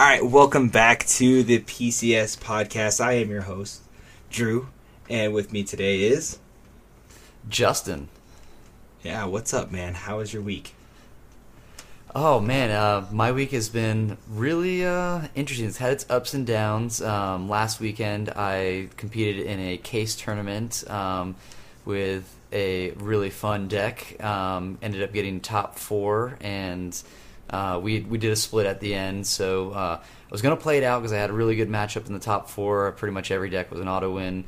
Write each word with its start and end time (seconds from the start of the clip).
All 0.00 0.06
right, 0.06 0.24
welcome 0.24 0.70
back 0.70 1.04
to 1.08 1.42
the 1.42 1.58
PCS 1.58 2.38
podcast. 2.38 3.04
I 3.04 3.12
am 3.16 3.28
your 3.28 3.42
host, 3.42 3.82
Drew, 4.30 4.68
and 5.10 5.34
with 5.34 5.52
me 5.52 5.62
today 5.62 6.04
is 6.04 6.38
Justin. 7.50 8.08
Yeah, 9.02 9.26
what's 9.26 9.52
up, 9.52 9.70
man? 9.70 9.92
How 9.92 10.16
was 10.16 10.32
your 10.32 10.40
week? 10.40 10.74
Oh 12.14 12.40
man, 12.40 12.70
uh, 12.70 13.08
my 13.12 13.30
week 13.30 13.50
has 13.50 13.68
been 13.68 14.16
really 14.26 14.86
uh, 14.86 15.28
interesting. 15.34 15.68
It's 15.68 15.76
had 15.76 15.92
its 15.92 16.06
ups 16.08 16.32
and 16.32 16.46
downs. 16.46 17.02
Um, 17.02 17.50
last 17.50 17.78
weekend, 17.78 18.30
I 18.30 18.88
competed 18.96 19.44
in 19.44 19.60
a 19.60 19.76
case 19.76 20.16
tournament 20.16 20.82
um, 20.88 21.36
with 21.84 22.38
a 22.54 22.92
really 22.92 23.28
fun 23.28 23.68
deck. 23.68 24.16
Um, 24.24 24.78
ended 24.80 25.02
up 25.02 25.12
getting 25.12 25.40
top 25.40 25.78
four, 25.78 26.38
and 26.40 26.98
uh, 27.50 27.80
we 27.82 28.00
we 28.00 28.18
did 28.18 28.32
a 28.32 28.36
split 28.36 28.66
at 28.66 28.80
the 28.80 28.94
end. 28.94 29.26
So 29.26 29.72
uh, 29.72 30.00
I 30.00 30.30
was 30.30 30.42
gonna 30.42 30.56
play 30.56 30.78
it 30.78 30.84
out 30.84 31.00
because 31.00 31.12
I 31.12 31.18
had 31.18 31.30
a 31.30 31.32
really 31.32 31.56
good 31.56 31.68
matchup 31.68 32.06
in 32.06 32.12
the 32.12 32.20
top 32.20 32.48
four. 32.48 32.92
Pretty 32.92 33.12
much 33.12 33.30
every 33.30 33.50
deck 33.50 33.70
was 33.70 33.80
an 33.80 33.88
auto 33.88 34.10
win. 34.12 34.44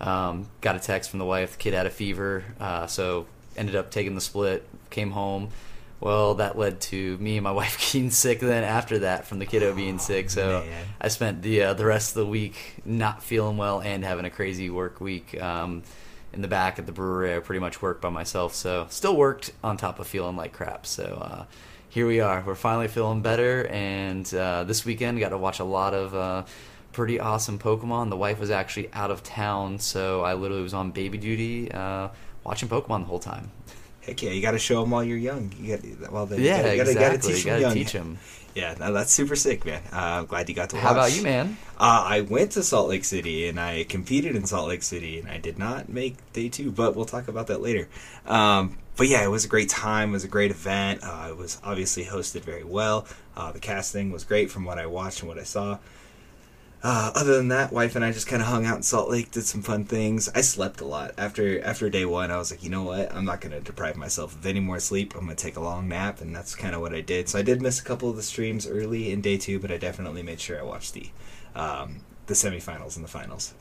Um, 0.00 0.48
got 0.60 0.76
a 0.76 0.80
text 0.80 1.10
from 1.10 1.18
the 1.18 1.24
wife. 1.24 1.52
The 1.52 1.58
kid 1.58 1.74
had 1.74 1.86
a 1.86 1.90
fever, 1.90 2.44
uh, 2.60 2.86
so 2.86 3.26
ended 3.56 3.76
up 3.76 3.90
taking 3.90 4.14
the 4.14 4.20
split. 4.20 4.66
Came 4.90 5.10
home. 5.10 5.50
Well, 6.00 6.34
that 6.34 6.58
led 6.58 6.80
to 6.82 7.16
me 7.18 7.38
and 7.38 7.44
my 7.44 7.52
wife 7.60 7.78
getting 7.78 8.10
sick. 8.10 8.40
Then 8.40 8.64
after 8.64 9.00
that, 9.00 9.26
from 9.26 9.38
the 9.38 9.46
kiddo 9.46 9.74
being 9.74 9.98
sick, 9.98 10.30
so 10.30 10.60
man. 10.60 10.86
I 11.00 11.08
spent 11.08 11.42
the 11.42 11.62
uh, 11.62 11.74
the 11.74 11.84
rest 11.84 12.10
of 12.10 12.24
the 12.24 12.30
week 12.30 12.76
not 12.84 13.22
feeling 13.22 13.56
well 13.56 13.80
and 13.80 14.04
having 14.04 14.24
a 14.24 14.30
crazy 14.30 14.70
work 14.70 15.00
week. 15.00 15.40
Um, 15.40 15.82
in 16.32 16.42
the 16.42 16.48
back 16.48 16.80
at 16.80 16.86
the 16.86 16.92
brewery, 16.92 17.36
I 17.36 17.38
pretty 17.38 17.60
much 17.60 17.80
worked 17.80 18.02
by 18.02 18.08
myself, 18.10 18.54
so 18.56 18.88
still 18.90 19.16
worked 19.16 19.52
on 19.62 19.76
top 19.76 20.00
of 20.00 20.08
feeling 20.08 20.36
like 20.36 20.52
crap. 20.52 20.84
So 20.84 21.04
uh, 21.04 21.44
here 21.94 22.08
we 22.08 22.18
are. 22.18 22.42
We're 22.44 22.56
finally 22.56 22.88
feeling 22.88 23.22
better, 23.22 23.68
and 23.68 24.26
uh, 24.34 24.64
this 24.64 24.84
weekend 24.84 25.20
got 25.20 25.28
to 25.28 25.38
watch 25.38 25.60
a 25.60 25.64
lot 25.64 25.94
of 25.94 26.12
uh, 26.12 26.44
pretty 26.90 27.20
awesome 27.20 27.56
Pokemon. 27.56 28.10
The 28.10 28.16
wife 28.16 28.40
was 28.40 28.50
actually 28.50 28.90
out 28.92 29.12
of 29.12 29.22
town, 29.22 29.78
so 29.78 30.22
I 30.22 30.34
literally 30.34 30.64
was 30.64 30.74
on 30.74 30.90
baby 30.90 31.18
duty 31.18 31.70
uh, 31.70 32.08
watching 32.42 32.68
Pokemon 32.68 33.02
the 33.02 33.06
whole 33.06 33.20
time. 33.20 33.48
Heck 34.00 34.20
yeah, 34.24 34.30
you 34.30 34.42
got 34.42 34.50
to 34.50 34.58
show 34.58 34.80
them 34.80 34.90
while 34.90 35.04
you're 35.04 35.16
young. 35.16 35.54
You 35.56 35.76
got 35.76 36.12
well, 36.12 36.28
Yeah, 36.32 36.72
you 36.72 36.78
gotta, 36.78 36.90
exactly. 36.90 37.38
you 37.38 37.44
gotta 37.44 37.60
young. 37.60 37.74
teach 37.74 37.92
them. 37.92 38.18
Yeah, 38.54 38.74
no, 38.78 38.92
that's 38.92 39.12
super 39.12 39.34
sick, 39.34 39.64
man. 39.64 39.82
Uh, 39.92 39.96
I'm 39.96 40.26
glad 40.26 40.48
you 40.48 40.54
got 40.54 40.70
to. 40.70 40.76
Watch. 40.76 40.84
How 40.84 40.92
about 40.92 41.16
you, 41.16 41.22
man? 41.22 41.56
Uh, 41.76 42.04
I 42.06 42.20
went 42.20 42.52
to 42.52 42.62
Salt 42.62 42.88
Lake 42.88 43.04
City 43.04 43.48
and 43.48 43.58
I 43.58 43.84
competed 43.84 44.36
in 44.36 44.46
Salt 44.46 44.68
Lake 44.68 44.82
City 44.82 45.18
and 45.18 45.28
I 45.28 45.38
did 45.38 45.58
not 45.58 45.88
make 45.88 46.16
day 46.32 46.48
two, 46.48 46.70
but 46.70 46.94
we'll 46.94 47.04
talk 47.04 47.26
about 47.26 47.48
that 47.48 47.60
later. 47.60 47.88
Um, 48.26 48.78
but 48.96 49.08
yeah, 49.08 49.24
it 49.24 49.28
was 49.28 49.44
a 49.44 49.48
great 49.48 49.68
time. 49.68 50.10
It 50.10 50.12
was 50.12 50.24
a 50.24 50.28
great 50.28 50.52
event. 50.52 51.00
Uh, 51.02 51.26
it 51.30 51.36
was 51.36 51.60
obviously 51.64 52.04
hosted 52.04 52.42
very 52.42 52.62
well. 52.62 53.06
Uh, 53.36 53.50
the 53.50 53.58
casting 53.58 54.12
was 54.12 54.22
great 54.22 54.52
from 54.52 54.64
what 54.64 54.78
I 54.78 54.86
watched 54.86 55.20
and 55.20 55.28
what 55.28 55.38
I 55.38 55.42
saw. 55.42 55.78
Uh, 56.84 57.10
other 57.14 57.38
than 57.38 57.48
that, 57.48 57.72
wife 57.72 57.96
and 57.96 58.04
I 58.04 58.12
just 58.12 58.26
kind 58.26 58.42
of 58.42 58.48
hung 58.48 58.66
out 58.66 58.76
in 58.76 58.82
Salt 58.82 59.08
Lake, 59.08 59.30
did 59.30 59.46
some 59.46 59.62
fun 59.62 59.86
things. 59.86 60.28
I 60.34 60.42
slept 60.42 60.82
a 60.82 60.84
lot 60.84 61.14
after 61.16 61.64
after 61.64 61.88
day 61.88 62.04
one. 62.04 62.30
I 62.30 62.36
was 62.36 62.50
like, 62.50 62.62
you 62.62 62.68
know 62.68 62.82
what? 62.82 63.10
I'm 63.14 63.24
not 63.24 63.40
gonna 63.40 63.60
deprive 63.60 63.96
myself 63.96 64.34
of 64.34 64.44
any 64.44 64.60
more 64.60 64.78
sleep. 64.78 65.14
I'm 65.14 65.22
gonna 65.22 65.34
take 65.34 65.56
a 65.56 65.62
long 65.62 65.88
nap, 65.88 66.20
and 66.20 66.36
that's 66.36 66.54
kind 66.54 66.74
of 66.74 66.82
what 66.82 66.92
I 66.92 67.00
did. 67.00 67.30
So 67.30 67.38
I 67.38 67.42
did 67.42 67.62
miss 67.62 67.80
a 67.80 67.84
couple 67.84 68.10
of 68.10 68.16
the 68.16 68.22
streams 68.22 68.66
early 68.66 69.10
in 69.10 69.22
day 69.22 69.38
two, 69.38 69.58
but 69.58 69.72
I 69.72 69.78
definitely 69.78 70.22
made 70.22 70.40
sure 70.40 70.60
I 70.60 70.62
watched 70.62 70.92
the 70.92 71.08
um, 71.56 72.00
the 72.26 72.34
semifinals 72.34 72.96
and 72.96 73.04
the 73.04 73.08
finals. 73.08 73.54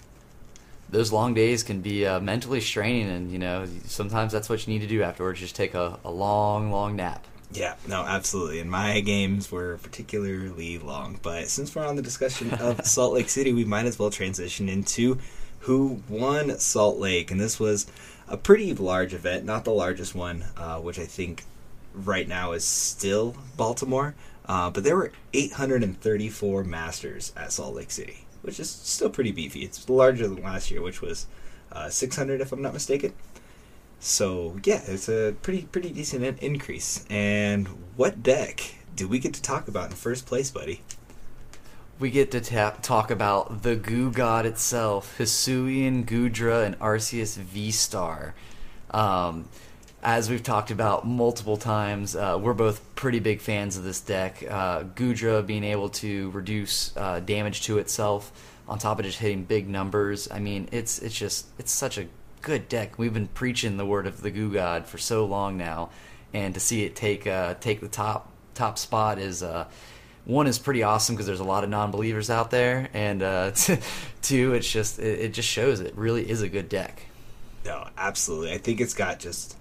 Those 0.90 1.14
long 1.14 1.34
days 1.34 1.64
can 1.64 1.80
be 1.80 2.06
uh, 2.06 2.20
mentally 2.20 2.60
straining, 2.60 3.10
and 3.10 3.32
you 3.32 3.40
know 3.40 3.66
sometimes 3.86 4.34
that's 4.34 4.50
what 4.50 4.68
you 4.68 4.74
need 4.74 4.82
to 4.82 4.88
do 4.88 5.02
afterwards. 5.02 5.40
Just 5.40 5.56
take 5.56 5.76
a, 5.76 5.98
a 6.04 6.12
long, 6.12 6.72
long 6.72 6.98
nap. 6.98 7.26
Yeah, 7.54 7.76
no, 7.88 8.02
absolutely. 8.02 8.60
And 8.60 8.72
my 8.72 9.00
games 9.02 9.52
were 9.52 9.78
particularly 9.84 10.80
long. 10.80 11.20
But 11.22 11.48
since 11.50 11.76
we're 11.76 11.86
on 11.86 11.96
the 11.96 12.02
discussion 12.02 12.52
of 12.60 12.86
Salt 12.86 13.14
Lake 13.14 13.30
City, 13.30 13.54
we 13.54 13.64
might 13.64 13.86
as 13.86 14.00
well 14.00 14.10
transition 14.10 14.70
into 14.70 15.20
who 15.60 16.02
won 16.10 16.58
Salt 16.58 16.98
Lake. 16.98 17.30
And 17.30 17.40
this 17.40 17.60
was 17.60 17.86
a 18.28 18.38
pretty 18.38 18.74
large 18.74 19.14
event, 19.14 19.46
not 19.46 19.66
the 19.66 19.74
largest 19.74 20.16
one, 20.16 20.46
uh, 20.58 20.80
which 20.80 20.98
I 20.98 21.06
think 21.06 21.44
right 21.94 22.28
now 22.28 22.54
is 22.54 22.66
still 22.66 23.36
Baltimore. 23.56 24.16
Uh, 24.46 24.70
but 24.70 24.84
there 24.84 24.98
were 24.98 25.12
834 25.34 26.64
Masters 26.64 27.32
at 27.38 27.52
Salt 27.52 27.76
Lake 27.76 27.92
City, 27.92 28.26
which 28.42 28.60
is 28.60 28.70
still 28.70 29.10
pretty 29.10 29.32
beefy. 29.32 29.62
It's 29.64 29.88
larger 29.88 30.28
than 30.28 30.44
last 30.44 30.72
year, 30.72 30.82
which 30.82 31.02
was 31.02 31.28
uh, 31.72 31.90
600, 31.90 32.42
if 32.42 32.52
I'm 32.52 32.62
not 32.62 32.74
mistaken. 32.74 33.14
So 34.04 34.58
yeah, 34.66 34.82
it's 34.86 35.08
a 35.08 35.34
pretty 35.42 35.62
pretty 35.64 35.90
decent 35.90 36.26
in- 36.26 36.38
increase. 36.40 37.06
And 37.10 37.70
what 37.96 38.22
deck 38.22 38.76
do 38.94 39.08
we 39.08 39.18
get 39.18 39.34
to 39.36 39.42
talk 39.42 39.70
about 39.70 39.92
in 39.92 39.96
first 39.96 40.26
place, 40.26 40.52
buddy? 40.52 40.82
We 42.00 42.12
get 42.12 42.30
to 42.32 42.42
ta- 42.42 42.76
talk 42.82 43.10
about 43.10 43.64
the 43.64 43.78
goo 43.78 44.12
god 44.12 44.46
itself, 44.46 45.18
Hisuian 45.18 46.06
Goodra 46.06 46.66
and 46.66 46.78
Arceus 46.80 47.38
V 47.38 47.72
Star. 47.72 48.36
Um, 48.92 49.48
as 50.04 50.30
we've 50.30 50.44
talked 50.44 50.70
about 50.70 51.08
multiple 51.08 51.56
times, 51.56 52.14
uh, 52.14 52.38
we're 52.42 52.54
both 52.54 52.84
pretty 52.96 53.20
big 53.20 53.40
fans 53.40 53.78
of 53.78 53.86
this 53.86 54.02
deck. 54.02 54.44
Uh, 54.50 54.84
Gudra 54.84 55.42
being 55.42 55.64
able 55.64 55.88
to 55.90 56.30
reduce 56.32 56.96
uh, 56.98 57.22
damage 57.22 57.62
to 57.62 57.78
itself 57.78 58.34
on 58.68 58.80
top 58.80 59.00
of 59.00 59.06
just 59.06 59.20
hitting 59.20 59.46
big 59.46 59.70
numbers. 59.70 60.28
I 60.30 60.40
mean, 60.40 60.68
it's 60.74 61.00
it's 61.00 61.18
just 61.18 61.48
it's 61.58 61.72
such 61.72 61.98
a 61.98 62.08
good 62.44 62.70
deck. 62.70 63.00
We've 63.00 63.14
been 63.14 63.28
preaching 63.30 63.78
the 63.78 63.86
word 63.86 64.06
of 64.06 64.22
the 64.22 64.30
Goo 64.30 64.54
God 64.54 64.86
for 64.86 65.00
so 65.00 65.26
long 65.26 65.58
now, 65.58 65.90
and 66.34 66.54
to 66.54 66.60
see 66.60 66.84
it 66.84 66.96
take 66.96 67.26
uh, 67.26 67.56
take 67.56 67.80
the 67.82 67.88
top 67.88 68.32
top 68.54 68.78
spot 68.78 69.18
is 69.18 69.42
uh, 69.42 69.66
one 70.26 70.46
is 70.46 70.60
pretty 70.60 70.84
awesome 70.84 71.16
because 71.16 71.26
there's 71.26 71.40
a 71.40 71.44
lot 71.46 71.64
of 71.64 71.70
non-believers 71.72 72.30
out 72.30 72.52
there, 72.52 72.90
and 72.94 73.24
uh, 73.24 73.52
two, 74.22 74.54
it's 74.54 74.72
just 74.72 75.00
it, 75.00 75.20
it 75.20 75.34
just 75.34 75.50
shows 75.50 75.80
it 75.80 75.96
really 75.98 76.30
is 76.30 76.42
a 76.44 76.50
good 76.50 76.70
deck. 76.70 77.08
No, 77.66 77.88
absolutely. 77.98 78.52
I 78.54 78.58
think 78.58 78.80
it's 78.82 78.94
got 78.94 79.20
just 79.20 79.58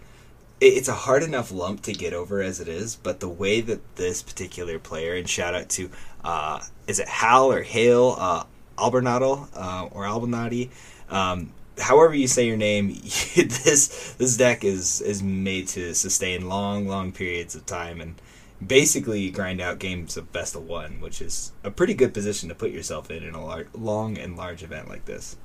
it- 0.60 0.74
it's 0.74 0.88
a 0.88 0.92
hard 0.94 1.22
enough 1.22 1.52
lump 1.52 1.82
to 1.82 1.92
get 1.92 2.12
over 2.12 2.42
as 2.42 2.60
it 2.60 2.68
is, 2.68 2.96
but 2.96 3.20
the 3.20 3.28
way 3.28 3.60
that 3.60 3.96
this 3.96 4.22
particular 4.22 4.78
player 4.78 5.14
and 5.14 5.28
shout 5.28 5.54
out 5.54 5.68
to 5.70 5.88
uh, 6.24 6.60
is 6.86 6.98
it 6.98 7.08
Hal 7.08 7.52
or 7.52 7.62
Hale 7.62 8.16
uh, 8.18 8.44
Albernadel 8.76 9.48
uh, 9.54 9.86
or 9.92 10.04
Albernati, 10.04 10.70
um, 11.10 11.52
however 11.78 12.14
you 12.14 12.26
say 12.26 12.46
your 12.46 12.56
name, 12.56 12.88
this 13.36 14.14
this 14.18 14.36
deck 14.36 14.64
is 14.64 15.00
is 15.00 15.22
made 15.22 15.68
to 15.68 15.94
sustain 15.94 16.48
long 16.48 16.86
long 16.86 17.12
periods 17.12 17.54
of 17.54 17.66
time 17.66 18.00
and 18.00 18.20
basically 18.64 19.30
grind 19.30 19.60
out 19.60 19.78
games 19.78 20.16
of 20.16 20.32
best 20.32 20.54
of 20.54 20.66
one, 20.66 21.00
which 21.00 21.20
is 21.20 21.52
a 21.64 21.70
pretty 21.70 21.94
good 21.94 22.14
position 22.14 22.48
to 22.48 22.54
put 22.54 22.70
yourself 22.70 23.10
in 23.10 23.22
in 23.22 23.34
a 23.34 23.44
lar- 23.44 23.66
long 23.74 24.18
and 24.18 24.36
large 24.36 24.62
event 24.62 24.88
like 24.88 25.04
this. 25.04 25.36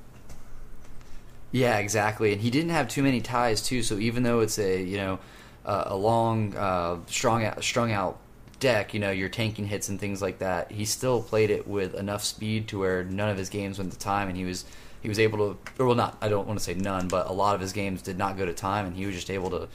Yeah, 1.50 1.78
exactly. 1.78 2.32
And 2.32 2.42
he 2.42 2.50
didn't 2.50 2.70
have 2.70 2.88
too 2.88 3.02
many 3.02 3.20
ties 3.20 3.62
too. 3.62 3.82
So 3.82 3.98
even 3.98 4.22
though 4.22 4.40
it's 4.40 4.58
a 4.58 4.82
you 4.82 4.98
know 4.98 5.18
uh, 5.64 5.84
a 5.86 5.96
long 5.96 6.54
uh, 6.56 6.98
strong 7.06 7.44
out, 7.44 7.62
strung 7.64 7.92
out 7.92 8.18
deck, 8.60 8.92
you 8.92 9.00
know 9.00 9.10
you're 9.10 9.28
tanking 9.28 9.66
hits 9.66 9.88
and 9.88 9.98
things 9.98 10.20
like 10.20 10.38
that, 10.38 10.70
he 10.70 10.84
still 10.84 11.22
played 11.22 11.50
it 11.50 11.66
with 11.66 11.94
enough 11.94 12.22
speed 12.24 12.68
to 12.68 12.78
where 12.78 13.04
none 13.04 13.30
of 13.30 13.38
his 13.38 13.48
games 13.48 13.78
went 13.78 13.92
to 13.92 13.98
time, 13.98 14.28
and 14.28 14.36
he 14.36 14.44
was 14.44 14.64
he 15.00 15.08
was 15.08 15.18
able 15.18 15.38
to 15.38 15.58
or 15.78 15.86
well 15.86 15.94
not 15.94 16.18
I 16.20 16.28
don't 16.28 16.46
want 16.46 16.58
to 16.58 16.64
say 16.64 16.74
none, 16.74 17.08
but 17.08 17.28
a 17.28 17.32
lot 17.32 17.54
of 17.54 17.60
his 17.60 17.72
games 17.72 18.02
did 18.02 18.18
not 18.18 18.36
go 18.36 18.46
to 18.46 18.52
time, 18.52 18.86
and 18.86 18.96
he 18.96 19.06
was 19.06 19.14
just 19.14 19.30
able 19.30 19.50
to 19.50 19.68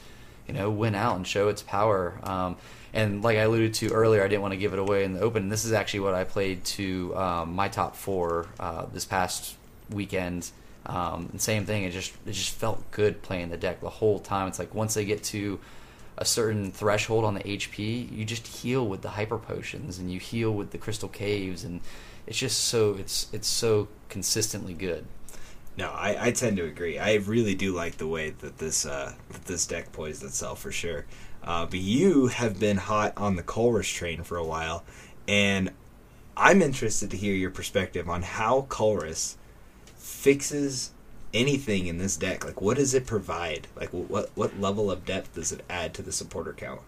you 0.46 0.54
know 0.54 0.70
win 0.70 0.94
out 0.94 1.16
and 1.16 1.26
show 1.26 1.48
its 1.48 1.62
power. 1.62 2.18
Um, 2.22 2.56
and 2.92 3.22
like 3.22 3.38
I 3.38 3.42
alluded 3.42 3.74
to 3.74 3.90
earlier, 3.90 4.22
I 4.22 4.28
didn't 4.28 4.42
want 4.42 4.52
to 4.52 4.58
give 4.58 4.72
it 4.72 4.78
away 4.78 5.04
in 5.04 5.14
the 5.14 5.20
open. 5.20 5.48
This 5.48 5.64
is 5.64 5.72
actually 5.72 6.00
what 6.00 6.14
I 6.14 6.24
played 6.24 6.64
to 6.64 7.16
um, 7.16 7.54
my 7.54 7.68
top 7.68 7.96
four 7.96 8.46
uh, 8.60 8.86
this 8.92 9.04
past 9.04 9.56
weekend. 9.90 10.50
Um, 10.86 11.28
and 11.32 11.40
same 11.40 11.64
thing. 11.64 11.84
It 11.84 11.92
just 11.92 12.12
it 12.26 12.32
just 12.32 12.54
felt 12.54 12.90
good 12.90 13.22
playing 13.22 13.50
the 13.50 13.56
deck 13.56 13.80
the 13.80 13.88
whole 13.88 14.18
time. 14.18 14.48
It's 14.48 14.58
like 14.58 14.74
once 14.74 14.94
they 14.94 15.04
get 15.04 15.24
to 15.24 15.58
a 16.16 16.24
certain 16.24 16.70
threshold 16.70 17.24
on 17.24 17.34
the 17.34 17.40
HP, 17.40 18.12
you 18.12 18.24
just 18.24 18.46
heal 18.46 18.86
with 18.86 19.02
the 19.02 19.10
hyper 19.10 19.38
potions 19.38 19.98
and 19.98 20.12
you 20.12 20.20
heal 20.20 20.52
with 20.52 20.70
the 20.70 20.78
crystal 20.78 21.08
caves, 21.08 21.64
and 21.64 21.80
it's 22.26 22.38
just 22.38 22.64
so 22.64 22.94
it's 22.94 23.28
it's 23.32 23.48
so 23.48 23.88
consistently 24.08 24.74
good. 24.74 25.04
No, 25.76 25.90
I, 25.90 26.26
I 26.26 26.30
tend 26.30 26.56
to 26.58 26.64
agree. 26.64 26.98
I 26.98 27.14
really 27.14 27.56
do 27.56 27.74
like 27.74 27.98
the 27.98 28.06
way 28.06 28.30
that 28.30 28.58
this 28.58 28.86
uh, 28.86 29.12
that 29.30 29.44
this 29.46 29.66
deck 29.66 29.92
poised 29.92 30.22
itself 30.22 30.60
for 30.60 30.70
sure. 30.70 31.04
Uh, 31.42 31.66
but 31.66 31.80
you 31.80 32.28
have 32.28 32.58
been 32.58 32.76
hot 32.76 33.12
on 33.16 33.36
the 33.36 33.42
Colress 33.42 33.92
train 33.92 34.22
for 34.22 34.38
a 34.38 34.44
while, 34.44 34.84
and 35.28 35.70
I'm 36.36 36.62
interested 36.62 37.10
to 37.10 37.16
hear 37.16 37.34
your 37.34 37.50
perspective 37.50 38.08
on 38.08 38.22
how 38.22 38.62
Colress 38.62 39.36
fixes 39.96 40.92
anything 41.34 41.86
in 41.86 41.98
this 41.98 42.16
deck. 42.16 42.44
Like, 42.44 42.62
what 42.62 42.76
does 42.76 42.94
it 42.94 43.06
provide? 43.06 43.66
Like, 43.76 43.90
what 43.90 44.30
what 44.34 44.58
level 44.60 44.90
of 44.90 45.04
depth 45.04 45.34
does 45.34 45.52
it 45.52 45.64
add 45.68 45.92
to 45.94 46.02
the 46.02 46.12
supporter 46.12 46.52
count? 46.52 46.80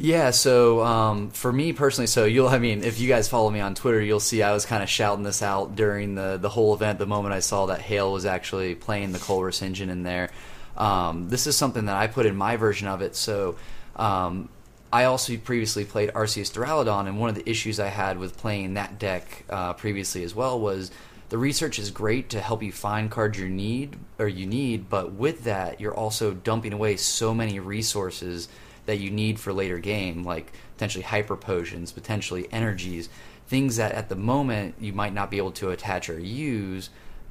Yeah, 0.00 0.30
so 0.30 0.80
um, 0.84 1.30
for 1.30 1.52
me 1.52 1.72
personally, 1.72 2.06
so 2.06 2.24
you'll, 2.24 2.46
I 2.46 2.60
mean, 2.60 2.84
if 2.84 3.00
you 3.00 3.08
guys 3.08 3.28
follow 3.28 3.50
me 3.50 3.58
on 3.58 3.74
Twitter, 3.74 4.00
you'll 4.00 4.20
see 4.20 4.44
I 4.44 4.52
was 4.52 4.64
kind 4.64 4.80
of 4.80 4.88
shouting 4.88 5.24
this 5.24 5.42
out 5.42 5.74
during 5.74 6.14
the 6.14 6.38
the 6.40 6.48
whole 6.48 6.72
event. 6.72 7.00
The 7.00 7.06
moment 7.06 7.34
I 7.34 7.40
saw 7.40 7.66
that 7.66 7.80
Hale 7.80 8.12
was 8.12 8.24
actually 8.24 8.76
playing 8.76 9.10
the 9.10 9.18
Colress 9.18 9.60
engine 9.60 9.90
in 9.90 10.04
there, 10.04 10.30
um, 10.76 11.28
this 11.28 11.48
is 11.48 11.56
something 11.56 11.86
that 11.86 11.96
I 11.96 12.06
put 12.06 12.26
in 12.26 12.36
my 12.36 12.56
version 12.56 12.86
of 12.86 13.02
it. 13.02 13.16
So 13.16 13.56
um, 13.96 14.48
I 14.92 15.04
also 15.04 15.36
previously 15.36 15.84
played 15.84 16.12
Arceus 16.12 16.52
Duraludon, 16.52 17.08
and 17.08 17.18
one 17.18 17.28
of 17.28 17.34
the 17.34 17.48
issues 17.50 17.80
I 17.80 17.88
had 17.88 18.18
with 18.18 18.36
playing 18.36 18.74
that 18.74 19.00
deck 19.00 19.44
uh, 19.50 19.72
previously 19.72 20.22
as 20.22 20.32
well 20.32 20.60
was 20.60 20.92
the 21.28 21.38
research 21.38 21.80
is 21.80 21.90
great 21.90 22.30
to 22.30 22.40
help 22.40 22.62
you 22.62 22.70
find 22.70 23.10
cards 23.10 23.36
you 23.36 23.48
need 23.48 23.98
or 24.20 24.28
you 24.28 24.46
need, 24.46 24.88
but 24.88 25.12
with 25.12 25.42
that, 25.42 25.80
you're 25.80 25.94
also 25.94 26.32
dumping 26.32 26.72
away 26.72 26.96
so 26.96 27.34
many 27.34 27.58
resources 27.58 28.48
that 28.88 28.98
you 28.98 29.10
need 29.10 29.38
for 29.38 29.52
later 29.52 29.78
game, 29.78 30.24
like 30.24 30.50
potentially 30.72 31.04
hyper 31.04 31.36
potions, 31.36 31.92
potentially 31.92 32.48
energies, 32.50 33.10
things 33.46 33.76
that 33.76 33.92
at 33.92 34.08
the 34.08 34.16
moment 34.16 34.76
you 34.80 34.94
might 34.94 35.12
not 35.12 35.30
be 35.30 35.36
able 35.36 35.52
to 35.52 35.68
attach 35.68 36.08
or 36.08 36.18
use, 36.18 36.88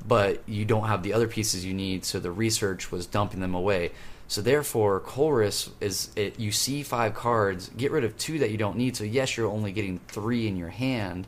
but 0.07 0.39
you 0.45 0.65
don't 0.65 0.87
have 0.87 1.01
the 1.01 1.13
other 1.13 1.27
pieces 1.27 1.65
you 1.65 1.73
need, 1.73 2.05
so 2.05 2.19
the 2.19 2.29
research 2.31 2.91
was 2.91 3.07
dumping 3.07 3.39
them 3.39 3.55
away. 3.55 3.89
So 4.27 4.43
therefore, 4.43 4.99
Colress 4.99 5.71
is 5.81 6.11
it, 6.15 6.39
you 6.39 6.51
see 6.51 6.83
five 6.83 7.15
cards, 7.15 7.71
get 7.75 7.91
rid 7.91 8.03
of 8.03 8.15
two 8.19 8.37
that 8.37 8.51
you 8.51 8.57
don't 8.57 8.77
need. 8.77 8.95
So 8.95 9.03
yes, 9.03 9.35
you're 9.35 9.49
only 9.49 9.71
getting 9.71 9.99
three 10.09 10.47
in 10.47 10.57
your 10.57 10.69
hand, 10.69 11.25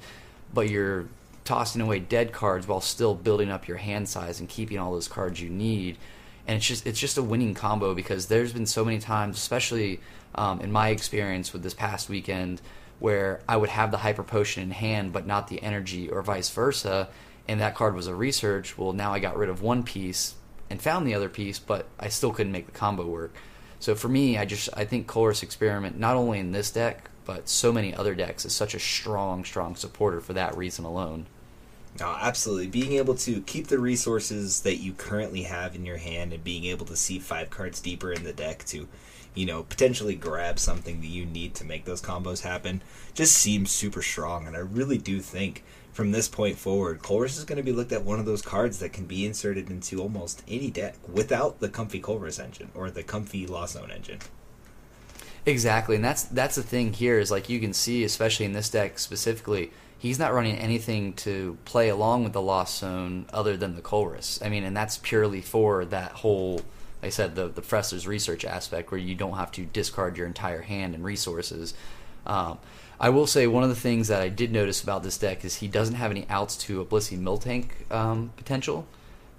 but 0.54 0.70
you're 0.70 1.08
tossing 1.44 1.82
away 1.82 1.98
dead 2.02 2.34
cards 2.34 2.68
while 2.68 2.82
still 2.82 3.16
building 3.16 3.50
up 3.50 3.68
your 3.68 3.78
hand 3.78 4.08
size 4.08 4.40
and 4.40 4.48
keeping 4.48 4.78
all 4.78 4.92
those 4.92 5.08
cards 5.08 5.42
you 5.42 5.50
need. 5.50 5.98
And 6.50 6.58
it's 6.58 6.66
just 6.66 6.88
it's 6.88 7.00
just 7.00 7.16
a 7.16 7.22
winning 7.22 7.54
combo 7.54 7.94
because 7.94 8.26
there's 8.26 8.54
been 8.54 8.66
so 8.66 8.84
many 8.84 8.98
times, 8.98 9.38
especially 9.38 10.00
um, 10.34 10.62
in 10.62 10.72
my 10.72 10.90
experience 10.90 11.54
with 11.54 11.62
this 11.62 11.76
past 11.76 12.10
weekend, 12.10 12.60
where 12.98 13.42
I 13.48 13.56
would 13.56 13.70
have 13.70 13.92
the 13.92 13.98
hyper 13.98 14.24
potion 14.24 14.64
in 14.64 14.72
hand 14.72 15.14
but 15.14 15.28
not 15.28 15.48
the 15.48 15.62
energy, 15.62 16.10
or 16.10 16.24
vice 16.24 16.50
versa, 16.50 17.10
and 17.48 17.62
that 17.62 17.76
card 17.76 17.94
was 17.94 18.08
a 18.08 18.16
research. 18.16 18.80
Well, 18.80 18.94
now 18.94 19.14
I 19.14 19.20
got 19.20 19.38
rid 19.38 19.48
of 19.48 19.62
one 19.62 19.84
piece 19.84 20.34
and 20.72 20.82
found 20.82 21.06
the 21.06 21.14
other 21.14 21.30
piece, 21.30 21.60
but 21.60 21.86
I 22.00 22.10
still 22.10 22.34
couldn't 22.34 22.52
make 22.52 22.66
the 22.66 22.72
combo 22.72 23.06
work. 23.06 23.36
So 23.80 23.94
for 23.94 24.10
me, 24.10 24.40
I 24.40 24.46
just 24.46 24.70
I 24.76 24.86
think 24.86 25.06
Colress 25.06 25.44
Experiment 25.44 26.00
not 26.00 26.16
only 26.16 26.40
in 26.40 26.52
this 26.52 26.72
deck 26.72 27.12
but 27.26 27.48
so 27.48 27.72
many 27.72 27.94
other 27.94 28.16
decks 28.16 28.44
is 28.44 28.56
such 28.56 28.74
a 28.74 28.80
strong, 28.80 29.46
strong 29.46 29.76
supporter 29.76 30.20
for 30.20 30.34
that 30.34 30.58
reason 30.58 30.84
alone. 30.84 31.28
No, 31.98 32.16
absolutely. 32.20 32.68
Being 32.68 32.94
able 32.94 33.16
to 33.16 33.42
keep 33.42 33.68
the 33.68 33.80
resources 33.80 34.62
that 34.62 34.78
you 34.78 34.94
currently 34.94 35.44
have 35.44 35.76
in 35.76 35.86
your 35.86 35.98
hand 35.98 36.34
and 36.34 36.44
being 36.44 36.66
able 36.66 36.86
to 36.88 36.96
see 36.96 37.20
five 37.20 37.50
cards 37.50 37.82
deeper 37.82 38.12
in 38.12 38.24
the 38.24 38.34
deck 38.34 38.64
to, 38.66 38.88
you 39.34 39.46
know, 39.46 39.64
potentially 39.64 40.16
grab 40.16 40.60
something 40.60 41.02
that 41.02 41.08
you 41.08 41.26
need 41.26 41.56
to 41.56 41.66
make 41.66 41.86
those 41.86 42.02
combos 42.02 42.42
happen 42.42 42.82
just 43.14 43.36
seems 43.36 43.72
super 43.72 44.02
strong. 44.02 44.48
And 44.48 44.56
I 44.56 44.60
really 44.60 44.98
do 44.98 45.20
think 45.20 45.64
from 45.92 46.12
this 46.12 46.30
point 46.30 46.58
forward, 46.58 47.02
Colress 47.02 47.38
is 47.38 47.44
going 47.44 47.58
to 47.58 47.64
be 47.64 47.74
looked 47.74 47.92
at 47.92 48.06
one 48.06 48.20
of 48.20 48.26
those 48.26 48.42
cards 48.42 48.80
that 48.80 48.94
can 48.94 49.06
be 49.06 49.26
inserted 49.26 49.70
into 49.70 50.02
almost 50.02 50.44
any 50.48 50.72
deck 50.72 50.96
without 51.12 51.60
the 51.60 51.68
Comfey 51.68 52.02
Colress 52.02 52.40
engine 52.40 52.70
or 52.74 52.90
the 52.90 53.04
Comfey 53.04 53.50
Lost 53.50 53.74
Zone 53.74 53.92
engine. 53.92 54.20
Exactly, 55.46 55.96
and 55.96 56.06
that's 56.06 56.24
that's 56.24 56.56
the 56.56 56.64
thing 56.64 56.94
here 56.94 57.18
is 57.18 57.32
like 57.32 57.50
you 57.50 57.60
can 57.60 57.74
see, 57.74 58.04
especially 58.04 58.46
in 58.46 58.54
this 58.54 58.70
deck 58.70 59.00
specifically, 59.00 59.72
he's 60.00 60.18
not 60.18 60.34
running 60.34 60.56
anything 60.56 61.14
to 61.14 61.58
play 61.66 61.90
along 61.90 62.24
with 62.24 62.34
the 62.34 62.42
Lost 62.42 62.80
Zone 62.80 63.26
other 63.32 63.56
than 63.56 63.76
the 63.76 63.82
Colress. 63.82 64.44
I 64.44 64.50
mean, 64.50 64.64
and 64.64 64.76
that's 64.76 64.98
purely 64.98 65.42
for 65.42 65.86
that 65.86 66.12
whole, 66.14 66.56
like 67.02 67.08
I 67.08 67.10
said, 67.10 67.36
the 67.36 67.50
the 67.50 67.62
professor's 67.62 68.08
research 68.08 68.44
aspect 68.46 68.90
where 68.90 69.00
you 69.00 69.14
don't 69.14 69.36
have 69.36 69.52
to 69.54 69.66
discard 69.66 70.18
your 70.18 70.26
entire 70.26 70.62
hand 70.62 70.96
and 70.96 71.04
resources. 71.04 71.76
Um, 72.26 72.58
I 73.00 73.10
will 73.10 73.28
say 73.28 73.48
one 73.48 73.64
of 73.64 73.70
the 73.70 73.76
things 73.76 74.08
that 74.08 74.22
I 74.22 74.30
did 74.30 74.52
notice 74.52 74.82
about 74.82 75.04
this 75.04 75.18
deck 75.18 75.46
is 75.46 75.58
he 75.58 75.68
doesn't 75.68 75.96
have 75.96 76.12
any 76.12 76.26
outs 76.30 76.58
to 76.58 76.82
a 76.82 76.86
Blissey 76.86 77.18
Miltank 77.20 77.92
um, 77.92 78.32
potential. 78.36 78.88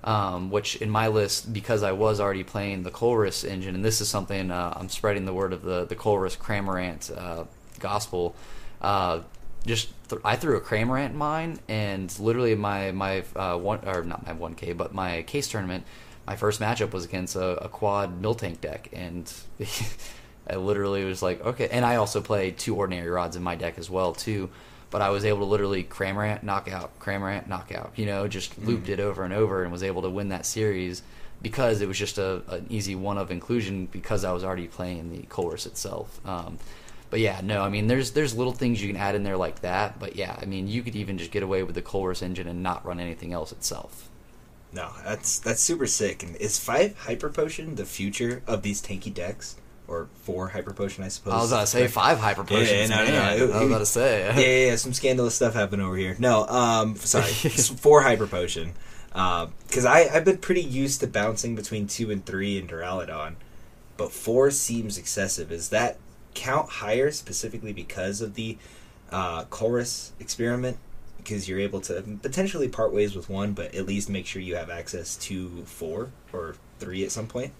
Um, 0.03 0.51
which 0.51 0.77
in 0.77 0.89
my 0.89 1.09
list, 1.09 1.53
because 1.53 1.83
I 1.83 1.93
was 1.93 2.21
already 2.21 2.43
playing 2.43 2.85
the 2.85 2.91
Colress 2.91 3.45
engine, 3.45 3.75
and 3.75 3.85
this 3.85 4.01
is 4.01 4.09
something 4.09 4.51
uh, 4.51 4.73
I'm 4.75 4.89
spreading 4.89 5.27
the 5.27 5.35
word 5.35 5.53
of 5.53 5.61
the 5.61 5.85
the 5.85 5.95
Colress 5.95 6.39
Cramorant 6.39 7.15
uh, 7.15 7.45
gospel. 7.79 8.35
Uh, 8.81 9.21
just 9.67 9.91
th- 10.09 10.23
I 10.25 10.37
threw 10.37 10.57
a 10.57 10.61
Cramorant 10.61 11.11
in 11.11 11.17
mine, 11.17 11.59
and 11.69 12.17
literally 12.19 12.55
my 12.55 12.93
my 12.93 13.25
uh, 13.37 13.57
one 13.57 13.81
or 13.87 14.03
not 14.05 14.27
my 14.27 14.33
one 14.33 14.55
K, 14.55 14.73
but 14.73 14.95
my 14.95 15.23
case 15.23 15.49
tournament, 15.49 15.85
my 16.27 16.37
first 16.37 16.61
matchup 16.61 16.93
was 16.93 17.05
against 17.05 17.37
a, 17.37 17.65
a 17.65 17.69
quad 17.69 18.23
Miltank 18.23 18.61
deck, 18.61 18.89
and 18.93 19.33
I 20.51 20.57
literally 20.57 21.05
was 21.05 21.23
like, 21.23 21.45
okay. 21.45 21.69
And 21.69 21.85
I 21.85 21.97
also 21.97 22.21
played 22.21 22.59
two 22.59 22.75
ordinary 22.77 23.11
rods 23.11 23.37
in 23.37 23.43
my 23.43 23.55
deck 23.55 23.79
as 23.79 23.91
well 23.91 24.13
too, 24.13 24.51
but 24.91 25.03
I 25.03 25.11
was 25.11 25.25
able 25.25 25.41
to 25.41 25.45
literally 25.45 25.85
Cramorant, 25.85 26.43
knockout, 26.43 26.99
Cramorant, 26.99 27.47
knockout. 27.47 27.93
You 27.97 28.07
know, 28.07 28.29
just 28.29 28.59
mm. 28.61 28.67
looped 28.67 28.89
it 28.89 29.01
over 29.01 29.25
and 29.25 29.33
over, 29.33 29.63
and 29.63 29.73
was 29.73 29.83
able 29.83 30.03
to 30.03 30.11
win 30.11 30.31
that 30.31 30.47
series 30.47 31.03
because 31.43 31.81
it 31.81 31.89
was 31.89 31.99
just 31.99 32.19
a 32.19 32.43
an 32.49 32.67
easy 32.69 32.95
one 32.95 33.19
of 33.19 33.31
inclusion 33.31 33.87
because 33.87 34.25
I 34.25 34.33
was 34.33 34.45
already 34.45 34.67
playing 34.69 35.11
the 35.11 35.23
Colress 35.27 35.67
itself. 35.67 36.21
Um, 36.27 36.59
but 37.11 37.19
yeah, 37.21 37.41
no, 37.43 37.63
I 37.63 37.69
mean, 37.69 37.89
there's 37.89 38.13
there's 38.13 38.37
little 38.37 38.53
things 38.53 38.81
you 38.81 38.89
can 38.89 38.97
add 38.97 39.15
in 39.15 39.25
there 39.25 39.37
like 39.37 39.61
that. 39.61 39.99
But 39.99 40.17
yeah, 40.17 40.39
I 40.41 40.45
mean, 40.45 40.69
you 40.69 40.83
could 40.83 40.95
even 40.95 41.19
just 41.19 41.33
get 41.33 41.43
away 41.43 41.65
with 41.65 41.75
the 41.75 41.83
Colress 41.83 42.23
engine 42.23 42.47
and 42.47 42.63
not 42.63 42.87
run 42.87 43.01
anything 43.01 43.33
else 43.33 43.51
itself. 43.51 44.09
No, 44.73 44.93
that's 45.05 45.41
that's 45.41 45.61
super 45.61 45.87
sick. 45.87 46.23
And 46.23 46.37
is 46.37 46.59
five 46.59 46.97
hyper 46.97 47.29
potion 47.29 47.75
the 47.75 47.85
future 47.85 48.43
of 48.47 48.63
these 48.63 48.81
tanky 48.81 49.13
decks? 49.13 49.57
Or 49.89 50.07
four 50.23 50.51
hyper 50.51 50.73
potion, 50.73 51.03
I 51.03 51.09
suppose. 51.09 51.33
I 51.33 51.37
was 51.39 51.51
about 51.51 51.61
to 51.63 51.67
say 51.67 51.89
five 51.89 52.19
hyper 52.21 52.45
potions. 52.45 52.91
Yeah, 52.91 52.97
no, 52.97 53.05
no, 53.07 53.47
no. 53.47 53.53
I 53.53 53.59
was 53.59 53.67
about 53.67 53.79
to 53.79 53.87
say. 53.87 54.21
Yeah, 54.21 54.39
yeah, 54.39 54.67
yeah, 54.71 54.77
some 54.77 54.93
scandalous 54.93 55.35
stuff 55.35 55.55
happened 55.55 55.83
over 55.83 55.97
here. 55.97 56.15
No, 56.21 56.47
um, 56.47 56.95
sorry, 56.95 57.25
four 57.33 58.03
hyper 58.03 58.29
potion. 58.29 58.75
Because 59.09 59.85
uh, 59.85 59.91
I 59.91 60.09
I've 60.15 60.25
been 60.25 60.39
pretty 60.39 60.63
used 60.63 61.01
to 61.01 61.09
bouncing 61.09 61.57
between 61.57 61.89
two 61.89 62.13
and 62.13 62.25
three 62.25 62.57
in 62.57 62.69
Duraludon, 62.69 63.35
but 63.97 64.13
four 64.13 64.53
seems 64.53 64.97
excessive. 64.97 65.51
Is 65.51 65.71
that 65.71 65.99
count 66.35 66.69
higher 66.69 67.11
specifically 67.11 67.73
because 67.73 68.21
of 68.21 68.35
the 68.35 68.59
uh, 69.11 69.45
Colress 69.45 70.13
experiment 70.21 70.79
because 71.19 71.49
you're 71.49 71.61
able 71.61 71.81
to 71.83 72.03
potentially 72.23 72.69
part 72.69 72.93
ways 72.93 73.15
with 73.15 73.29
one, 73.29 73.53
but 73.53 73.75
at 73.75 73.87
least 73.87 74.09
make 74.09 74.27
sure 74.27 74.41
you 74.41 74.57
have 74.57 74.71
access 74.71 75.17
to 75.17 75.63
four 75.65 76.11
or 76.33 76.57
three 76.79 77.05
at 77.05 77.13
some 77.13 77.27
point. 77.27 77.53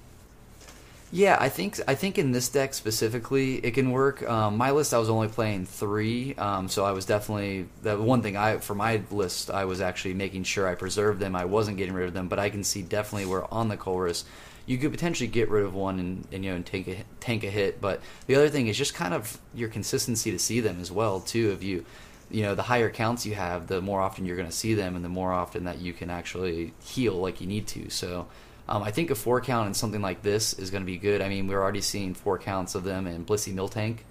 Yeah, 1.13 1.37
I 1.41 1.49
think 1.49 1.81
I 1.89 1.97
think 1.97 2.19
in 2.19 2.31
this 2.31 2.49
deck 2.49 2.73
specifically 2.73 3.57
it 3.57 3.73
can 3.73 3.91
work. 3.91 4.29
Um, 4.29 4.57
my 4.57 4.71
list 4.71 4.95
I 4.95 4.99
was 4.99 5.11
only 5.11 5.27
playing 5.27 5.67
three, 5.67 6.37
um, 6.37 6.69
so 6.69 6.85
I 6.85 6.93
was 6.93 7.05
definitely 7.05 7.67
the 7.83 7.99
one 7.99 8.23
thing 8.23 8.37
I 8.37 8.59
for 8.59 8.77
my 8.77 9.03
list 9.11 9.51
I 9.51 9.65
was 9.65 9.81
actually 9.81 10.15
making 10.15 10.45
sure 10.45 10.69
I 10.69 10.77
preserved 10.77 11.19
them. 11.19 11.35
I 11.35 11.47
wasn't 11.47 11.79
getting 11.79 11.95
rid 11.95 12.07
of 12.07 12.15
them, 12.15 12.29
but 12.29 12.39
I 12.39 12.49
can 12.49 12.63
see 12.63 12.83
definitely 12.83 13.27
where 13.27 13.53
on 13.53 13.69
the 13.69 13.77
Colress 13.77 14.23
you 14.71 14.79
could 14.79 14.93
potentially 14.93 15.27
get 15.27 15.49
rid 15.49 15.65
of 15.65 15.75
one 15.75 15.99
and, 15.99 16.29
and 16.31 16.45
you 16.45 16.51
know 16.51 16.55
and 16.55 16.65
take 16.65 16.87
a 16.87 17.03
tank 17.19 17.43
a 17.43 17.51
hit. 17.51 17.81
But 17.81 18.01
the 18.29 18.37
other 18.37 18.49
thing 18.49 18.69
is 18.69 18.79
just 18.79 18.95
kind 18.95 19.13
of 19.13 19.41
your 19.53 19.69
consistency 19.69 20.31
to 20.31 20.39
see 20.39 20.61
them 20.61 20.81
as 20.81 20.93
well 20.93 21.19
too. 21.19 21.51
If 21.51 21.65
you 21.65 21.85
you 22.31 22.45
know 22.45 22.55
the 22.55 22.63
higher 22.63 22.89
counts 22.89 23.27
you 23.27 23.35
have, 23.35 23.67
the 23.67 23.81
more 23.81 24.01
often 24.01 24.27
you're 24.27 24.37
going 24.37 24.49
to 24.49 24.55
see 24.55 24.75
them, 24.75 24.95
and 24.95 25.05
the 25.05 25.09
more 25.09 25.33
often 25.33 25.65
that 25.65 25.81
you 25.81 25.93
can 25.93 26.09
actually 26.09 26.73
heal 26.85 27.15
like 27.15 27.41
you 27.41 27.49
need 27.49 27.67
to. 27.69 27.91
So. 27.91 28.29
Um, 28.69 28.85
I 28.85 28.93
think 28.93 29.11
a 29.11 29.17
four 29.17 29.41
count 29.41 29.67
in 29.67 29.75
something 29.75 30.01
like 30.01 30.23
this 30.23 30.53
is 30.53 30.71
going 30.71 30.85
to 30.85 30.87
be 30.87 30.97
good. 30.97 31.21
I 31.21 31.29
mean, 31.29 31.49
we're 31.49 31.61
already 31.61 31.81
seeing 31.81 32.15
four 32.15 32.39
counts 32.39 32.77
of 32.77 32.85
them 32.85 33.09
in 33.09 33.25
Blissey 33.25 33.53
Miltank 33.53 34.05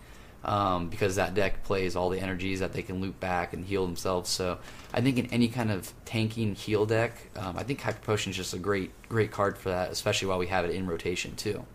um, 0.44 0.90
because 0.90 1.16
that 1.16 1.34
deck 1.34 1.64
plays 1.64 1.96
all 1.96 2.10
the 2.10 2.20
energies 2.20 2.60
that 2.60 2.74
they 2.74 2.82
can 2.82 3.02
loop 3.02 3.20
back 3.20 3.54
and 3.54 3.66
heal 3.66 3.86
themselves. 3.86 4.30
So 4.30 4.60
I 4.94 5.02
think 5.02 5.18
in 5.18 5.26
any 5.28 5.48
kind 5.48 5.72
of 5.72 5.94
tanking 6.06 6.56
heal 6.56 6.86
deck, 6.86 7.14
um, 7.36 7.58
I 7.58 7.64
think 7.64 7.82
Hyper 7.82 8.00
Potion 8.00 8.32
is 8.32 8.38
just 8.38 8.54
a 8.54 8.60
great 8.60 8.92
great 9.10 9.32
card 9.32 9.58
for 9.58 9.70
that, 9.70 9.92
especially 9.92 10.28
while 10.28 10.40
we 10.40 10.48
have 10.48 10.66
it 10.66 10.72
in 10.72 10.88
rotation 10.88 11.36
too. 11.36 11.66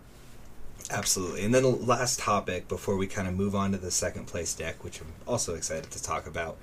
Absolutely. 0.90 1.44
And 1.44 1.54
then 1.54 1.62
the 1.62 1.70
last 1.70 2.18
topic 2.18 2.68
before 2.68 2.96
we 2.96 3.06
kind 3.06 3.26
of 3.26 3.34
move 3.34 3.54
on 3.54 3.72
to 3.72 3.78
the 3.78 3.90
second 3.90 4.26
place 4.26 4.54
deck, 4.54 4.84
which 4.84 5.00
I'm 5.00 5.12
also 5.26 5.54
excited 5.54 5.90
to 5.90 6.02
talk 6.02 6.26
about. 6.26 6.56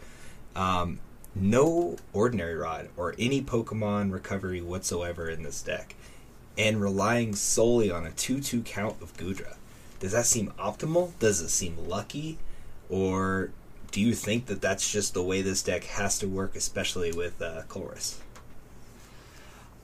Um, 0.56 1.00
no 1.34 1.98
ordinary 2.14 2.56
rod 2.56 2.90
or 2.98 3.16
any 3.18 3.42
Pokemon 3.42 4.12
recovery 4.12 4.62
whatsoever 4.62 5.30
in 5.30 5.44
this 5.44 5.62
deck, 5.62 5.96
and 6.58 6.82
relying 6.82 7.36
solely 7.36 7.90
on 7.90 8.06
a 8.06 8.12
2 8.12 8.42
2 8.42 8.62
count 8.62 9.02
of 9.02 9.16
Goodra 9.16 9.56
does 10.02 10.12
that 10.12 10.26
seem 10.26 10.52
optimal? 10.60 11.12
Does 11.20 11.40
it 11.42 11.50
seem 11.50 11.78
lucky? 11.88 12.40
Or 12.90 13.52
do 13.92 14.02
you 14.02 14.14
think 14.14 14.48
that 14.48 14.60
that's 14.60 14.92
just 14.92 15.14
the 15.14 15.22
way 15.22 15.42
this 15.42 15.62
deck 15.62 15.86
has 15.86 16.20
to 16.20 16.28
work, 16.28 16.56
especially 16.56 17.12
with 17.12 17.42
uh, 17.42 17.62
Colress? 17.70 18.18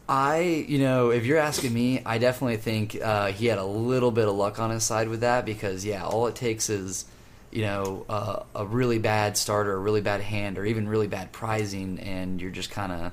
I, 0.09 0.65
you 0.67 0.79
know, 0.79 1.11
if 1.11 1.25
you're 1.25 1.37
asking 1.37 1.73
me, 1.73 2.01
I 2.05 2.17
definitely 2.17 2.57
think 2.57 2.99
uh, 2.99 3.27
he 3.27 3.45
had 3.45 3.59
a 3.59 3.65
little 3.65 4.11
bit 4.11 4.27
of 4.27 4.35
luck 4.35 4.57
on 4.57 4.71
his 4.71 4.83
side 4.83 5.07
with 5.07 5.19
that 5.19 5.45
because, 5.45 5.85
yeah, 5.85 6.03
all 6.03 6.27
it 6.27 6.35
takes 6.35 6.69
is, 6.69 7.05
you 7.51 7.61
know, 7.61 8.05
uh, 8.09 8.43
a 8.55 8.65
really 8.65 8.99
bad 8.99 9.37
starter, 9.37 9.73
a 9.73 9.79
really 9.79 10.01
bad 10.01 10.21
hand, 10.21 10.57
or 10.57 10.65
even 10.65 10.87
really 10.87 11.07
bad 11.07 11.31
prizing, 11.31 11.99
and 11.99 12.41
you're 12.41 12.51
just 12.51 12.71
kind 12.71 12.91
of 12.91 13.11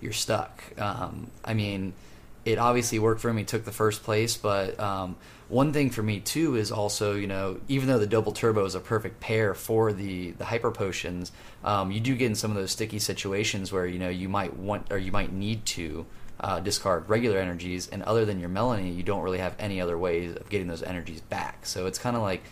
you're 0.00 0.12
stuck. 0.12 0.62
Um, 0.78 1.30
I 1.44 1.54
mean, 1.54 1.92
it 2.44 2.58
obviously 2.58 2.98
worked 2.98 3.20
for 3.20 3.28
him. 3.28 3.36
He 3.36 3.44
took 3.44 3.64
the 3.64 3.72
first 3.72 4.02
place, 4.02 4.36
but 4.36 4.78
um, 4.80 5.16
one 5.52 5.74
thing 5.74 5.90
for 5.90 6.02
me 6.02 6.18
too 6.18 6.56
is 6.56 6.72
also 6.72 7.14
you 7.14 7.26
know 7.26 7.60
even 7.68 7.86
though 7.86 7.98
the 7.98 8.06
double 8.06 8.32
turbo 8.32 8.64
is 8.64 8.74
a 8.74 8.80
perfect 8.80 9.20
pair 9.20 9.52
for 9.52 9.92
the 9.92 10.30
the 10.32 10.46
hyper 10.46 10.70
potions, 10.70 11.30
um, 11.62 11.90
you 11.90 12.00
do 12.00 12.16
get 12.16 12.26
in 12.26 12.34
some 12.34 12.50
of 12.50 12.56
those 12.56 12.70
sticky 12.70 12.98
situations 12.98 13.70
where 13.70 13.86
you 13.86 13.98
know 13.98 14.08
you 14.08 14.30
might 14.30 14.56
want 14.56 14.90
or 14.90 14.96
you 14.96 15.12
might 15.12 15.30
need 15.30 15.64
to 15.66 16.06
uh, 16.40 16.58
discard 16.58 17.06
regular 17.08 17.38
energies, 17.38 17.86
and 17.88 18.02
other 18.04 18.24
than 18.24 18.40
your 18.40 18.48
Melanie, 18.48 18.90
you 18.90 19.02
don't 19.02 19.22
really 19.22 19.38
have 19.38 19.54
any 19.58 19.78
other 19.78 19.98
ways 19.98 20.34
of 20.34 20.48
getting 20.48 20.68
those 20.68 20.82
energies 20.82 21.20
back. 21.20 21.66
So 21.66 21.86
it's 21.86 21.98
kind 21.98 22.16
of 22.16 22.22
like 22.22 22.42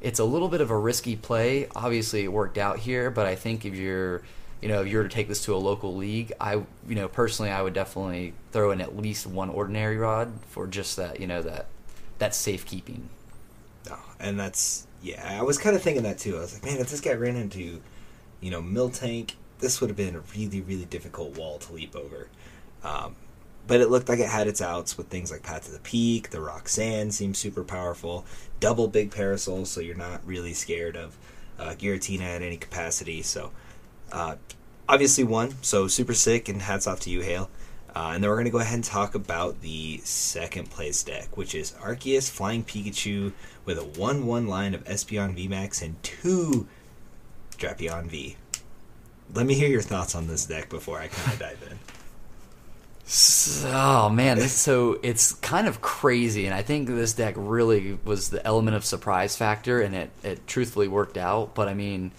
it's 0.00 0.20
a 0.20 0.24
little 0.24 0.48
bit 0.48 0.60
of 0.60 0.70
a 0.70 0.78
risky 0.78 1.16
play. 1.16 1.66
Obviously, 1.74 2.22
it 2.22 2.32
worked 2.32 2.58
out 2.58 2.78
here, 2.78 3.10
but 3.10 3.26
I 3.26 3.34
think 3.34 3.64
if 3.64 3.74
you're 3.74 4.22
you 4.62 4.68
know, 4.68 4.82
if 4.82 4.88
you 4.88 4.98
were 4.98 5.04
to 5.04 5.08
take 5.08 5.26
this 5.26 5.44
to 5.46 5.54
a 5.54 5.56
local 5.56 5.96
league, 5.96 6.32
I, 6.38 6.54
you 6.54 6.94
know, 6.94 7.08
personally, 7.08 7.50
I 7.50 7.62
would 7.62 7.72
definitely 7.72 8.34
throw 8.52 8.72
in 8.72 8.80
at 8.82 8.94
least 8.94 9.26
one 9.26 9.48
ordinary 9.48 9.96
rod 9.96 10.32
for 10.48 10.66
just 10.66 10.96
that, 10.96 11.18
you 11.18 11.26
know, 11.26 11.40
that 11.40 11.66
that 12.20 12.34
safekeeping. 12.34 13.08
Oh, 13.90 14.12
and 14.20 14.38
that's 14.38 14.86
yeah. 15.02 15.38
I 15.38 15.42
was 15.42 15.58
kind 15.58 15.74
of 15.74 15.82
thinking 15.82 16.04
that 16.04 16.18
too. 16.18 16.36
I 16.36 16.40
was 16.40 16.54
like, 16.54 16.64
man, 16.64 16.80
if 16.80 16.90
this 16.90 17.00
guy 17.00 17.14
ran 17.14 17.34
into, 17.34 17.82
you 18.40 18.50
know, 18.50 18.62
Miltank, 18.62 19.32
this 19.58 19.80
would 19.80 19.90
have 19.90 19.96
been 19.96 20.14
a 20.14 20.22
really, 20.36 20.60
really 20.60 20.84
difficult 20.84 21.36
wall 21.36 21.58
to 21.58 21.72
leap 21.72 21.96
over. 21.96 22.28
Um, 22.84 23.16
but 23.66 23.80
it 23.80 23.88
looked 23.90 24.08
like 24.08 24.18
it 24.18 24.28
had 24.28 24.46
its 24.46 24.60
outs 24.60 24.96
with 24.96 25.08
things 25.08 25.30
like 25.30 25.42
Path 25.42 25.64
to 25.66 25.72
the 25.72 25.78
Peak. 25.80 26.30
The 26.30 26.40
Roxanne 26.40 27.10
seems 27.10 27.38
super 27.38 27.64
powerful. 27.64 28.24
Double 28.58 28.88
big 28.88 29.10
parasol, 29.10 29.64
so 29.64 29.80
you're 29.80 29.96
not 29.96 30.26
really 30.26 30.54
scared 30.54 30.96
of 30.96 31.16
uh, 31.58 31.74
Giratina 31.78 32.22
at 32.22 32.42
any 32.42 32.56
capacity. 32.56 33.22
So 33.22 33.52
uh, 34.12 34.36
obviously 34.88 35.24
one. 35.24 35.54
so 35.62 35.88
super 35.88 36.14
sick, 36.14 36.48
and 36.48 36.62
hats 36.62 36.86
off 36.86 37.00
to 37.00 37.10
you, 37.10 37.20
Hale. 37.20 37.50
Uh, 37.94 38.12
and 38.14 38.22
then 38.22 38.30
we're 38.30 38.36
going 38.36 38.44
to 38.44 38.50
go 38.50 38.58
ahead 38.58 38.74
and 38.74 38.84
talk 38.84 39.14
about 39.14 39.60
the 39.62 39.98
second 40.04 40.70
place 40.70 41.02
deck, 41.02 41.36
which 41.36 41.54
is 41.54 41.72
Arceus 41.72 42.30
Flying 42.30 42.62
Pikachu 42.62 43.32
with 43.64 43.78
a 43.78 43.84
1 43.84 44.26
1 44.26 44.46
line 44.46 44.74
of 44.74 44.84
Espeon 44.84 45.36
VMAX 45.36 45.82
and 45.82 46.00
two 46.02 46.68
Drapion 47.58 48.06
V. 48.06 48.36
Let 49.34 49.46
me 49.46 49.54
hear 49.54 49.68
your 49.68 49.82
thoughts 49.82 50.14
on 50.14 50.26
this 50.26 50.46
deck 50.46 50.68
before 50.68 50.98
I 50.98 51.08
kind 51.08 51.32
of 51.32 51.38
dive 51.38 51.68
in. 51.70 51.78
oh 53.66 54.08
man, 54.08 54.38
this, 54.38 54.52
so 54.52 55.00
it's 55.02 55.32
kind 55.32 55.66
of 55.66 55.80
crazy, 55.80 56.46
and 56.46 56.54
I 56.54 56.62
think 56.62 56.88
this 56.88 57.12
deck 57.12 57.34
really 57.36 57.98
was 58.04 58.30
the 58.30 58.44
element 58.46 58.76
of 58.76 58.84
surprise 58.84 59.36
factor, 59.36 59.80
and 59.80 59.96
it, 59.96 60.10
it 60.22 60.46
truthfully 60.46 60.86
worked 60.86 61.18
out. 61.18 61.54
But 61.56 61.66
I 61.66 61.74
mean, 61.74 62.12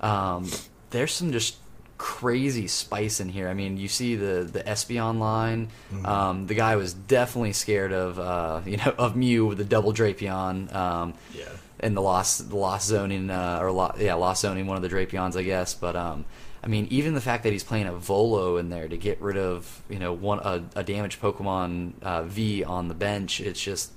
um, 0.00 0.50
there's 0.90 1.12
some 1.12 1.32
just 1.32 1.56
crazy 1.98 2.66
spice 2.66 3.20
in 3.20 3.28
here. 3.28 3.48
I 3.48 3.54
mean, 3.54 3.76
you 3.76 3.88
see 3.88 4.16
the 4.16 4.48
the 4.50 4.62
Espeon 4.62 5.18
line. 5.18 5.68
Mm-hmm. 5.92 6.06
Um, 6.06 6.46
the 6.46 6.54
guy 6.54 6.76
was 6.76 6.92
definitely 6.92 7.52
scared 7.52 7.92
of 7.92 8.18
uh, 8.18 8.60
you 8.66 8.76
know 8.76 8.94
of 8.98 9.16
Mew 9.16 9.46
with 9.46 9.58
the 9.58 9.64
double 9.64 9.92
Drapion. 9.92 10.74
Um, 10.74 11.14
yeah. 11.34 11.44
And 11.78 11.94
the 11.94 12.00
lost 12.00 12.48
the 12.48 12.56
lost 12.56 12.88
zoning 12.88 13.28
uh, 13.30 13.58
or 13.60 13.70
lo- 13.70 13.94
yeah 13.98 14.14
lost 14.14 14.42
zoning 14.42 14.66
one 14.66 14.76
of 14.76 14.82
the 14.82 14.88
Drapions 14.88 15.36
I 15.36 15.42
guess, 15.42 15.74
but 15.74 15.94
um, 15.94 16.24
I 16.62 16.68
mean 16.68 16.86
even 16.90 17.12
the 17.12 17.20
fact 17.20 17.42
that 17.42 17.52
he's 17.52 17.64
playing 17.64 17.86
a 17.86 17.92
Volo 17.92 18.56
in 18.56 18.70
there 18.70 18.88
to 18.88 18.96
get 18.96 19.20
rid 19.20 19.36
of 19.36 19.82
you 19.90 19.98
know 19.98 20.12
one 20.12 20.38
a, 20.38 20.64
a 20.74 20.82
damaged 20.82 21.20
Pokemon 21.20 22.02
uh, 22.02 22.22
V 22.22 22.64
on 22.64 22.88
the 22.88 22.94
bench, 22.94 23.40
it's 23.40 23.60
just 23.60 23.92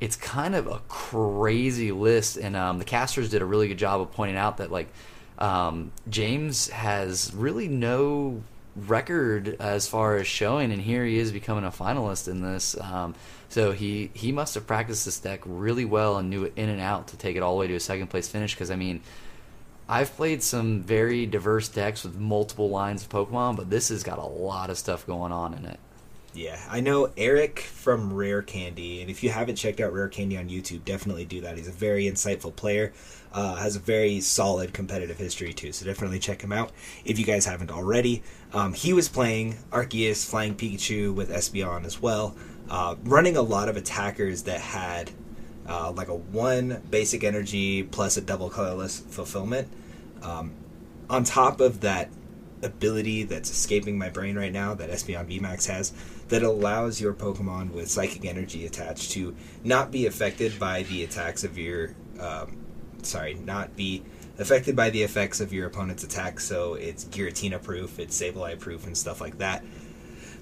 it's 0.00 0.16
kind 0.16 0.54
of 0.54 0.66
a 0.66 0.80
crazy 0.88 1.92
list, 1.92 2.36
and 2.36 2.56
um, 2.56 2.78
the 2.78 2.84
casters 2.84 3.30
did 3.30 3.40
a 3.40 3.46
really 3.46 3.68
good 3.68 3.78
job 3.78 4.00
of 4.00 4.12
pointing 4.12 4.36
out 4.36 4.58
that 4.58 4.70
like 4.70 4.88
um, 5.38 5.92
James 6.08 6.68
has 6.68 7.32
really 7.34 7.68
no 7.68 8.42
record 8.76 9.56
as 9.58 9.88
far 9.88 10.16
as 10.16 10.26
showing, 10.26 10.72
and 10.72 10.80
here 10.80 11.04
he 11.04 11.18
is 11.18 11.32
becoming 11.32 11.64
a 11.64 11.70
finalist 11.70 12.28
in 12.28 12.42
this. 12.42 12.78
Um, 12.80 13.14
so 13.48 13.72
he 13.72 14.10
he 14.14 14.32
must 14.32 14.54
have 14.54 14.66
practiced 14.66 15.04
this 15.04 15.18
deck 15.18 15.40
really 15.44 15.84
well 15.84 16.16
and 16.16 16.28
knew 16.30 16.44
it 16.44 16.52
in 16.56 16.68
and 16.68 16.80
out 16.80 17.08
to 17.08 17.16
take 17.16 17.36
it 17.36 17.42
all 17.42 17.54
the 17.54 17.60
way 17.60 17.66
to 17.68 17.74
a 17.74 17.80
second 17.80 18.08
place 18.08 18.28
finish. 18.28 18.54
Because 18.54 18.70
I 18.70 18.76
mean, 18.76 19.00
I've 19.88 20.14
played 20.16 20.42
some 20.42 20.82
very 20.82 21.26
diverse 21.26 21.68
decks 21.68 22.02
with 22.02 22.16
multiple 22.16 22.70
lines 22.70 23.02
of 23.02 23.08
Pokemon, 23.08 23.56
but 23.56 23.70
this 23.70 23.88
has 23.88 24.02
got 24.02 24.18
a 24.18 24.26
lot 24.26 24.70
of 24.70 24.78
stuff 24.78 25.06
going 25.06 25.32
on 25.32 25.54
in 25.54 25.64
it. 25.64 25.78
Yeah, 26.36 26.60
I 26.68 26.80
know 26.80 27.10
Eric 27.16 27.60
from 27.60 28.12
Rare 28.12 28.42
Candy, 28.42 29.00
and 29.00 29.08
if 29.10 29.22
you 29.22 29.30
haven't 29.30 29.56
checked 29.56 29.80
out 29.80 29.94
Rare 29.94 30.08
Candy 30.08 30.36
on 30.36 30.50
YouTube, 30.50 30.84
definitely 30.84 31.24
do 31.24 31.40
that. 31.40 31.56
He's 31.56 31.66
a 31.66 31.72
very 31.72 32.04
insightful 32.04 32.54
player, 32.54 32.92
uh, 33.32 33.54
has 33.54 33.74
a 33.74 33.78
very 33.78 34.20
solid 34.20 34.74
competitive 34.74 35.16
history 35.16 35.54
too, 35.54 35.72
so 35.72 35.86
definitely 35.86 36.18
check 36.18 36.42
him 36.42 36.52
out 36.52 36.72
if 37.06 37.18
you 37.18 37.24
guys 37.24 37.46
haven't 37.46 37.70
already. 37.70 38.22
Um, 38.52 38.74
he 38.74 38.92
was 38.92 39.08
playing 39.08 39.56
Arceus 39.70 40.28
Flying 40.28 40.54
Pikachu 40.54 41.14
with 41.14 41.30
Espeon 41.30 41.86
as 41.86 42.02
well, 42.02 42.36
uh, 42.68 42.96
running 43.04 43.38
a 43.38 43.42
lot 43.42 43.70
of 43.70 43.78
attackers 43.78 44.42
that 44.42 44.60
had 44.60 45.10
uh, 45.66 45.90
like 45.92 46.08
a 46.08 46.14
one 46.14 46.82
basic 46.90 47.24
energy 47.24 47.82
plus 47.82 48.18
a 48.18 48.20
double 48.20 48.50
colorless 48.50 49.00
fulfillment. 49.00 49.68
Um, 50.20 50.52
on 51.08 51.24
top 51.24 51.62
of 51.62 51.80
that 51.80 52.10
ability 52.62 53.22
that's 53.22 53.50
escaping 53.50 53.98
my 53.98 54.08
brain 54.10 54.36
right 54.36 54.52
now 54.52 54.74
that 54.74 54.90
Espeon 54.90 55.26
VMAX 55.28 55.66
has 55.68 55.92
that 56.28 56.42
allows 56.42 57.00
your 57.00 57.14
Pokemon 57.14 57.72
with 57.72 57.90
Psychic 57.90 58.24
Energy 58.24 58.66
attached 58.66 59.12
to 59.12 59.34
not 59.62 59.90
be 59.90 60.06
affected 60.06 60.58
by 60.58 60.82
the 60.84 61.04
attacks 61.04 61.44
of 61.44 61.56
your, 61.56 61.94
um, 62.18 62.56
sorry, 63.02 63.34
not 63.34 63.76
be 63.76 64.02
affected 64.38 64.74
by 64.74 64.90
the 64.90 65.02
effects 65.02 65.40
of 65.40 65.52
your 65.52 65.66
opponent's 65.66 66.04
attack. 66.04 66.40
So 66.40 66.74
it's 66.74 67.04
Giratina 67.04 67.62
proof, 67.62 67.98
it's 67.98 68.20
Sableye 68.20 68.58
proof, 68.58 68.86
and 68.86 68.96
stuff 68.96 69.20
like 69.20 69.38
that. 69.38 69.64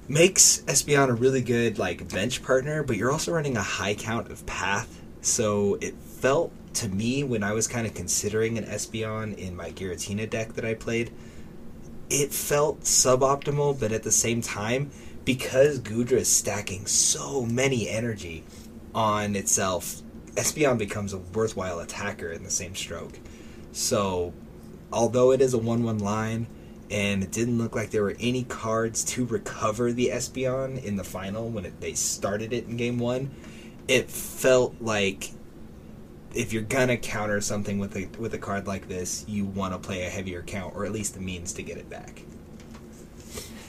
Makes 0.09 0.63
Espeon 0.67 1.09
a 1.09 1.15
really 1.15 1.43
good 1.43 1.79
like 1.79 2.09
bench 2.11 2.43
partner, 2.43 2.83
but 2.83 2.97
you're 2.97 3.13
also 3.13 3.33
running 3.33 3.57
a 3.57 3.63
high 3.63 3.95
count 3.95 4.31
of 4.31 4.45
Path, 4.47 5.01
so 5.23 5.79
it 5.81 5.95
felt 5.95 6.53
to 6.75 6.89
me 6.89 7.25
when 7.25 7.43
I 7.43 7.53
was 7.53 7.67
kind 7.69 7.87
of 7.87 7.95
considering 7.95 8.59
an 8.59 8.65
Espeon 8.65 9.37
in 9.39 9.57
my 9.57 9.71
Giratina 9.71 10.29
deck 10.29 10.55
that 10.55 10.65
I 10.65 10.75
played 10.75 11.11
it 12.11 12.33
felt 12.33 12.83
suboptimal, 12.83 13.79
but 13.81 13.93
at 13.93 14.03
the 14.03 14.11
same 14.11 14.43
time, 14.43 14.91
because 15.25 15.81
Goodra 15.81 16.19
is 16.19 16.29
stacking 16.29 16.87
so 16.87 17.45
many 17.45 17.89
energy 17.89 18.45
on 18.95 19.37
itself, 19.37 20.03
Espeon 20.35 20.79
becomes 20.79 21.13
a 21.13 21.19
worthwhile 21.19 21.81
attacker 21.81 22.31
in 22.31 22.43
the 22.43 22.51
same 22.51 22.75
stroke. 22.75 23.19
So, 23.73 24.33
although 24.93 25.33
it 25.33 25.41
is 25.41 25.55
a 25.55 25.59
1 25.59 25.83
1 25.83 25.99
line, 25.99 26.47
and 26.91 27.23
it 27.23 27.33
didn't 27.33 27.59
look 27.59 27.75
like 27.75 27.91
there 27.91 28.03
were 28.03 28.17
any 28.21 28.45
cards 28.45 29.05
to 29.05 29.25
recover 29.25 29.93
the 29.93 30.09
Espeon 30.09 30.83
in 30.83 30.97
the 30.97 31.05
final 31.05 31.49
when 31.49 31.65
it, 31.65 31.81
they 31.81 31.95
started 31.95 32.53
it 32.53 32.67
in 32.67 32.77
game 32.77 32.99
one, 32.99 33.31
it 33.89 34.11
felt 34.11 34.75
like 34.81 35.31
if 36.35 36.53
you're 36.53 36.63
gonna 36.63 36.97
counter 36.97 37.41
something 37.41 37.79
with 37.79 37.97
a 37.97 38.07
with 38.19 38.35
a 38.35 38.39
card 38.39 38.67
like 38.67 38.89
this, 38.89 39.25
you 39.29 39.45
want 39.45 39.73
to 39.73 39.79
play 39.79 40.05
a 40.05 40.11
heavier 40.11 40.43
count 40.43 40.75
or 40.75 40.85
at 40.85 40.93
least 40.93 41.15
the 41.15 41.21
means 41.21 41.53
to 41.55 41.63
get 41.63 41.79
it 41.79 41.89
back. 41.89 42.23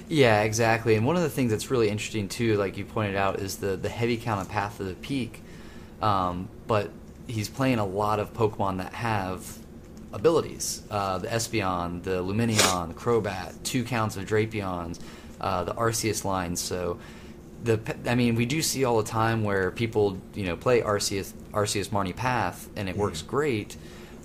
Yeah, 0.08 0.44
exactly. 0.44 0.96
And 0.96 1.06
one 1.06 1.16
of 1.16 1.24
the 1.24 1.30
things 1.30 1.52
that's 1.52 1.72
really 1.72 1.90
interesting 1.90 2.28
too, 2.28 2.58
like 2.58 2.78
you 2.78 2.86
pointed 2.86 3.16
out, 3.16 3.40
is 3.40 3.58
the 3.58 3.76
the 3.76 3.90
heavy 3.90 4.18
count 4.18 4.42
of 4.42 4.50
Path 4.50 4.80
of 4.80 4.88
the 4.88 4.94
Peak. 4.96 5.42
Um, 6.02 6.50
but 6.68 6.92
he's 7.28 7.50
playing 7.50 7.80
a 7.80 7.86
lot 7.86 8.20
of 8.20 8.34
Pokemon 8.34 8.78
that 8.78 8.94
have 8.94 9.58
abilities. 10.14 10.84
Uh, 10.92 11.18
the 11.18 11.28
Espeon, 11.28 12.04
the 12.04 12.24
Lumineon, 12.24 12.90
the 12.90 12.94
Crobat, 12.94 13.56
two 13.64 13.84
counts 13.84 14.16
of 14.16 14.26
Drapions, 14.26 15.00
uh, 15.42 15.64
the 15.64 15.74
Arceus 15.74 16.24
line. 16.24 16.56
So 16.56 17.00
the 17.64 17.80
I 18.06 18.16
mean, 18.16 18.36
we 18.36 18.46
do 18.46 18.62
see 18.62 18.86
all 18.86 18.98
the 18.98 19.10
time 19.10 19.44
where 19.44 19.72
people 19.72 20.18
you 20.36 20.46
know 20.46 20.56
play 20.56 20.82
Arceus 20.82 21.34
Arceus 21.52 21.90
Marnie 21.90 22.16
Path 22.16 22.70
and 22.76 22.88
it 22.88 22.96
works 22.96 23.24
great, 23.24 23.76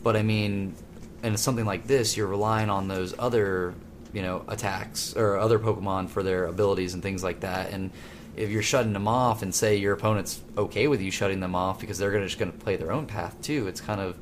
but 0.03 0.15
I 0.15 0.23
mean, 0.23 0.75
in 1.23 1.37
something 1.39 1.65
like 1.65 1.87
this, 1.87 2.17
you're 2.17 2.27
relying 2.27 2.69
on 2.69 2.89
those 2.89 3.15
other 3.19 3.75
you 4.12 4.23
know 4.23 4.45
attacks 4.49 5.14
or 5.17 5.38
other 5.38 5.59
Pokemon 5.59 6.09
for 6.09 6.23
their 6.23 6.47
abilities 6.47 6.95
and 6.95 7.02
things 7.02 7.23
like 7.23 7.40
that, 7.40 7.73
and 7.73 7.90
if 8.37 8.50
you're 8.50 8.62
shutting 8.62 8.93
them 8.93 9.09
off 9.09 9.43
and 9.43 9.55
say 9.55 9.76
your 9.76 9.93
opponent's 9.93 10.40
okay 10.57 10.87
with 10.88 11.00
you 11.00 11.11
shutting 11.11 11.40
them 11.40 11.55
off 11.55 11.81
because 11.81 11.99
they're 11.99 12.12
gonna, 12.12 12.26
just 12.26 12.38
going 12.38 12.50
to 12.50 12.59
play 12.59 12.76
their 12.76 12.93
own 12.93 13.07
path 13.07 13.40
too, 13.43 13.67
it's 13.67 13.81
kind 13.81 14.00
of 14.00 14.17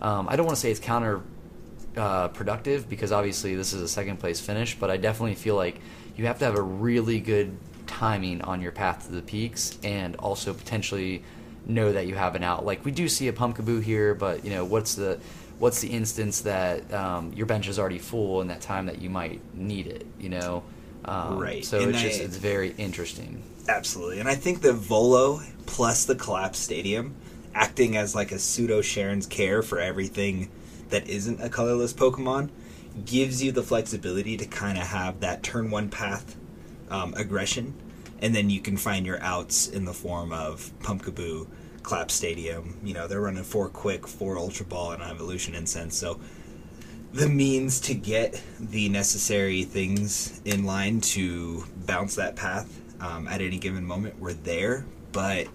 um, 0.00 0.28
I 0.28 0.36
don't 0.36 0.46
want 0.46 0.56
to 0.56 0.60
say 0.60 0.70
it's 0.70 0.80
counter 0.80 1.20
uh, 1.96 2.28
productive 2.28 2.88
because 2.88 3.12
obviously 3.12 3.54
this 3.54 3.72
is 3.72 3.82
a 3.82 3.88
second 3.88 4.18
place 4.18 4.40
finish, 4.40 4.78
but 4.78 4.90
I 4.90 4.96
definitely 4.96 5.34
feel 5.34 5.56
like 5.56 5.80
you 6.16 6.26
have 6.26 6.38
to 6.38 6.44
have 6.44 6.56
a 6.56 6.62
really 6.62 7.20
good 7.20 7.56
timing 7.86 8.40
on 8.42 8.62
your 8.62 8.72
path 8.72 9.06
to 9.06 9.12
the 9.12 9.22
peaks 9.22 9.76
and 9.82 10.16
also 10.16 10.54
potentially 10.54 11.22
know 11.66 11.92
that 11.92 12.06
you 12.06 12.14
have 12.14 12.34
an 12.34 12.42
out. 12.42 12.64
Like 12.64 12.84
we 12.84 12.92
do 12.92 13.08
see 13.08 13.28
a 13.28 13.32
Pumpkaboo 13.32 13.82
here, 13.82 14.14
but 14.14 14.44
you 14.44 14.50
know 14.50 14.64
what's 14.64 14.94
the 14.94 15.18
what's 15.60 15.80
the 15.80 15.88
instance 15.88 16.40
that 16.40 16.92
um, 16.92 17.32
your 17.34 17.46
bench 17.46 17.68
is 17.68 17.78
already 17.78 17.98
full 17.98 18.40
in 18.40 18.48
that 18.48 18.60
time 18.60 18.86
that 18.86 19.00
you 19.00 19.10
might 19.10 19.40
need 19.54 19.86
it? 19.86 20.06
You 20.18 20.30
know, 20.30 20.64
um, 21.04 21.38
right? 21.38 21.64
So 21.64 21.78
and 21.78 21.90
it's 21.90 21.98
I, 21.98 22.02
just 22.02 22.20
it's 22.20 22.36
very 22.36 22.74
interesting. 22.76 23.44
Absolutely, 23.68 24.18
and 24.18 24.28
I 24.28 24.34
think 24.34 24.62
the 24.62 24.72
Volo 24.72 25.40
plus 25.66 26.04
the 26.04 26.16
collapse 26.16 26.58
stadium 26.58 27.14
acting 27.54 27.96
as 27.96 28.14
like 28.14 28.32
a 28.32 28.38
pseudo 28.38 28.80
Cheren's 28.80 29.26
care 29.26 29.62
for 29.62 29.78
everything 29.78 30.50
that 30.88 31.08
isn't 31.08 31.40
a 31.40 31.48
colorless 31.48 31.92
Pokemon 31.92 32.50
gives 33.04 33.42
you 33.42 33.52
the 33.52 33.62
flexibility 33.62 34.36
to 34.36 34.46
kind 34.46 34.78
of 34.78 34.84
have 34.84 35.20
that 35.20 35.42
turn 35.42 35.70
one 35.70 35.88
path 35.88 36.36
um, 36.90 37.14
aggression, 37.14 37.74
and 38.20 38.34
then 38.34 38.50
you 38.50 38.60
can 38.60 38.76
find 38.76 39.06
your 39.06 39.20
outs 39.22 39.68
in 39.68 39.84
the 39.84 39.92
form 39.92 40.32
of 40.32 40.72
Pumpkaboo, 40.80 41.46
Clap 41.82 42.10
Stadium. 42.10 42.78
You 42.82 42.94
know, 42.94 43.06
they're 43.06 43.20
running 43.20 43.44
four 43.44 43.68
quick, 43.68 44.06
four 44.06 44.36
Ultra 44.38 44.66
Ball, 44.66 44.92
and 44.92 45.02
Evolution 45.02 45.54
Incense. 45.54 45.96
So 45.96 46.20
the 47.12 47.28
means 47.28 47.80
to 47.80 47.94
get 47.94 48.40
the 48.58 48.88
necessary 48.88 49.64
things 49.64 50.40
in 50.44 50.64
line 50.64 51.00
to 51.00 51.64
bounce 51.86 52.14
that 52.16 52.36
path 52.36 52.80
um, 53.00 53.26
at 53.28 53.40
any 53.40 53.58
given 53.58 53.84
moment 53.84 54.20
were 54.20 54.34
there, 54.34 54.84
but 55.12 55.48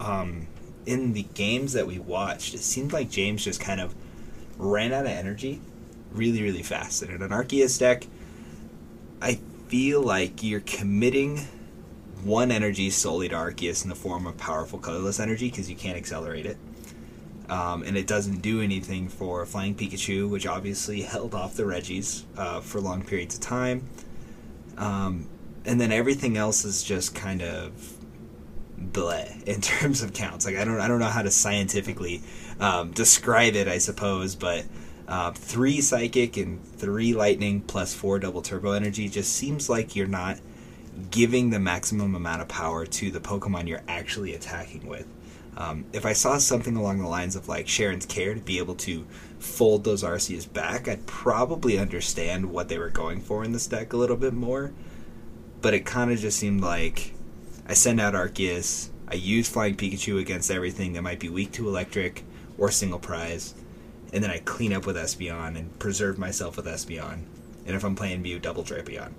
um, 0.00 0.46
in 0.86 1.12
the 1.12 1.24
games 1.34 1.72
that 1.74 1.86
we 1.86 1.98
watched, 1.98 2.54
it 2.54 2.60
seemed 2.60 2.92
like 2.92 3.10
James 3.10 3.44
just 3.44 3.60
kind 3.60 3.80
of 3.80 3.94
ran 4.56 4.92
out 4.92 5.04
of 5.04 5.12
energy 5.12 5.60
really, 6.12 6.42
really 6.42 6.62
fast. 6.62 7.02
And 7.02 7.10
in 7.10 7.22
an 7.22 7.30
Arceus 7.30 7.78
deck, 7.78 8.06
I 9.20 9.40
feel 9.68 10.00
like 10.00 10.42
you're 10.42 10.60
committing 10.60 11.46
one 12.24 12.50
energy 12.50 12.90
solely 12.90 13.28
to 13.28 13.34
Arceus 13.34 13.82
in 13.84 13.88
the 13.88 13.94
form 13.94 14.26
of 14.26 14.36
powerful 14.36 14.78
colorless 14.78 15.20
energy 15.20 15.50
because 15.50 15.68
you 15.68 15.76
can't 15.76 15.96
accelerate 15.96 16.46
it. 16.46 16.56
Um, 17.48 17.82
and 17.82 17.96
it 17.96 18.06
doesn't 18.06 18.42
do 18.42 18.60
anything 18.60 19.08
for 19.08 19.44
Flying 19.46 19.74
Pikachu, 19.74 20.28
which 20.28 20.46
obviously 20.46 21.02
held 21.02 21.34
off 21.34 21.54
the 21.54 21.64
Regis 21.64 22.24
uh, 22.36 22.60
for 22.60 22.80
long 22.80 23.02
periods 23.02 23.34
of 23.34 23.40
time. 23.40 23.88
Um, 24.76 25.28
and 25.64 25.80
then 25.80 25.92
everything 25.92 26.36
else 26.36 26.64
is 26.64 26.82
just 26.82 27.14
kind 27.14 27.42
of 27.42 27.72
bleh 28.80 29.42
in 29.46 29.60
terms 29.60 30.02
of 30.02 30.12
counts. 30.12 30.46
Like 30.46 30.56
I 30.56 30.64
don't 30.64 30.80
I 30.80 30.88
don't 30.88 31.00
know 31.00 31.06
how 31.06 31.22
to 31.22 31.30
scientifically 31.30 32.22
um, 32.60 32.92
describe 32.92 33.54
it. 33.54 33.68
I 33.68 33.78
suppose, 33.78 34.34
but 34.34 34.64
uh, 35.08 35.32
three 35.32 35.80
psychic 35.80 36.36
and 36.36 36.62
three 36.76 37.14
lightning 37.14 37.62
plus 37.62 37.94
four 37.94 38.18
double 38.18 38.42
turbo 38.42 38.72
energy 38.72 39.08
just 39.08 39.32
seems 39.32 39.68
like 39.68 39.96
you're 39.96 40.06
not 40.06 40.38
giving 41.10 41.50
the 41.50 41.60
maximum 41.60 42.14
amount 42.14 42.42
of 42.42 42.48
power 42.48 42.86
to 42.86 43.10
the 43.10 43.20
Pokemon 43.20 43.68
you're 43.68 43.82
actually 43.88 44.34
attacking 44.34 44.86
with. 44.86 45.06
Um, 45.56 45.86
if 45.92 46.06
I 46.06 46.12
saw 46.12 46.38
something 46.38 46.76
along 46.76 46.98
the 46.98 47.08
lines 47.08 47.34
of 47.34 47.48
like 47.48 47.66
Cheren's 47.66 48.06
Care 48.06 48.34
to 48.34 48.40
be 48.40 48.58
able 48.58 48.76
to 48.76 49.06
fold 49.38 49.84
those 49.84 50.04
Arceus 50.04 50.50
back, 50.52 50.86
I'd 50.86 51.06
probably 51.06 51.78
understand 51.78 52.50
what 52.50 52.68
they 52.68 52.78
were 52.78 52.90
going 52.90 53.20
for 53.20 53.44
in 53.44 53.52
this 53.52 53.66
deck 53.66 53.92
a 53.92 53.96
little 53.96 54.16
bit 54.16 54.34
more. 54.34 54.72
But 55.60 55.74
it 55.74 55.84
kind 55.84 56.12
of 56.12 56.18
just 56.18 56.38
seemed 56.38 56.60
like 56.60 57.12
I 57.66 57.74
send 57.74 58.00
out 58.00 58.14
Arceus, 58.14 58.90
I 59.08 59.14
use 59.14 59.48
Flying 59.48 59.76
Pikachu 59.76 60.20
against 60.20 60.50
everything 60.50 60.92
that 60.92 61.02
might 61.02 61.18
be 61.18 61.28
weak 61.28 61.52
to 61.52 61.68
Electric 61.68 62.24
or 62.56 62.70
Single 62.70 62.98
Prize, 62.98 63.54
and 64.12 64.22
then 64.22 64.30
I 64.30 64.38
clean 64.38 64.72
up 64.72 64.86
with 64.86 64.96
Espeon 64.96 65.56
and 65.56 65.78
preserve 65.78 66.18
myself 66.18 66.56
with 66.56 66.66
Espeon. 66.66 67.24
And 67.66 67.74
if 67.74 67.84
I'm 67.84 67.96
playing 67.96 68.22
Mew, 68.22 68.38
double 68.38 68.62
Drapion. 68.62 69.12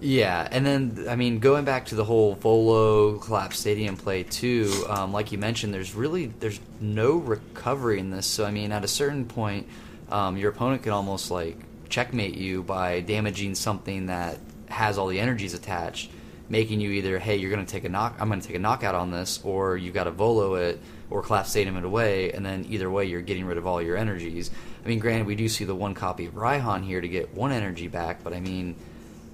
Yeah, 0.00 0.46
and 0.50 0.64
then 0.64 1.06
I 1.08 1.16
mean, 1.16 1.40
going 1.40 1.64
back 1.64 1.86
to 1.86 1.96
the 1.96 2.04
whole 2.04 2.34
Volo 2.34 3.18
collapse 3.18 3.58
stadium 3.58 3.96
play 3.96 4.22
too, 4.22 4.84
um, 4.88 5.12
like 5.12 5.32
you 5.32 5.38
mentioned, 5.38 5.74
there's 5.74 5.94
really 5.94 6.26
there's 6.38 6.60
no 6.80 7.16
recovery 7.16 7.98
in 7.98 8.10
this. 8.10 8.26
So 8.26 8.44
I 8.44 8.52
mean, 8.52 8.70
at 8.70 8.84
a 8.84 8.88
certain 8.88 9.24
point, 9.24 9.66
um, 10.10 10.36
your 10.36 10.50
opponent 10.50 10.84
can 10.84 10.92
almost 10.92 11.32
like 11.32 11.56
checkmate 11.88 12.36
you 12.36 12.62
by 12.62 13.00
damaging 13.00 13.56
something 13.56 14.06
that 14.06 14.38
has 14.68 14.98
all 14.98 15.08
the 15.08 15.18
energies 15.18 15.52
attached, 15.52 16.10
making 16.48 16.80
you 16.80 16.90
either 16.92 17.18
hey 17.18 17.36
you're 17.36 17.50
going 17.50 17.64
to 17.64 17.70
take 17.70 17.84
a 17.84 17.88
knock 17.88 18.14
I'm 18.20 18.28
going 18.28 18.40
to 18.40 18.46
take 18.46 18.56
a 18.56 18.60
knockout 18.60 18.94
on 18.94 19.10
this, 19.10 19.40
or 19.42 19.76
you've 19.76 19.94
got 19.94 20.04
to 20.04 20.12
Volo 20.12 20.54
it 20.54 20.78
or 21.10 21.22
collapse 21.22 21.50
stadium 21.50 21.76
it 21.76 21.84
away, 21.84 22.30
and 22.30 22.46
then 22.46 22.66
either 22.68 22.88
way 22.88 23.06
you're 23.06 23.22
getting 23.22 23.46
rid 23.46 23.58
of 23.58 23.66
all 23.66 23.82
your 23.82 23.96
energies. 23.96 24.52
I 24.84 24.86
mean, 24.86 25.00
granted, 25.00 25.26
we 25.26 25.34
do 25.34 25.48
see 25.48 25.64
the 25.64 25.74
one 25.74 25.94
copy 25.94 26.26
of 26.26 26.34
Raihan 26.34 26.84
here 26.84 27.00
to 27.00 27.08
get 27.08 27.34
one 27.34 27.50
energy 27.50 27.88
back, 27.88 28.22
but 28.22 28.32
I 28.32 28.38
mean 28.38 28.76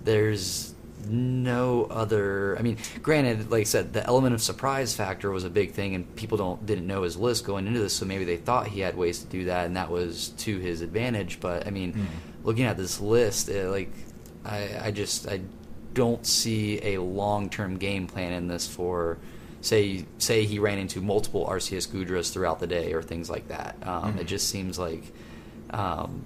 there's 0.05 0.75
no 1.07 1.85
other. 1.91 2.57
I 2.59 2.63
mean, 2.63 2.79
granted, 3.03 3.51
like 3.51 3.63
I 3.63 3.65
said, 3.65 3.93
the 3.93 4.05
element 4.07 4.35
of 4.35 4.43
surprise 4.43 4.95
factor 4.95 5.31
was 5.31 5.45
a 5.45 5.51
big 5.51 5.73
thing, 5.73 5.95
and 5.95 6.17
people 6.17 6.39
don't 6.39 6.65
didn't 6.65 6.87
know 6.87 7.03
his 7.03 7.17
list 7.17 7.45
going 7.45 7.67
into 7.67 7.81
this, 7.81 7.95
so 7.95 8.07
maybe 8.07 8.25
they 8.25 8.37
thought 8.37 8.69
he 8.69 8.81
had 8.81 8.97
ways 8.97 9.21
to 9.21 9.27
do 9.27 9.45
that, 9.47 9.67
and 9.67 9.77
that 9.77 9.91
was 9.91 10.29
to 10.39 10.59
his 10.59 10.81
advantage. 10.81 11.41
But 11.41 11.67
I 11.67 11.71
mean, 11.71 11.93
mm. 11.93 12.07
looking 12.45 12.65
at 12.65 12.77
this 12.77 13.01
list, 13.01 13.49
it, 13.49 13.69
like 13.69 13.93
I, 14.45 14.69
I 14.85 14.91
just 14.91 15.29
I 15.29 15.41
don't 15.93 16.27
see 16.27 16.81
a 16.95 16.99
long 16.99 17.49
term 17.51 17.77
game 17.79 18.07
plan 18.07 18.33
in 18.33 18.49
this 18.49 18.67
for. 18.67 19.19
Say, 19.61 20.05
say 20.19 20.45
he 20.45 20.59
ran 20.59 20.77
into 20.77 21.01
multiple 21.01 21.47
Arceus 21.47 21.89
Goodras 21.89 22.31
throughout 22.31 22.61
the 22.61 22.67
day, 22.67 22.93
or 22.93 23.01
things 23.01 23.31
like 23.31 23.49
that. 23.49 23.77
Um, 23.83 24.13
mm. 24.13 24.21
It 24.21 24.27
just 24.27 24.51
seems 24.51 24.79
like 24.79 25.05
um, 25.71 26.23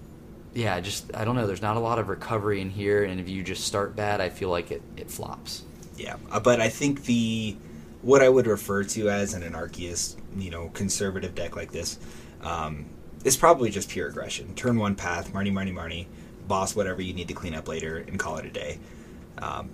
yeah, 0.54 0.80
just 0.80 1.14
I 1.14 1.24
don't 1.24 1.36
know. 1.36 1.46
There's 1.46 1.62
not 1.62 1.76
a 1.76 1.80
lot 1.80 1.98
of 1.98 2.08
recovery 2.08 2.60
in 2.60 2.70
here, 2.70 3.04
and 3.04 3.20
if 3.20 3.28
you 3.28 3.42
just 3.42 3.64
start 3.64 3.94
bad, 3.94 4.20
I 4.20 4.28
feel 4.28 4.50
like 4.50 4.70
it, 4.70 4.82
it 4.96 5.10
flops. 5.10 5.64
Yeah, 5.96 6.16
uh, 6.30 6.40
but 6.40 6.60
I 6.60 6.68
think 6.68 7.04
the 7.04 7.56
what 8.02 8.22
I 8.22 8.28
would 8.28 8.46
refer 8.46 8.84
to 8.84 9.10
as 9.10 9.34
an 9.34 9.42
anarchist, 9.42 10.18
you 10.36 10.50
know, 10.50 10.68
conservative 10.68 11.34
deck 11.34 11.56
like 11.56 11.72
this, 11.72 11.98
um, 12.42 12.86
is 13.24 13.36
probably 13.36 13.70
just 13.70 13.88
pure 13.88 14.08
aggression. 14.08 14.54
Turn 14.54 14.78
one 14.78 14.94
path, 14.94 15.32
Marnie, 15.32 15.52
Marnie, 15.52 15.74
Marnie, 15.74 16.06
boss 16.46 16.76
whatever 16.76 17.02
you 17.02 17.12
need 17.12 17.28
to 17.28 17.34
clean 17.34 17.54
up 17.54 17.68
later, 17.68 17.98
and 17.98 18.18
call 18.18 18.36
it 18.36 18.46
a 18.46 18.50
day. 18.50 18.78
Um, 19.38 19.70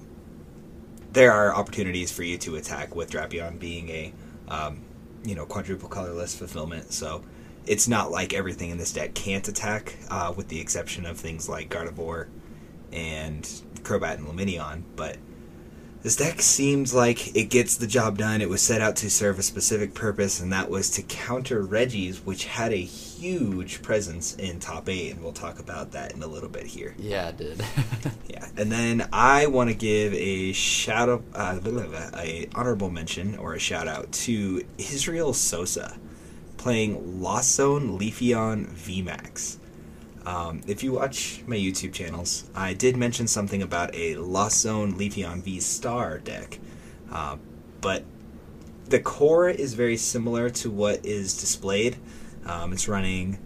there 1.12 1.32
are 1.32 1.54
opportunities 1.54 2.10
for 2.10 2.24
you 2.24 2.36
to 2.38 2.56
attack 2.56 2.96
with 2.96 3.10
Drapion 3.10 3.58
being 3.58 3.88
a, 3.88 4.12
um, 4.48 4.80
you 5.24 5.34
know, 5.34 5.46
quadruple 5.46 5.88
colorless 5.88 6.34
fulfillment. 6.34 6.92
So 6.92 7.22
it's 7.66 7.88
not 7.88 8.10
like 8.10 8.34
everything 8.34 8.70
in 8.70 8.78
this 8.78 8.92
deck 8.92 9.14
can't 9.14 9.46
attack, 9.48 9.96
uh, 10.10 10.32
with 10.36 10.48
the 10.48 10.60
exception 10.60 11.06
of 11.06 11.18
things 11.18 11.48
like 11.48 11.68
Gardevoir 11.68 12.28
and 12.92 13.42
Crobat 13.82 14.18
and 14.18 14.26
Lumineon. 14.26 14.82
But 14.96 15.16
this 16.02 16.16
deck 16.16 16.42
seems 16.42 16.92
like 16.92 17.34
it 17.34 17.48
gets 17.48 17.78
the 17.78 17.86
job 17.86 18.18
done. 18.18 18.42
It 18.42 18.50
was 18.50 18.60
set 18.60 18.82
out 18.82 18.96
to 18.96 19.10
serve 19.10 19.38
a 19.38 19.42
specific 19.42 19.94
purpose, 19.94 20.38
and 20.38 20.52
that 20.52 20.68
was 20.68 20.90
to 20.90 21.02
counter 21.02 21.62
Regis, 21.62 22.18
which 22.18 22.44
had 22.44 22.72
a 22.72 22.76
huge 22.76 23.80
presence 23.80 24.34
in 24.34 24.60
top 24.60 24.90
eight, 24.90 25.12
and 25.12 25.22
we'll 25.22 25.32
talk 25.32 25.58
about 25.58 25.92
that 25.92 26.12
in 26.12 26.22
a 26.22 26.26
little 26.26 26.50
bit 26.50 26.66
here. 26.66 26.94
Yeah, 26.98 27.30
it 27.30 27.38
did. 27.38 27.64
yeah, 28.28 28.46
and 28.58 28.70
then 28.70 29.08
I 29.14 29.46
want 29.46 29.70
to 29.70 29.74
give 29.74 30.12
a 30.12 30.52
shout 30.52 31.08
out, 31.08 31.24
uh, 31.34 31.58
a 32.18 32.48
honorable 32.54 32.90
mention 32.90 33.38
or 33.38 33.54
a 33.54 33.58
shout 33.58 33.88
out 33.88 34.12
to 34.12 34.62
Israel 34.76 35.32
Sosa 35.32 35.96
playing 36.64 37.20
Lost 37.20 37.56
Zone 37.56 37.98
Leafeon 37.98 38.66
VMAX. 38.70 39.58
Um, 40.24 40.62
if 40.66 40.82
you 40.82 40.92
watch 40.92 41.42
my 41.46 41.56
YouTube 41.56 41.92
channels, 41.92 42.48
I 42.54 42.72
did 42.72 42.96
mention 42.96 43.26
something 43.26 43.60
about 43.60 43.94
a 43.94 44.16
Lost 44.16 44.62
Zone 44.62 44.94
Leafeon 44.94 45.42
V 45.42 45.60
Star 45.60 46.16
deck, 46.20 46.58
uh, 47.12 47.36
but 47.82 48.04
the 48.86 48.98
core 48.98 49.50
is 49.50 49.74
very 49.74 49.98
similar 49.98 50.48
to 50.48 50.70
what 50.70 51.04
is 51.04 51.38
displayed. 51.38 51.98
Um, 52.46 52.72
it's 52.72 52.88
running 52.88 53.36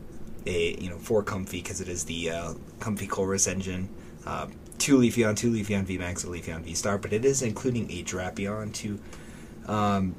a 0.47 0.77
you 0.81 0.89
know 0.89 0.99
four 0.99 1.25
Comfey 1.25 1.61
because 1.65 1.81
it 1.81 1.89
is 1.89 2.05
the 2.05 2.31
uh, 2.31 2.55
Comfey 2.79 3.09
Chorus 3.09 3.49
engine, 3.49 3.89
uh, 4.27 4.47
two 4.79 4.97
Leafeon, 4.97 5.37
two 5.37 5.51
Leafeon 5.51 5.85
VMAX, 5.85 6.25
a 6.25 6.29
Leafeon 6.29 6.61
V 6.61 6.73
Star, 6.73 6.99
but 6.99 7.13
it 7.13 7.25
is 7.25 7.43
including 7.43 7.91
a 7.91 8.05
Drapion 8.05 8.73
to 8.75 9.01
um, 9.67 10.15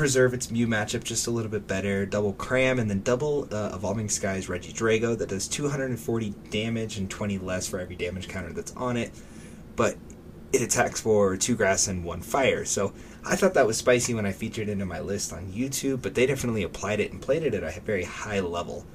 preserve 0.00 0.32
its 0.32 0.50
Mew 0.50 0.66
matchup 0.66 1.04
just 1.04 1.26
a 1.26 1.30
little 1.30 1.50
bit 1.50 1.66
better. 1.66 2.06
Double 2.06 2.32
Cram 2.32 2.78
and 2.78 2.88
then 2.88 3.02
double 3.02 3.46
uh, 3.52 3.72
Evolving 3.74 4.08
Skies 4.08 4.46
Regidrago 4.46 5.16
that 5.18 5.28
does 5.28 5.46
240 5.46 6.30
damage 6.48 6.96
and 6.96 7.10
20 7.10 7.36
less 7.36 7.68
for 7.68 7.78
every 7.78 7.96
damage 7.96 8.26
counter 8.26 8.50
that's 8.50 8.74
on 8.76 8.96
it. 8.96 9.10
But 9.76 9.98
it 10.54 10.62
attacks 10.62 11.02
for 11.02 11.36
two 11.36 11.54
grass 11.54 11.86
and 11.86 12.02
one 12.02 12.22
fire. 12.22 12.64
So 12.64 12.94
I 13.26 13.36
thought 13.36 13.52
that 13.52 13.66
was 13.66 13.76
spicy 13.76 14.14
when 14.14 14.24
I 14.24 14.32
featured 14.32 14.70
it 14.70 14.80
in 14.80 14.88
my 14.88 15.00
list 15.00 15.34
on 15.34 15.52
YouTube, 15.52 16.00
but 16.00 16.14
they 16.14 16.24
definitely 16.24 16.62
applied 16.62 17.00
it 17.00 17.12
and 17.12 17.20
played 17.20 17.42
it 17.42 17.52
at 17.52 17.62
a 17.62 17.80
very 17.82 18.04
high 18.04 18.40
level. 18.40 18.86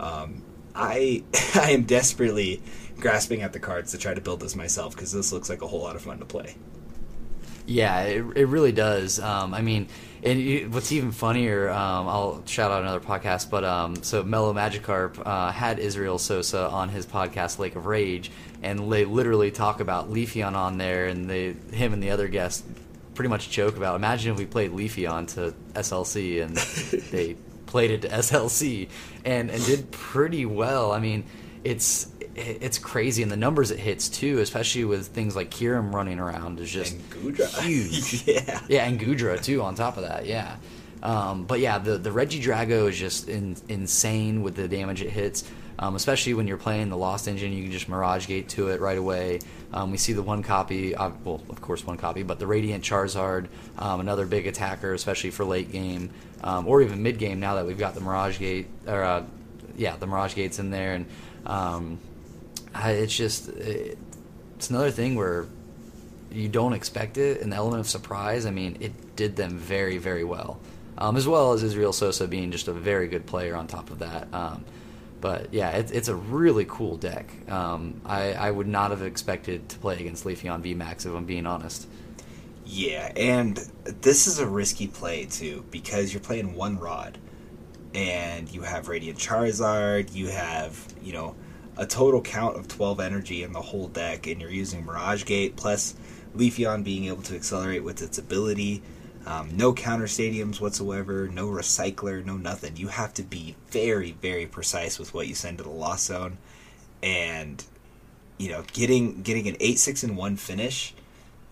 Um, 0.00 0.42
I 0.74 1.24
I 1.54 1.72
am 1.72 1.82
desperately 1.82 2.62
grasping 2.98 3.42
at 3.42 3.52
the 3.52 3.60
cards 3.60 3.90
to 3.92 3.98
try 3.98 4.14
to 4.14 4.20
build 4.22 4.40
this 4.40 4.56
myself 4.56 4.96
because 4.96 5.12
this 5.12 5.30
looks 5.30 5.50
like 5.50 5.60
a 5.60 5.66
whole 5.66 5.82
lot 5.82 5.94
of 5.94 6.00
fun 6.00 6.20
to 6.20 6.24
play. 6.24 6.56
Yeah, 7.66 8.02
it, 8.02 8.24
it 8.36 8.46
really 8.46 8.72
does. 8.72 9.18
Um, 9.18 9.54
I 9.54 9.62
mean, 9.62 9.88
and 10.24 10.72
what's 10.72 10.90
even 10.90 11.12
funnier, 11.12 11.68
um, 11.68 12.08
I'll 12.08 12.42
shout 12.46 12.70
out 12.70 12.82
another 12.82 13.00
podcast, 13.00 13.50
but 13.50 13.62
um, 13.62 13.96
so 14.02 14.22
Mellow 14.22 14.54
Magikarp 14.54 15.24
uh, 15.24 15.52
had 15.52 15.78
Israel 15.78 16.18
Sosa 16.18 16.68
on 16.68 16.88
his 16.88 17.06
podcast 17.06 17.58
Lake 17.58 17.76
of 17.76 17.86
Rage, 17.86 18.30
and 18.62 18.90
they 18.90 19.04
literally 19.04 19.50
talk 19.50 19.80
about 19.80 20.10
Leafeon 20.10 20.54
on 20.54 20.78
there, 20.78 21.06
and 21.06 21.28
they 21.28 21.52
him 21.72 21.92
and 21.92 22.02
the 22.02 22.10
other 22.10 22.28
guests 22.28 22.64
pretty 23.14 23.28
much 23.28 23.50
joke 23.50 23.76
about. 23.76 23.96
Imagine 23.96 24.32
if 24.32 24.38
we 24.38 24.46
played 24.46 24.72
Leafeon 24.72 25.28
to 25.34 25.54
SLC 25.74 26.42
and 26.42 26.56
they 27.10 27.36
played 27.66 27.90
it 27.90 28.02
to 28.02 28.08
SLC 28.08 28.88
and 29.24 29.50
and 29.50 29.64
did 29.64 29.90
pretty 29.90 30.46
well. 30.46 30.92
I 30.92 31.00
mean, 31.00 31.24
it's 31.64 32.08
it's 32.34 32.78
crazy, 32.78 33.22
and 33.22 33.30
the 33.30 33.36
numbers 33.36 33.70
it 33.70 33.78
hits 33.78 34.08
too, 34.08 34.40
especially 34.40 34.84
with 34.84 35.08
things 35.08 35.36
like 35.36 35.50
Kyurem 35.50 35.92
running 35.92 36.18
around, 36.18 36.60
is 36.60 36.70
just 36.70 36.96
huge. 37.60 38.26
yeah, 38.26 38.60
yeah, 38.68 38.84
and 38.84 39.00
Goodra 39.00 39.42
too. 39.42 39.62
On 39.62 39.74
top 39.74 39.96
of 39.96 40.04
that, 40.04 40.26
yeah. 40.26 40.56
Um, 41.02 41.44
but 41.44 41.60
yeah, 41.60 41.78
the 41.78 41.98
the 41.98 42.10
Regidrago 42.10 42.88
is 42.88 42.98
just 42.98 43.28
in, 43.28 43.56
insane 43.68 44.42
with 44.42 44.56
the 44.56 44.68
damage 44.68 45.02
it 45.02 45.10
hits. 45.10 45.44
Um, 45.76 45.96
especially 45.96 46.34
when 46.34 46.46
you're 46.46 46.56
playing 46.56 46.88
the 46.88 46.96
Lost 46.96 47.26
Engine, 47.26 47.52
you 47.52 47.64
can 47.64 47.72
just 47.72 47.88
Mirage 47.88 48.28
Gate 48.28 48.48
to 48.50 48.68
it 48.68 48.80
right 48.80 48.96
away. 48.96 49.40
Um, 49.72 49.90
we 49.90 49.96
see 49.96 50.12
the 50.12 50.22
one 50.22 50.44
copy, 50.44 50.94
uh, 50.94 51.10
well, 51.24 51.42
of 51.50 51.60
course, 51.60 51.84
one 51.84 51.96
copy, 51.96 52.22
but 52.22 52.38
the 52.38 52.46
Radiant 52.46 52.84
Charizard, 52.84 53.48
um, 53.76 53.98
another 53.98 54.24
big 54.24 54.46
attacker, 54.46 54.94
especially 54.94 55.30
for 55.30 55.44
late 55.44 55.72
game 55.72 56.10
um, 56.44 56.68
or 56.68 56.80
even 56.80 57.02
mid 57.02 57.18
game. 57.18 57.40
Now 57.40 57.56
that 57.56 57.66
we've 57.66 57.78
got 57.78 57.94
the 57.94 58.00
Mirage 58.00 58.38
Gate, 58.38 58.68
or 58.86 59.02
uh, 59.02 59.24
yeah, 59.76 59.96
the 59.96 60.06
Mirage 60.06 60.36
Gates 60.36 60.60
in 60.60 60.70
there, 60.70 60.94
and 60.94 61.06
um, 62.74 62.90
it's 62.90 63.16
just 63.16 63.48
it's 63.48 64.70
another 64.70 64.90
thing 64.90 65.14
where 65.16 65.46
you 66.30 66.48
don't 66.48 66.72
expect 66.72 67.18
it, 67.18 67.42
an 67.42 67.52
element 67.52 67.80
of 67.80 67.88
surprise. 67.88 68.46
I 68.46 68.50
mean, 68.50 68.76
it 68.80 69.16
did 69.16 69.36
them 69.36 69.58
very 69.58 69.98
very 69.98 70.24
well. 70.24 70.60
um, 70.98 71.16
as 71.16 71.26
well 71.26 71.52
as 71.52 71.62
Israel 71.62 71.92
Sosa 71.92 72.28
being 72.28 72.50
just 72.52 72.68
a 72.68 72.72
very 72.72 73.08
good 73.08 73.26
player 73.26 73.56
on 73.56 73.66
top 73.66 73.90
of 73.90 73.98
that. 74.00 74.28
Um, 74.32 74.64
but 75.20 75.52
yeah, 75.52 75.70
it, 75.72 75.90
it's 75.92 76.08
a 76.08 76.14
really 76.16 76.66
cool 76.68 76.96
deck. 76.96 77.30
Um, 77.50 78.00
I, 78.04 78.32
I 78.34 78.50
would 78.50 78.68
not 78.68 78.90
have 78.90 79.02
expected 79.02 79.68
to 79.70 79.78
play 79.78 79.96
against 79.98 80.24
Leafeon 80.24 80.62
VMAX 80.62 81.06
if 81.06 81.14
I'm 81.14 81.24
being 81.26 81.46
honest. 81.46 81.88
Yeah, 82.64 83.12
and 83.16 83.56
this 84.02 84.26
is 84.26 84.38
a 84.38 84.46
risky 84.48 84.88
play 84.88 85.26
too 85.26 85.66
because 85.70 86.12
you're 86.14 86.20
playing 86.22 86.54
one 86.54 86.78
rod, 86.78 87.18
and 87.94 88.50
you 88.50 88.62
have 88.62 88.88
Radiant 88.88 89.18
Charizard, 89.18 90.14
you 90.14 90.28
have 90.28 90.86
you 91.02 91.12
know 91.12 91.36
a 91.76 91.86
total 91.86 92.20
count 92.20 92.56
of 92.56 92.68
12 92.68 93.00
energy 93.00 93.42
in 93.42 93.52
the 93.52 93.60
whole 93.60 93.88
deck, 93.88 94.26
and 94.26 94.40
you're 94.40 94.50
using 94.50 94.84
Mirage 94.84 95.24
Gate 95.24 95.56
plus 95.56 95.94
Leafeon 96.36 96.84
being 96.84 97.06
able 97.06 97.22
to 97.22 97.34
accelerate 97.34 97.82
with 97.82 98.02
its 98.02 98.18
ability. 98.18 98.82
Um, 99.26 99.56
no 99.56 99.72
counter 99.72 100.04
stadiums 100.04 100.60
whatsoever, 100.60 101.28
no 101.28 101.48
recycler, 101.48 102.24
no 102.24 102.36
nothing. 102.36 102.76
You 102.76 102.88
have 102.88 103.14
to 103.14 103.22
be 103.22 103.56
very, 103.70 104.12
very 104.12 104.46
precise 104.46 104.98
with 104.98 105.14
what 105.14 105.26
you 105.26 105.34
send 105.34 105.58
to 105.58 105.64
the 105.64 105.70
lost 105.70 106.06
zone, 106.06 106.36
and 107.02 107.64
you 108.38 108.50
know, 108.50 108.64
getting 108.72 109.22
getting 109.22 109.48
an 109.48 109.56
eight 109.60 109.78
six 109.78 110.02
and 110.02 110.16
one 110.16 110.36
finish 110.36 110.94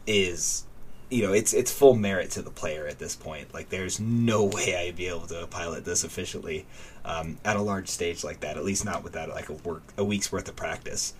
is, 0.07 0.65
you 1.11 1.23
know, 1.23 1.33
it's 1.33 1.55
it's 1.55 1.73
full 1.73 1.95
merit 1.95 2.31
to 2.33 2.43
the 2.43 2.51
player 2.51 2.87
at 2.87 2.99
this 2.99 3.17
point. 3.17 3.55
Like, 3.55 3.71
there's 3.71 3.99
no 3.99 4.45
way 4.53 4.77
I'd 4.77 4.97
be 4.97 5.07
able 5.07 5.27
to 5.29 5.47
pilot 5.47 5.85
this 5.85 6.05
efficiently 6.05 6.67
um, 7.05 7.39
at 7.45 7.57
a 7.57 7.63
large 7.63 7.89
stage 7.89 8.25
like 8.25 8.41
that. 8.41 8.57
At 8.57 8.65
least 8.65 8.85
not 8.85 9.03
without 9.05 9.29
like 9.31 9.49
a 9.49 9.55
work 9.55 9.83
a 9.97 10.05
week's 10.05 10.31
worth 10.33 10.49
of 10.49 10.57
practice. 10.57 11.15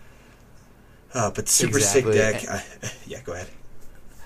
Uh, 1.15 1.31
but 1.31 1.49
super 1.49 1.77
Exactly. 1.79 2.13
sick 2.17 2.43
deck. 2.43 2.49
I, 2.49 2.93
yeah, 3.07 3.21
go 3.23 3.33
ahead. 3.35 3.49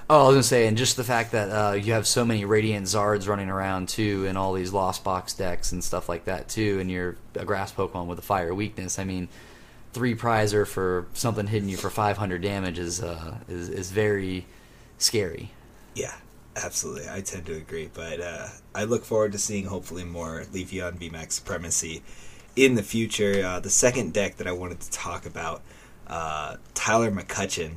Oh, 0.08 0.22
I 0.22 0.26
was 0.28 0.34
gonna 0.34 0.42
say, 0.44 0.66
and 0.68 0.76
just 0.76 0.96
the 0.96 1.02
fact 1.02 1.32
that 1.32 1.48
uh, 1.50 1.72
you 1.72 1.92
have 1.92 2.06
so 2.06 2.24
many 2.24 2.44
Radiant 2.44 2.86
Zards 2.86 3.26
running 3.26 3.48
around 3.50 3.88
too, 3.88 4.24
and 4.28 4.38
all 4.38 4.52
these 4.52 4.72
Lost 4.72 5.02
Box 5.02 5.32
decks 5.34 5.72
and 5.72 5.82
stuff 5.82 6.08
like 6.08 6.26
that 6.26 6.48
too, 6.48 6.78
and 6.78 6.88
you're 6.88 7.16
a 7.34 7.44
Grass 7.44 7.72
Pokemon 7.72 8.06
with 8.06 8.20
a 8.20 8.22
Fire 8.22 8.54
weakness. 8.54 9.00
I 9.00 9.04
mean, 9.04 9.28
three 9.92 10.14
prizer 10.14 10.64
for 10.64 11.06
something 11.12 11.48
hitting 11.48 11.68
you 11.68 11.76
for 11.76 11.90
500 11.90 12.40
damage 12.40 12.78
is 12.78 13.02
uh, 13.02 13.38
is 13.48 13.68
is 13.68 13.90
very 13.90 14.46
scary. 14.98 15.50
Yeah, 15.96 16.14
absolutely. 16.56 17.08
I 17.08 17.20
tend 17.20 17.46
to 17.46 17.54
agree, 17.54 17.90
but 17.92 18.20
uh, 18.20 18.48
I 18.74 18.84
look 18.84 19.04
forward 19.04 19.32
to 19.32 19.38
seeing 19.38 19.66
hopefully 19.66 20.04
more 20.04 20.44
Leafeon 20.52 20.98
VMAX 20.98 21.32
supremacy 21.32 22.02
in 22.54 22.74
the 22.74 22.82
future. 22.82 23.44
Uh, 23.44 23.60
the 23.60 23.70
second 23.70 24.12
deck 24.12 24.36
that 24.36 24.46
I 24.46 24.52
wanted 24.52 24.80
to 24.80 24.90
talk 24.90 25.26
about, 25.26 25.62
uh, 26.06 26.56
Tyler 26.74 27.10
McCutcheon, 27.10 27.76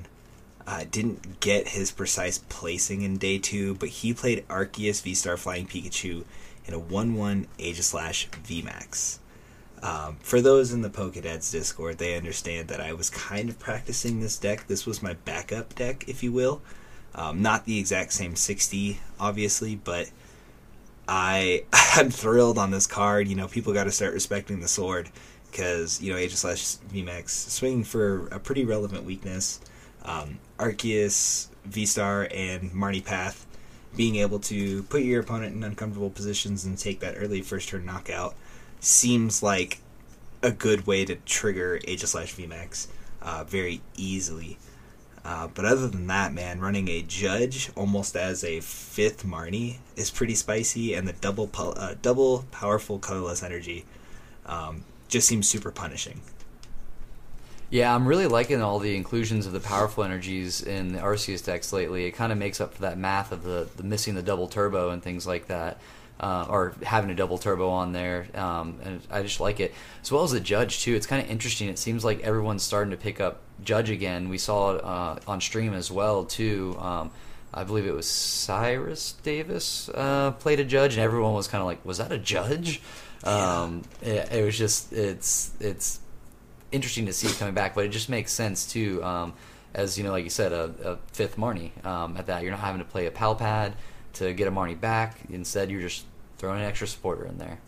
uh, 0.66 0.86
didn't 0.92 1.40
get 1.40 1.70
his 1.70 1.92
precise 1.92 2.38
placing 2.50 3.02
in 3.02 3.18
day 3.18 3.40
two, 3.40 3.74
but 3.76 3.90
he 3.90 4.14
played 4.14 4.48
Arceus 4.48 5.02
V 5.02 5.16
Star 5.16 5.36
Flying 5.36 5.66
Pikachu 5.66 6.24
in 6.66 6.74
a 6.74 6.80
1 6.80 7.16
1 7.16 7.48
Aegislash 7.58 8.30
VMAX. 8.30 9.18
Um, 9.82 10.18
for 10.22 10.42
those 10.42 10.72
in 10.72 10.82
the 10.82 10.90
Pokedex 10.90 11.52
Discord, 11.52 11.98
they 11.98 12.16
understand 12.16 12.68
that 12.68 12.82
I 12.82 12.94
was 12.94 13.10
kind 13.10 13.50
of 13.50 13.58
practicing 13.58 14.20
this 14.20 14.38
deck. 14.38 14.68
This 14.68 14.86
was 14.86 15.02
my 15.02 15.14
backup 15.14 15.74
deck, 15.74 16.08
if 16.08 16.22
you 16.22 16.32
will. 16.32 16.62
Um, 17.20 17.42
not 17.42 17.66
the 17.66 17.78
exact 17.78 18.14
same 18.14 18.38
60, 18.38 18.98
obviously, 19.20 19.76
but 19.76 20.10
I 21.06 21.66
I'm 21.74 22.10
thrilled 22.10 22.58
on 22.58 22.72
this 22.72 22.88
card. 22.88 23.28
You 23.28 23.36
know, 23.36 23.48
people 23.48 23.74
got 23.74 23.84
to 23.84 23.92
start 23.92 24.14
respecting 24.14 24.62
the 24.62 24.70
sword 24.70 25.10
because 25.52 26.02
you 26.02 26.14
know 26.14 26.18
Aegislash 26.18 26.78
VMAX 26.94 27.30
swinging 27.30 27.84
for 27.84 28.28
a 28.28 28.40
pretty 28.40 28.64
relevant 28.64 29.04
weakness. 29.04 29.60
Um, 30.06 30.40
Arceus, 30.58 31.50
V 31.66 31.86
Star, 31.86 32.30
and 32.34 32.72
Marnie 32.72 33.04
Path 33.04 33.46
being 33.98 34.16
able 34.16 34.40
to 34.40 34.84
put 34.84 35.02
your 35.02 35.20
opponent 35.20 35.54
in 35.54 35.64
uncomfortable 35.64 36.12
positions 36.12 36.64
and 36.64 36.78
take 36.78 37.02
that 37.02 37.16
early 37.18 37.42
first 37.42 37.68
turn 37.68 37.86
knockout 37.86 38.34
seems 38.80 39.44
like 39.44 39.80
a 40.42 40.52
good 40.52 40.88
way 40.88 41.04
to 41.04 41.16
trigger 41.16 41.80
Aegislash 41.86 42.34
VMAX 42.36 42.88
uh, 43.22 43.44
very 43.44 43.82
easily. 43.98 44.58
Uh, 45.30 45.48
but 45.54 45.64
other 45.64 45.88
than 45.88 46.08
that, 46.08 46.34
man, 46.34 46.60
running 46.60 46.88
a 46.88 47.04
judge 47.04 47.70
almost 47.76 48.16
as 48.16 48.44
a 48.44 48.60
fifth 48.62 49.24
Marnie 49.24 49.78
is 49.96 50.10
pretty 50.10 50.34
spicy, 50.34 50.96
and 50.96 51.08
the 51.08 51.14
double 51.14 51.46
pu- 51.46 51.70
uh, 51.70 51.94
double 52.02 52.46
powerful 52.50 52.98
colorless 52.98 53.44
energy 53.44 53.86
um, 54.48 54.84
just 55.08 55.28
seems 55.28 55.48
super 55.48 55.70
punishing. 55.70 56.22
Yeah, 57.70 57.94
I'm 57.94 58.08
really 58.08 58.26
liking 58.26 58.60
all 58.64 58.80
the 58.80 58.96
inclusions 58.96 59.46
of 59.46 59.54
the 59.54 59.60
powerful 59.60 60.04
energies 60.04 60.64
in 60.64 60.94
the 60.94 61.00
Arceus 61.00 61.46
decks 61.46 61.72
lately. 61.72 62.06
It 62.06 62.14
kind 62.14 62.32
of 62.32 62.40
makes 62.40 62.60
up 62.60 62.74
for 62.74 62.82
that 62.82 62.98
math 62.98 63.32
of 63.32 63.44
the, 63.44 63.68
the 63.78 63.84
missing 63.84 64.16
the 64.16 64.24
double 64.24 64.48
turbo 64.48 64.90
and 64.90 65.04
things 65.04 65.28
like 65.28 65.46
that, 65.46 65.78
uh, 66.20 66.46
or 66.50 66.74
having 66.84 67.10
a 67.10 67.16
double 67.16 67.38
turbo 67.38 67.70
on 67.70 67.94
there. 67.94 68.28
Um, 68.36 68.80
and 68.84 69.02
I 69.10 69.24
just 69.24 69.40
like 69.40 69.60
it, 69.60 69.74
as 70.02 70.12
well 70.12 70.24
as 70.24 70.32
the 70.32 70.40
Judge 70.40 70.82
too. 70.82 70.96
It's 70.96 71.08
kind 71.08 71.24
of 71.24 71.30
interesting. 71.30 71.70
It 71.70 71.80
seems 71.80 72.04
like 72.04 72.22
everyone's 72.22 72.64
starting 72.64 72.92
to 72.92 72.98
pick 72.98 73.22
up 73.22 73.42
Judge 73.64 73.90
again. 73.90 74.30
We 74.30 74.38
saw 74.38 74.76
it 74.76 74.84
uh, 74.84 75.20
on 75.28 75.42
stream 75.42 75.74
as 75.74 75.90
well 75.92 76.26
too. 76.26 76.76
Um, 76.80 77.12
I 77.54 77.64
believe 77.64 77.86
it 77.86 77.94
was 77.94 78.08
Cyrus 78.08 79.14
Davis 79.24 79.90
uh, 79.90 80.32
played 80.32 80.60
a 80.60 80.66
Judge, 80.66 80.94
and 80.94 81.02
everyone 81.02 81.34
was 81.34 81.48
kind 81.48 81.62
of 81.62 81.68
like, 81.68 81.84
"Was 81.86 81.98
that 81.98 82.12
a 82.12 82.18
Judge?" 82.18 82.82
Um, 83.24 83.84
it, 84.02 84.32
it 84.32 84.46
was 84.46 84.58
just 84.58 84.94
it's 84.94 85.52
it's 85.60 86.00
interesting 86.72 87.08
to 87.08 87.14
see 87.14 87.28
it 87.28 87.38
coming 87.38 87.54
back, 87.54 87.76
but 87.76 87.86
it 87.86 87.90
just 87.90 88.10
makes 88.10 88.32
sense 88.32 88.72
too. 88.72 89.04
Um, 89.04 89.34
as 89.74 89.98
you 89.98 90.04
know, 90.04 90.12
like 90.12 90.24
you 90.24 90.30
said, 90.30 90.52
a, 90.52 90.74
a 90.84 90.98
fifth 91.14 91.38
Marnie 91.38 91.86
um, 91.86 92.18
at 92.18 92.28
that. 92.28 92.44
You're 92.44 92.52
not 92.52 92.60
having 92.60 92.80
to 92.80 92.86
play 92.86 93.06
a 93.06 93.12
pal 93.12 93.36
pad 93.36 93.76
to 94.14 94.34
get 94.34 94.48
a 94.48 94.52
Marnie 94.52 94.80
back. 94.80 95.20
Instead, 95.30 95.70
you're 95.70 95.82
just 95.82 96.06
throwing 96.40 96.62
an 96.62 96.66
extra 96.66 96.88
supporter 96.88 97.26
in 97.26 97.38
there. 97.38 97.60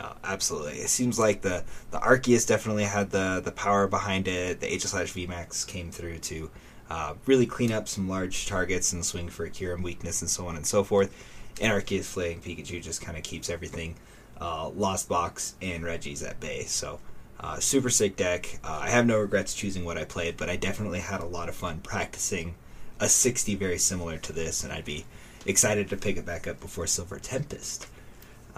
Oh, 0.00 0.14
absolutely. 0.22 0.74
It 0.74 0.90
seems 0.90 1.18
like 1.18 1.40
the 1.40 1.64
the 1.90 1.98
Arceus 1.98 2.46
definitely 2.46 2.84
had 2.84 3.10
the 3.10 3.40
the 3.42 3.50
power 3.50 3.86
behind 3.88 4.28
it. 4.28 4.60
The 4.60 4.66
Aegislash 4.66 5.26
VMAX 5.26 5.66
came 5.66 5.90
through 5.90 6.18
to 6.18 6.50
uh, 6.90 7.14
really 7.26 7.46
clean 7.46 7.72
up 7.72 7.88
some 7.88 8.08
large 8.08 8.46
targets 8.46 8.92
and 8.92 9.04
swing 9.04 9.28
for 9.28 9.44
a 9.44 9.50
cure 9.50 9.74
and 9.74 9.82
weakness 9.82 10.20
and 10.20 10.30
so 10.30 10.46
on 10.46 10.56
and 10.56 10.66
so 10.66 10.84
forth. 10.84 11.12
And 11.60 11.72
Arceus 11.72 12.04
Flying 12.04 12.40
Pikachu 12.40 12.82
just 12.82 13.00
kind 13.00 13.16
of 13.16 13.24
keeps 13.24 13.50
everything 13.50 13.96
uh, 14.40 14.68
Lost 14.68 15.08
Box 15.08 15.54
and 15.60 15.84
Regis 15.84 16.22
at 16.22 16.38
bay. 16.38 16.62
So 16.64 17.00
uh, 17.40 17.58
super 17.58 17.90
sick 17.90 18.16
deck. 18.16 18.60
Uh, 18.62 18.80
I 18.82 18.90
have 18.90 19.06
no 19.06 19.18
regrets 19.18 19.54
choosing 19.54 19.84
what 19.84 19.98
I 19.98 20.04
played, 20.04 20.36
but 20.36 20.48
I 20.48 20.56
definitely 20.56 21.00
had 21.00 21.20
a 21.20 21.26
lot 21.26 21.48
of 21.48 21.56
fun 21.56 21.80
practicing 21.80 22.54
a 23.00 23.08
60 23.08 23.54
very 23.54 23.78
similar 23.78 24.18
to 24.18 24.32
this, 24.32 24.64
and 24.64 24.72
I'd 24.72 24.84
be 24.84 25.04
excited 25.46 25.88
to 25.90 25.96
pick 25.96 26.16
it 26.16 26.26
back 26.26 26.46
up 26.48 26.60
before 26.60 26.86
Silver 26.86 27.18
Tempest. 27.18 27.86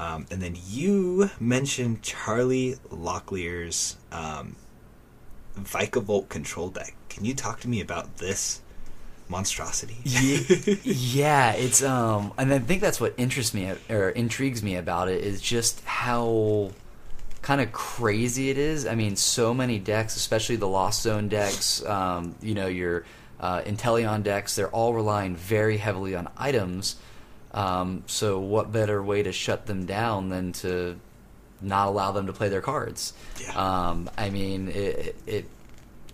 Um, 0.01 0.27
and 0.31 0.41
then 0.41 0.57
you 0.67 1.29
mentioned 1.39 2.01
Charlie 2.01 2.77
Locklear's 2.91 3.99
um, 4.11 4.57
Vikavolt 5.59 6.31
control 6.31 6.71
deck. 6.71 6.95
Can 7.11 7.27
you 7.27 7.35
talk 7.35 7.61
to 7.61 7.69
me 7.69 7.83
about 7.83 8.17
this 8.17 8.63
monstrosity? 9.29 9.99
yeah, 10.85 11.53
it's 11.53 11.83
um, 11.83 12.33
and 12.39 12.51
I 12.51 12.61
think 12.61 12.81
that's 12.81 12.99
what 12.99 13.13
interests 13.19 13.53
me 13.53 13.75
or 13.91 14.09
intrigues 14.09 14.63
me 14.63 14.77
about 14.77 15.09
it 15.09 15.23
is 15.23 15.43
just 15.43 15.85
how 15.85 16.71
kind 17.43 17.61
of 17.61 17.71
crazy 17.71 18.49
it 18.49 18.57
is. 18.57 18.87
I 18.87 18.95
mean, 18.95 19.17
so 19.17 19.53
many 19.53 19.79
decks, 19.79 20.17
especially 20.17 20.57
the 20.57 20.69
Lost 20.69 21.03
Zone 21.03 21.29
decks, 21.29 21.85
um, 21.85 22.35
you 22.41 22.55
know, 22.55 22.69
your 22.69 23.05
uh, 23.39 23.61
Inteleon 23.63 24.23
decks, 24.23 24.57
they're 24.57 24.71
all 24.71 24.95
relying 24.95 25.37
very 25.37 25.77
heavily 25.77 26.15
on 26.15 26.31
items. 26.39 26.97
Um, 27.53 28.05
so, 28.07 28.39
what 28.39 28.73
better 28.73 29.03
way 29.03 29.23
to 29.23 29.33
shut 29.33 29.67
them 29.67 29.87
down 29.87 30.29
than 30.29 30.53
to 30.53 30.99
not 31.61 31.89
allow 31.89 32.13
them 32.13 32.27
to 32.27 32.33
play 32.33 32.49
their 32.49 32.61
cards? 32.61 33.13
Yeah. 33.41 33.53
Um, 33.89 34.11
I 34.17 34.31
mean, 34.31 34.69
it, 34.69 35.17
it 35.27 35.45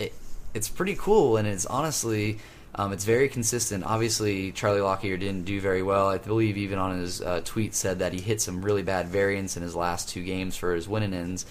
it 0.00 0.14
it's 0.54 0.68
pretty 0.68 0.96
cool, 0.96 1.36
and 1.36 1.46
it's 1.46 1.66
honestly. 1.66 2.38
Um, 2.78 2.92
it's 2.92 3.06
very 3.06 3.30
consistent. 3.30 3.84
Obviously, 3.84 4.52
Charlie 4.52 4.82
Lockyer 4.82 5.16
didn't 5.16 5.44
do 5.46 5.62
very 5.62 5.82
well. 5.82 6.10
I 6.10 6.18
believe 6.18 6.58
even 6.58 6.78
on 6.78 6.98
his 6.98 7.22
uh, 7.22 7.40
tweet 7.42 7.74
said 7.74 8.00
that 8.00 8.12
he 8.12 8.20
hit 8.20 8.42
some 8.42 8.60
really 8.60 8.82
bad 8.82 9.08
variants 9.08 9.56
in 9.56 9.62
his 9.62 9.74
last 9.74 10.10
two 10.10 10.22
games 10.22 10.58
for 10.58 10.74
his 10.74 10.86
winning 10.86 11.14
ends. 11.14 11.46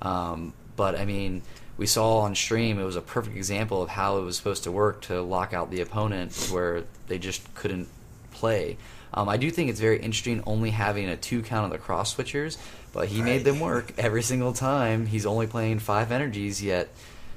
Um, 0.00 0.54
but 0.76 0.98
I 0.98 1.04
mean, 1.04 1.42
we 1.76 1.86
saw 1.86 2.18
on 2.18 2.34
stream 2.34 2.78
it 2.78 2.84
was 2.84 2.96
a 2.96 3.00
perfect 3.00 3.36
example 3.36 3.82
of 3.82 3.88
how 3.88 4.18
it 4.18 4.22
was 4.22 4.36
supposed 4.36 4.64
to 4.64 4.72
work 4.72 5.00
to 5.02 5.22
lock 5.22 5.54
out 5.54 5.70
the 5.70 5.80
opponent 5.80 6.48
where 6.50 6.84
they 7.08 7.18
just 7.18 7.54
couldn't 7.54 7.88
play. 8.32 8.76
Um, 9.12 9.28
I 9.28 9.36
do 9.36 9.50
think 9.50 9.70
it's 9.70 9.80
very 9.80 9.98
interesting 9.98 10.42
only 10.46 10.70
having 10.70 11.08
a 11.08 11.16
two 11.16 11.42
count 11.42 11.66
of 11.66 11.72
the 11.72 11.78
cross 11.78 12.14
switchers, 12.14 12.58
but 12.92 13.08
he 13.08 13.22
made 13.22 13.44
them 13.44 13.60
work 13.60 13.92
every 13.98 14.22
single 14.22 14.52
time. 14.52 15.06
He's 15.06 15.26
only 15.26 15.46
playing 15.46 15.80
five 15.80 16.12
energies, 16.12 16.62
yet 16.62 16.88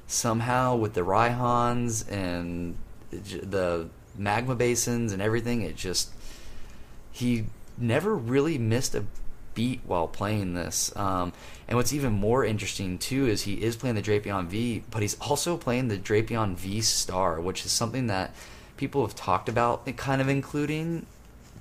somehow 0.07 0.75
with 0.75 0.93
the 0.93 1.01
Raihans 1.01 2.09
and 2.11 2.77
the 3.11 3.89
magma 4.15 4.55
basins 4.55 5.11
and 5.11 5.21
everything, 5.21 5.61
it 5.61 5.75
just 5.75 6.11
he 7.11 7.45
never 7.77 8.15
really 8.15 8.57
missed 8.57 8.95
a 8.95 9.05
beat 9.55 9.81
while 9.85 10.07
playing 10.07 10.53
this. 10.53 10.95
Um, 10.95 11.33
and 11.67 11.77
what's 11.77 11.93
even 11.93 12.13
more 12.13 12.43
interesting 12.43 12.97
too 12.97 13.27
is 13.27 13.43
he 13.43 13.53
is 13.53 13.75
playing 13.75 13.95
the 13.95 14.01
Drapion 14.01 14.47
V, 14.47 14.83
but 14.89 15.01
he's 15.01 15.19
also 15.19 15.57
playing 15.57 15.87
the 15.87 15.97
Drapion 15.97 16.55
V 16.55 16.81
Star, 16.81 17.39
which 17.39 17.65
is 17.65 17.71
something 17.71 18.07
that 18.07 18.33
people 18.77 19.05
have 19.05 19.15
talked 19.15 19.49
about, 19.49 19.85
kind 19.97 20.21
of 20.21 20.27
including, 20.27 21.05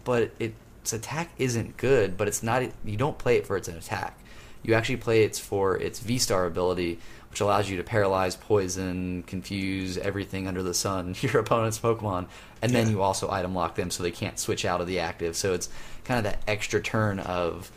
but 0.05 0.31
it 0.38 0.55
its 0.83 0.93
attack 0.93 1.31
isn't 1.38 1.77
good, 1.77 2.17
but 2.17 2.27
it's 2.29 2.43
not. 2.43 2.62
You 2.85 2.97
don't 2.97 3.17
play 3.19 3.37
it 3.37 3.47
for 3.47 3.57
its 3.57 3.69
attack. 3.69 4.19
You 4.65 4.75
actually 4.75 4.97
play 4.97 5.25
it 5.25 5.37
for 5.37 5.77
its 5.77 6.01
V 6.01 6.19
Star 6.19 6.45
ability, 6.47 6.99
which 7.31 7.41
allows 7.41 7.69
you 7.71 7.77
to 7.77 7.85
paralyze, 7.85 8.35
poison, 8.37 9.23
confuse 9.25 9.97
everything 9.99 10.47
under 10.49 10.62
the 10.62 10.75
sun, 10.75 11.15
your 11.21 11.38
opponent's 11.38 11.79
Pokemon, 11.79 12.27
and 12.62 12.73
then 12.73 12.87
Yeah. 12.87 12.93
you 12.95 13.03
also 13.03 13.31
item 13.31 13.55
lock 13.55 13.75
them 13.77 13.91
so 13.91 14.03
they 14.03 14.11
can't 14.11 14.38
switch 14.38 14.65
out 14.65 14.81
of 14.81 14.87
the 14.87 14.99
active. 15.01 15.37
So 15.37 15.53
it's 15.55 15.69
kind 16.05 16.19
of 16.19 16.25
that 16.25 16.43
extra 16.49 16.81
turn 16.81 17.19
of, 17.21 17.71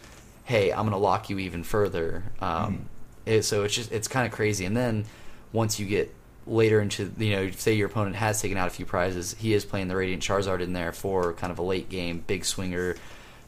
hey, 0.46 0.72
I'm 0.72 0.82
going 0.82 0.92
to 0.92 0.98
lock 0.98 1.30
you 1.30 1.38
even 1.40 1.64
further. 1.64 2.24
Um, 2.40 2.90
it- 3.26 3.44
so 3.44 3.64
it's 3.64 3.74
just 3.76 3.92
it's 3.92 4.08
kind 4.08 4.26
of 4.26 4.32
crazy. 4.32 4.66
And 4.66 4.76
then 4.76 5.06
once 5.54 5.80
you 5.80 5.86
get 5.86 6.14
later 6.48 6.80
into 6.80 7.12
you 7.18 7.32
know 7.32 7.52
say 7.52 7.74
your 7.74 7.88
opponent 7.88 8.16
has 8.16 8.42
taken 8.42 8.58
out 8.58 8.68
a 8.68 8.72
few 8.72 8.86
prizes, 8.86 9.36
he 9.38 9.54
is 9.54 9.66
playing 9.66 9.88
the 9.88 9.96
Radiant 9.96 10.24
Charizard 10.24 10.62
in 10.62 10.74
there 10.74 10.92
for 10.92 11.34
kind 11.34 11.52
of 11.52 11.60
a 11.60 11.64
late 11.64 11.90
game 11.90 12.24
big 12.26 12.46
swinger. 12.46 12.96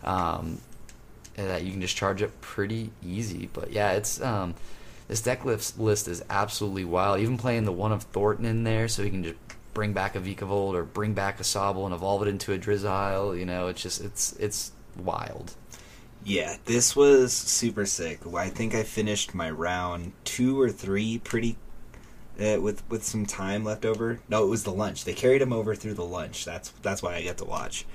Um, 0.04 0.60
that 1.38 1.64
you 1.64 1.72
can 1.72 1.82
just 1.82 1.96
charge 1.96 2.22
up 2.22 2.42
pretty 2.42 2.92
easy. 3.06 3.50
But 3.54 3.72
yeah, 3.72 3.92
it's 3.92 4.22
um, 4.22 4.56
this 5.08 5.22
deck 5.22 5.46
list 5.46 5.80
list 5.80 6.08
is 6.08 6.24
absolutely 6.30 6.86
wild. 6.86 7.20
Even 7.20 7.38
playing 7.38 7.66
the 7.66 7.72
one 7.72 7.92
of 7.92 8.04
Thornton 8.04 8.46
in 8.46 8.64
there, 8.64 8.88
so 8.88 9.04
he 9.04 9.10
can 9.10 9.24
just 9.24 9.38
bring 9.74 9.94
back 9.94 10.16
a 10.16 10.20
Vikavolt 10.20 10.74
or 10.74 10.84
bring 10.84 11.14
back 11.14 11.40
a 11.40 11.44
Sobble 11.44 11.86
and 11.86 11.94
evolve 11.94 12.24
it 12.24 12.28
into 12.28 12.52
a 12.54 12.58
Drizzile. 12.58 13.38
You 13.38 13.46
know, 13.46 13.68
it's 13.68 13.82
just 13.82 14.04
it's 14.04 14.34
it's 14.34 14.72
wild. 14.98 15.54
Yeah, 16.24 16.58
this 16.66 16.96
was 16.96 17.32
super 17.32 17.86
sick. 17.86 18.20
I 18.36 18.50
think 18.50 18.76
I 18.76 18.84
finished 18.84 19.34
my 19.34 19.50
round 19.50 20.12
two 20.26 20.60
or 20.60 20.70
three 20.70 21.20
pretty 21.20 21.58
uh, 22.40 22.62
with 22.62 22.88
with 22.90 23.04
some 23.04 23.26
time 23.26 23.64
left 23.64 23.86
over. 23.86 24.20
No, 24.30 24.44
it 24.44 24.50
was 24.50 24.64
the 24.64 24.72
lunch. 24.72 25.06
They 25.06 25.14
carried 25.14 25.42
him 25.42 25.54
over 25.54 25.76
through 25.76 25.96
the 25.96 26.06
lunch. 26.06 26.46
That's 26.46 26.70
that's 26.82 27.02
why 27.02 27.16
I 27.16 27.24
got 27.24 27.38
to 27.38 27.46
watch, 27.46 27.86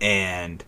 and 0.00 0.64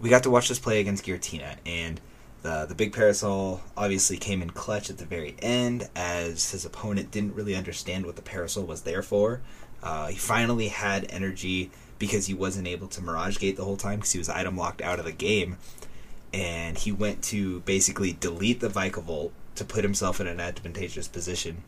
we 0.00 0.10
got 0.10 0.22
to 0.24 0.30
watch 0.30 0.48
this 0.48 0.58
play 0.58 0.80
against 0.80 1.04
Giratina. 1.04 1.56
And 1.64 2.00
the 2.42 2.66
the 2.66 2.74
big 2.74 2.92
parasol 2.92 3.60
obviously 3.76 4.16
came 4.16 4.42
in 4.42 4.50
clutch 4.50 4.90
at 4.90 4.98
the 4.98 5.06
very 5.06 5.36
end, 5.40 5.88
as 5.94 6.50
his 6.50 6.64
opponent 6.64 7.10
didn't 7.10 7.34
really 7.34 7.54
understand 7.54 8.06
what 8.06 8.16
the 8.16 8.22
parasol 8.22 8.64
was 8.64 8.82
there 8.82 9.02
for. 9.02 9.40
Uh, 9.82 10.08
he 10.08 10.16
finally 10.16 10.68
had 10.68 11.06
energy 11.10 11.70
because 11.98 12.26
he 12.26 12.34
wasn't 12.34 12.66
able 12.66 12.88
to 12.88 13.02
Mirage 13.02 13.38
Gate 13.38 13.56
the 13.56 13.64
whole 13.64 13.76
time 13.76 13.96
because 13.96 14.12
he 14.12 14.18
was 14.18 14.28
item 14.28 14.56
locked 14.56 14.82
out 14.82 14.98
of 14.98 15.04
the 15.04 15.12
game 15.12 15.56
and 16.32 16.76
he 16.76 16.92
went 16.92 17.22
to 17.22 17.60
basically 17.60 18.12
delete 18.12 18.60
the 18.60 18.68
Vikavolt 18.68 19.30
to 19.54 19.64
put 19.64 19.84
himself 19.84 20.20
in 20.20 20.26
an 20.26 20.38
advantageous 20.38 21.08
position. 21.08 21.62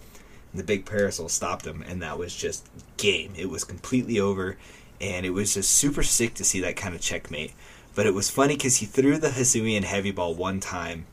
The 0.59 0.64
big 0.64 0.85
parasol 0.85 1.29
stopped 1.29 1.66
him, 1.66 1.85
and 1.87 2.03
that 2.03 2.18
was 2.18 2.35
just 2.35 2.68
game. 2.97 3.33
It 3.37 3.49
was 3.49 3.62
completely 3.62 4.18
over, 4.18 4.57
and 5.01 5.25
it 5.25 5.31
was 5.31 5.55
just 5.55 5.71
super 5.71 6.03
sick 6.03 6.35
to 6.35 6.44
see 6.44 6.61
that 6.61 6.77
kind 6.77 6.94
of 6.97 7.01
checkmate. 7.01 7.53
But 7.94 8.07
it 8.07 8.12
was 8.12 8.29
funny 8.29 8.57
because 8.57 8.77
he 8.79 8.87
threw 8.87 9.18
the 9.18 9.29
Hisuian 9.29 9.85
heavy 9.85 10.11
ball 10.11 10.35
one 10.35 10.59
time, 10.59 11.07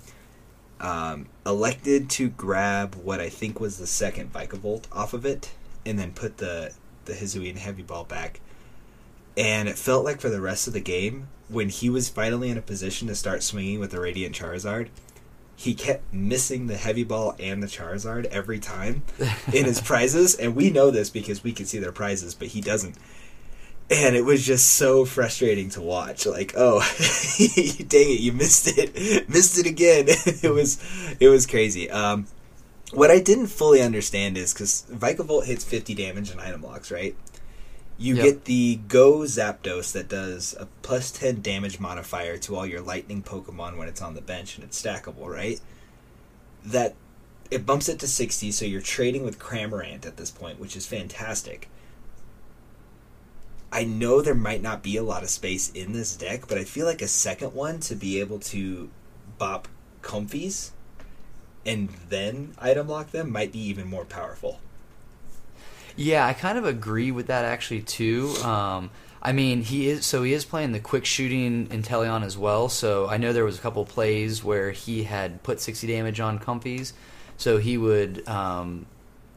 um, 0.79 1.27
elected 1.45 2.10
to 2.12 2.29
grab 2.29 2.95
what 2.95 3.19
I 3.21 3.29
think 3.29 3.60
was 3.60 3.77
the 3.77 3.88
second 3.88 4.34
Vikavolt 4.34 4.86
off 4.91 5.13
of 5.13 5.25
it, 5.25 5.51
and 5.86 5.99
then 5.99 6.12
put 6.12 6.38
the 6.38 6.73
the 7.05 7.13
Hisuian 7.13 7.58
heavy 7.58 7.84
ball 7.84 8.03
back. 8.03 8.39
And 9.38 9.69
it 9.69 9.77
felt 9.77 10.03
like 10.03 10.19
for 10.19 10.29
the 10.29 10.41
rest 10.41 10.65
of 10.65 10.73
the 10.73 10.79
game, 10.79 11.27
when 11.49 11.69
he 11.69 11.89
was 11.89 12.10
finally 12.10 12.49
in 12.49 12.58
a 12.58 12.62
position 12.63 13.08
to 13.10 13.15
start 13.15 13.43
swinging 13.43 13.79
with 13.79 13.91
the 13.91 13.99
Radiant 13.99 14.36
Charizard, 14.36 14.88
he 15.55 15.73
kept 15.73 16.13
missing 16.13 16.67
the 16.67 16.77
heavy 16.77 17.03
ball 17.03 17.35
and 17.39 17.63
the 17.63 17.67
Charizard 17.67 18.25
every 18.25 18.59
time 18.59 19.03
in 19.53 19.65
his 19.65 19.81
prizes. 19.83 20.35
And 20.35 20.55
we 20.55 20.69
know 20.69 20.91
this 20.91 21.09
because 21.09 21.43
we 21.43 21.53
can 21.53 21.65
see 21.65 21.79
their 21.79 21.91
prizes, 21.91 22.35
but 22.35 22.49
he 22.49 22.61
doesn't. 22.61 22.95
And 23.89 24.15
it 24.15 24.25
was 24.25 24.45
just 24.45 24.71
so 24.71 25.05
frustrating 25.05 25.69
to 25.71 25.81
watch. 25.81 26.25
Like, 26.25 26.53
oh, 26.57 26.79
dang 27.37 28.09
it, 28.09 28.19
you 28.19 28.33
missed 28.33 28.77
it, 28.77 29.29
missed 29.29 29.57
it 29.57 29.65
again. 29.65 30.05
it 30.07 30.51
was, 30.51 30.77
it 31.19 31.29
was 31.29 31.45
crazy. 31.45 31.89
Um, 31.89 32.27
what 32.93 33.11
I 33.11 33.19
didn't 33.19 33.47
fully 33.47 33.81
understand 33.81 34.37
is 34.37 34.53
because 34.53 34.85
Vikavolt 34.91 35.45
hits 35.45 35.63
50 35.63 35.93
damage 35.95 36.31
in 36.31 36.39
item 36.39 36.63
locks, 36.63 36.91
right? 36.91 37.15
You 37.97 38.15
Yep. 38.15 38.23
get 38.23 38.45
the 38.45 38.75
Go 38.88 39.19
Zapdos 39.19 39.93
that 39.93 40.10
does 40.10 40.53
a 40.60 40.67
plus 40.81 41.12
10 41.12 41.41
damage 41.41 41.79
modifier 41.79 42.38
to 42.39 42.55
all 42.55 42.65
your 42.65 42.81
lightning 42.81 43.23
Pokemon 43.23 43.77
when 43.77 43.88
it's 43.88 44.01
on 44.01 44.15
the 44.15 44.21
bench 44.21 44.55
and 44.55 44.63
it's 44.63 44.81
stackable, 44.81 45.27
right? 45.27 45.62
That 46.65 46.95
it 47.49 47.65
bumps 47.65 47.88
it 47.88 47.99
to 47.99 48.08
60, 48.08 48.51
so 48.51 48.65
you're 48.65 48.81
trading 48.81 49.23
with 49.23 49.39
Cramorant 49.39 50.05
at 50.05 50.17
this 50.17 50.31
point, 50.31 50.60
which 50.60 50.75
is 50.75 50.86
fantastic. 50.86 51.69
I 53.71 53.84
know 53.84 54.21
there 54.21 54.36
might 54.36 54.62
not 54.62 54.84
be 54.84 54.97
a 54.97 55.03
lot 55.03 55.23
of 55.23 55.29
space 55.29 55.69
in 55.71 55.93
this 55.93 56.15
deck, 56.15 56.47
but 56.47 56.58
I 56.58 56.63
feel 56.63 56.86
like 56.86 57.01
a 57.01 57.08
second 57.08 57.53
one 57.53 57.79
to 57.81 57.95
be 57.95 58.19
able 58.19 58.39
to 58.39 58.89
bop 59.38 59.67
Comfies 60.01 60.71
and 61.65 61.89
then 62.10 62.53
item 62.60 62.88
lock 62.88 63.12
them 63.12 63.31
might 63.31 63.51
be 63.51 63.60
even 63.60 63.88
more 63.88 64.05
powerful. 64.05 64.60
Yeah, 65.95 66.25
I 66.25 66.34
kind 66.34 66.58
of 66.58 66.65
agree 66.65 67.12
with 67.12 67.27
that 67.27 67.45
actually 67.45 67.81
too. 67.81 68.34
Um, 68.43 68.89
I 69.21 69.31
mean, 69.31 69.62
he 69.62 69.89
is 69.89 70.05
so 70.05 70.23
he 70.23 70.34
is 70.34 70.45
playing 70.45 70.71
the 70.71 70.79
quick 70.79 71.05
shooting 71.05 71.67
Inteleon 71.67 72.23
as 72.23 72.38
well. 72.38 72.69
So 72.69 73.08
I 73.08 73.17
know 73.17 73.34
there 73.34 73.45
was 73.45 73.58
a 73.58 73.62
couple 73.62 73.84
plays 73.86 74.43
where 74.43 74.71
he 74.71 75.03
had 75.03 75.41
put 75.41 75.60
60 75.60 75.88
damage 75.88 76.19
on 76.19 76.38
Comfies, 76.38 76.93
so 77.38 77.58
he 77.58 77.77
would 77.77 78.27
um, 78.27 78.86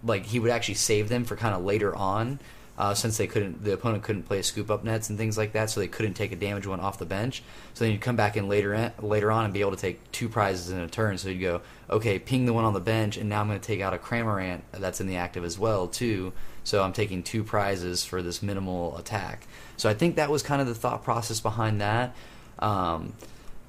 like 0.04 0.26
he 0.26 0.40
would 0.40 0.50
actually 0.50 0.74
save 0.74 1.08
them 1.08 1.24
for 1.24 1.36
kind 1.36 1.54
of 1.54 1.64
later 1.64 1.94
on. 1.94 2.40
Uh, 2.78 2.94
since 2.94 3.16
they 3.16 3.26
couldn't, 3.26 3.64
the 3.64 3.72
opponent 3.72 4.04
couldn't 4.04 4.22
play 4.22 4.40
scoop 4.40 4.70
up 4.70 4.84
nets 4.84 5.10
and 5.10 5.18
things 5.18 5.36
like 5.36 5.52
that, 5.52 5.68
so 5.68 5.80
they 5.80 5.88
couldn't 5.88 6.14
take 6.14 6.30
a 6.30 6.36
damage 6.36 6.64
one 6.64 6.78
off 6.78 6.96
the 6.96 7.04
bench. 7.04 7.42
So 7.74 7.84
then 7.84 7.92
you'd 7.92 8.00
come 8.00 8.14
back 8.14 8.36
in 8.36 8.48
later 8.48 8.72
in, 8.72 8.92
later 9.00 9.32
on 9.32 9.44
and 9.44 9.52
be 9.52 9.60
able 9.60 9.72
to 9.72 9.76
take 9.76 10.12
two 10.12 10.28
prizes 10.28 10.70
in 10.70 10.78
a 10.78 10.86
turn. 10.86 11.18
So 11.18 11.28
you'd 11.28 11.40
go, 11.40 11.60
okay, 11.90 12.20
ping 12.20 12.46
the 12.46 12.52
one 12.52 12.64
on 12.64 12.74
the 12.74 12.80
bench, 12.80 13.16
and 13.16 13.28
now 13.28 13.40
I'm 13.40 13.48
going 13.48 13.58
to 13.58 13.66
take 13.66 13.80
out 13.80 13.94
a 13.94 13.98
Cramorant 13.98 14.60
that's 14.70 15.00
in 15.00 15.08
the 15.08 15.16
active 15.16 15.44
as 15.44 15.58
well 15.58 15.88
too. 15.88 16.32
So 16.62 16.84
I'm 16.84 16.92
taking 16.92 17.24
two 17.24 17.42
prizes 17.42 18.04
for 18.04 18.22
this 18.22 18.44
minimal 18.44 18.96
attack. 18.96 19.48
So 19.76 19.90
I 19.90 19.94
think 19.94 20.14
that 20.14 20.30
was 20.30 20.44
kind 20.44 20.60
of 20.60 20.68
the 20.68 20.74
thought 20.74 21.02
process 21.02 21.40
behind 21.40 21.80
that. 21.80 22.14
Um, 22.60 23.12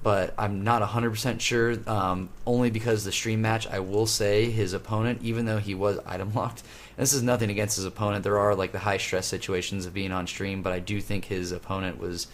but 0.01 0.33
I'm 0.37 0.63
not 0.63 0.81
100% 0.81 1.39
sure. 1.41 1.75
Um, 1.87 2.29
only 2.45 2.69
because 2.69 3.03
the 3.03 3.11
stream 3.11 3.41
match, 3.41 3.67
I 3.67 3.79
will 3.79 4.07
say 4.07 4.49
his 4.49 4.73
opponent, 4.73 5.21
even 5.21 5.45
though 5.45 5.57
he 5.57 5.75
was 5.75 5.99
item 6.05 6.33
locked, 6.33 6.63
this 6.97 7.13
is 7.13 7.21
nothing 7.21 7.49
against 7.49 7.75
his 7.75 7.85
opponent. 7.85 8.23
There 8.23 8.39
are 8.39 8.55
like 8.55 8.71
the 8.71 8.79
high 8.79 8.97
stress 8.97 9.25
situations 9.25 9.85
of 9.85 9.93
being 9.93 10.11
on 10.11 10.27
stream, 10.27 10.61
but 10.61 10.73
I 10.73 10.79
do 10.79 11.01
think 11.01 11.25
his 11.25 11.51
opponent 11.51 11.99
was 11.99 12.27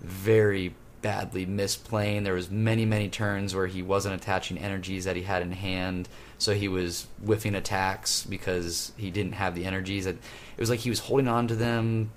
very 0.00 0.74
badly 1.00 1.44
misplaying. 1.44 2.24
There 2.24 2.34
was 2.34 2.50
many 2.50 2.84
many 2.84 3.08
turns 3.08 3.54
where 3.54 3.66
he 3.66 3.82
wasn't 3.82 4.14
attaching 4.14 4.58
energies 4.58 5.04
that 5.04 5.16
he 5.16 5.22
had 5.22 5.42
in 5.42 5.52
hand, 5.52 6.08
so 6.38 6.54
he 6.54 6.68
was 6.68 7.08
whiffing 7.20 7.56
attacks 7.56 8.24
because 8.24 8.92
he 8.96 9.10
didn't 9.10 9.32
have 9.32 9.54
the 9.54 9.64
energies. 9.64 10.06
It 10.06 10.18
was 10.56 10.70
like 10.70 10.80
he 10.80 10.90
was 10.90 11.00
holding 11.00 11.28
on 11.28 11.48
to 11.48 11.56
them 11.56 12.12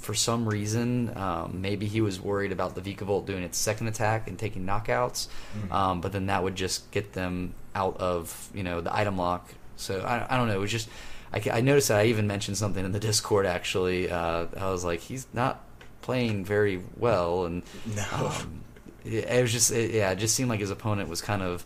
for 0.00 0.14
some 0.14 0.48
reason. 0.48 1.16
Um, 1.16 1.60
maybe 1.60 1.86
he 1.86 2.00
was 2.00 2.20
worried 2.20 2.52
about 2.52 2.74
the 2.74 2.80
Vikavolt 2.80 3.26
doing 3.26 3.42
its 3.42 3.58
second 3.58 3.88
attack 3.88 4.28
and 4.28 4.38
taking 4.38 4.64
knockouts, 4.66 5.28
um, 5.70 6.00
but 6.00 6.12
then 6.12 6.26
that 6.26 6.42
would 6.42 6.56
just 6.56 6.90
get 6.90 7.12
them 7.12 7.54
out 7.74 7.96
of 7.98 8.50
you 8.54 8.62
know 8.62 8.80
the 8.80 8.94
item 8.94 9.16
lock. 9.16 9.48
So 9.76 10.00
I, 10.00 10.26
I 10.34 10.36
don't 10.36 10.48
know. 10.48 10.54
It 10.54 10.60
was 10.60 10.70
just 10.72 10.88
I, 11.32 11.42
I 11.52 11.60
noticed 11.60 11.88
that 11.88 12.00
I 12.00 12.06
even 12.06 12.26
mentioned 12.26 12.56
something 12.56 12.84
in 12.84 12.92
the 12.92 13.00
Discord. 13.10 13.46
Actually, 13.46 14.10
uh, 14.10 14.46
I 14.58 14.70
was 14.70 14.84
like, 14.84 15.00
he's 15.00 15.26
not 15.32 15.64
playing 16.02 16.44
very 16.44 16.82
well, 16.96 17.44
and 17.44 17.62
No. 17.94 18.04
um, 18.26 18.60
it, 19.04 19.24
it 19.24 19.42
was 19.42 19.52
just 19.52 19.70
it, 19.70 19.90
yeah, 19.92 20.10
it 20.10 20.16
just 20.16 20.34
seemed 20.34 20.48
like 20.50 20.60
his 20.60 20.70
opponent 20.70 21.08
was 21.08 21.20
kind 21.20 21.42
of 21.42 21.64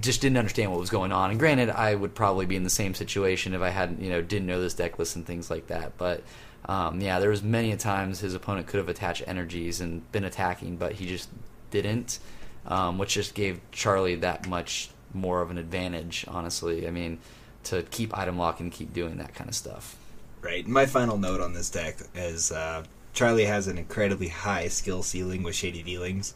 just 0.00 0.20
didn't 0.20 0.36
understand 0.38 0.70
what 0.70 0.78
was 0.80 0.88
going 0.90 1.10
on. 1.12 1.30
And 1.30 1.38
granted, 1.38 1.68
I 1.68 1.94
would 1.94 2.14
probably 2.14 2.46
be 2.46 2.54
in 2.56 2.62
the 2.64 2.70
same 2.70 2.94
situation 2.94 3.54
if 3.54 3.60
I 3.60 3.70
hadn't, 3.70 4.00
you 4.00 4.08
know, 4.08 4.22
didn't 4.22 4.46
know 4.46 4.60
this 4.60 4.74
deck 4.74 4.98
list 4.98 5.16
and 5.16 5.26
things 5.26 5.50
like 5.50 5.66
that. 5.66 5.98
But 5.98 6.22
um, 6.66 7.00
yeah, 7.00 7.18
there 7.18 7.30
was 7.30 7.42
many 7.42 7.72
a 7.72 7.76
times 7.76 8.20
his 8.20 8.34
opponent 8.34 8.66
could 8.66 8.78
have 8.78 8.88
attached 8.88 9.22
energies 9.26 9.80
and 9.80 10.10
been 10.12 10.24
attacking, 10.24 10.76
but 10.76 10.92
he 10.92 11.06
just 11.06 11.28
didn't, 11.70 12.18
um, 12.66 12.98
which 12.98 13.14
just 13.14 13.34
gave 13.34 13.60
Charlie 13.72 14.16
that 14.16 14.48
much 14.48 14.90
more 15.14 15.40
of 15.42 15.50
an 15.50 15.58
advantage. 15.58 16.24
Honestly, 16.28 16.86
I 16.86 16.90
mean, 16.90 17.18
to 17.64 17.82
keep 17.84 18.16
item 18.16 18.38
lock 18.38 18.60
and 18.60 18.70
keep 18.70 18.92
doing 18.92 19.16
that 19.18 19.34
kind 19.34 19.48
of 19.48 19.54
stuff. 19.54 19.96
Right. 20.42 20.66
My 20.66 20.86
final 20.86 21.18
note 21.18 21.40
on 21.40 21.52
this 21.52 21.70
deck 21.70 21.98
is 22.14 22.52
uh, 22.52 22.84
Charlie 23.12 23.44
has 23.44 23.66
an 23.66 23.78
incredibly 23.78 24.28
high 24.28 24.68
skill 24.68 25.02
ceiling 25.02 25.42
with 25.42 25.54
Shady 25.54 25.82
Dealings. 25.82 26.34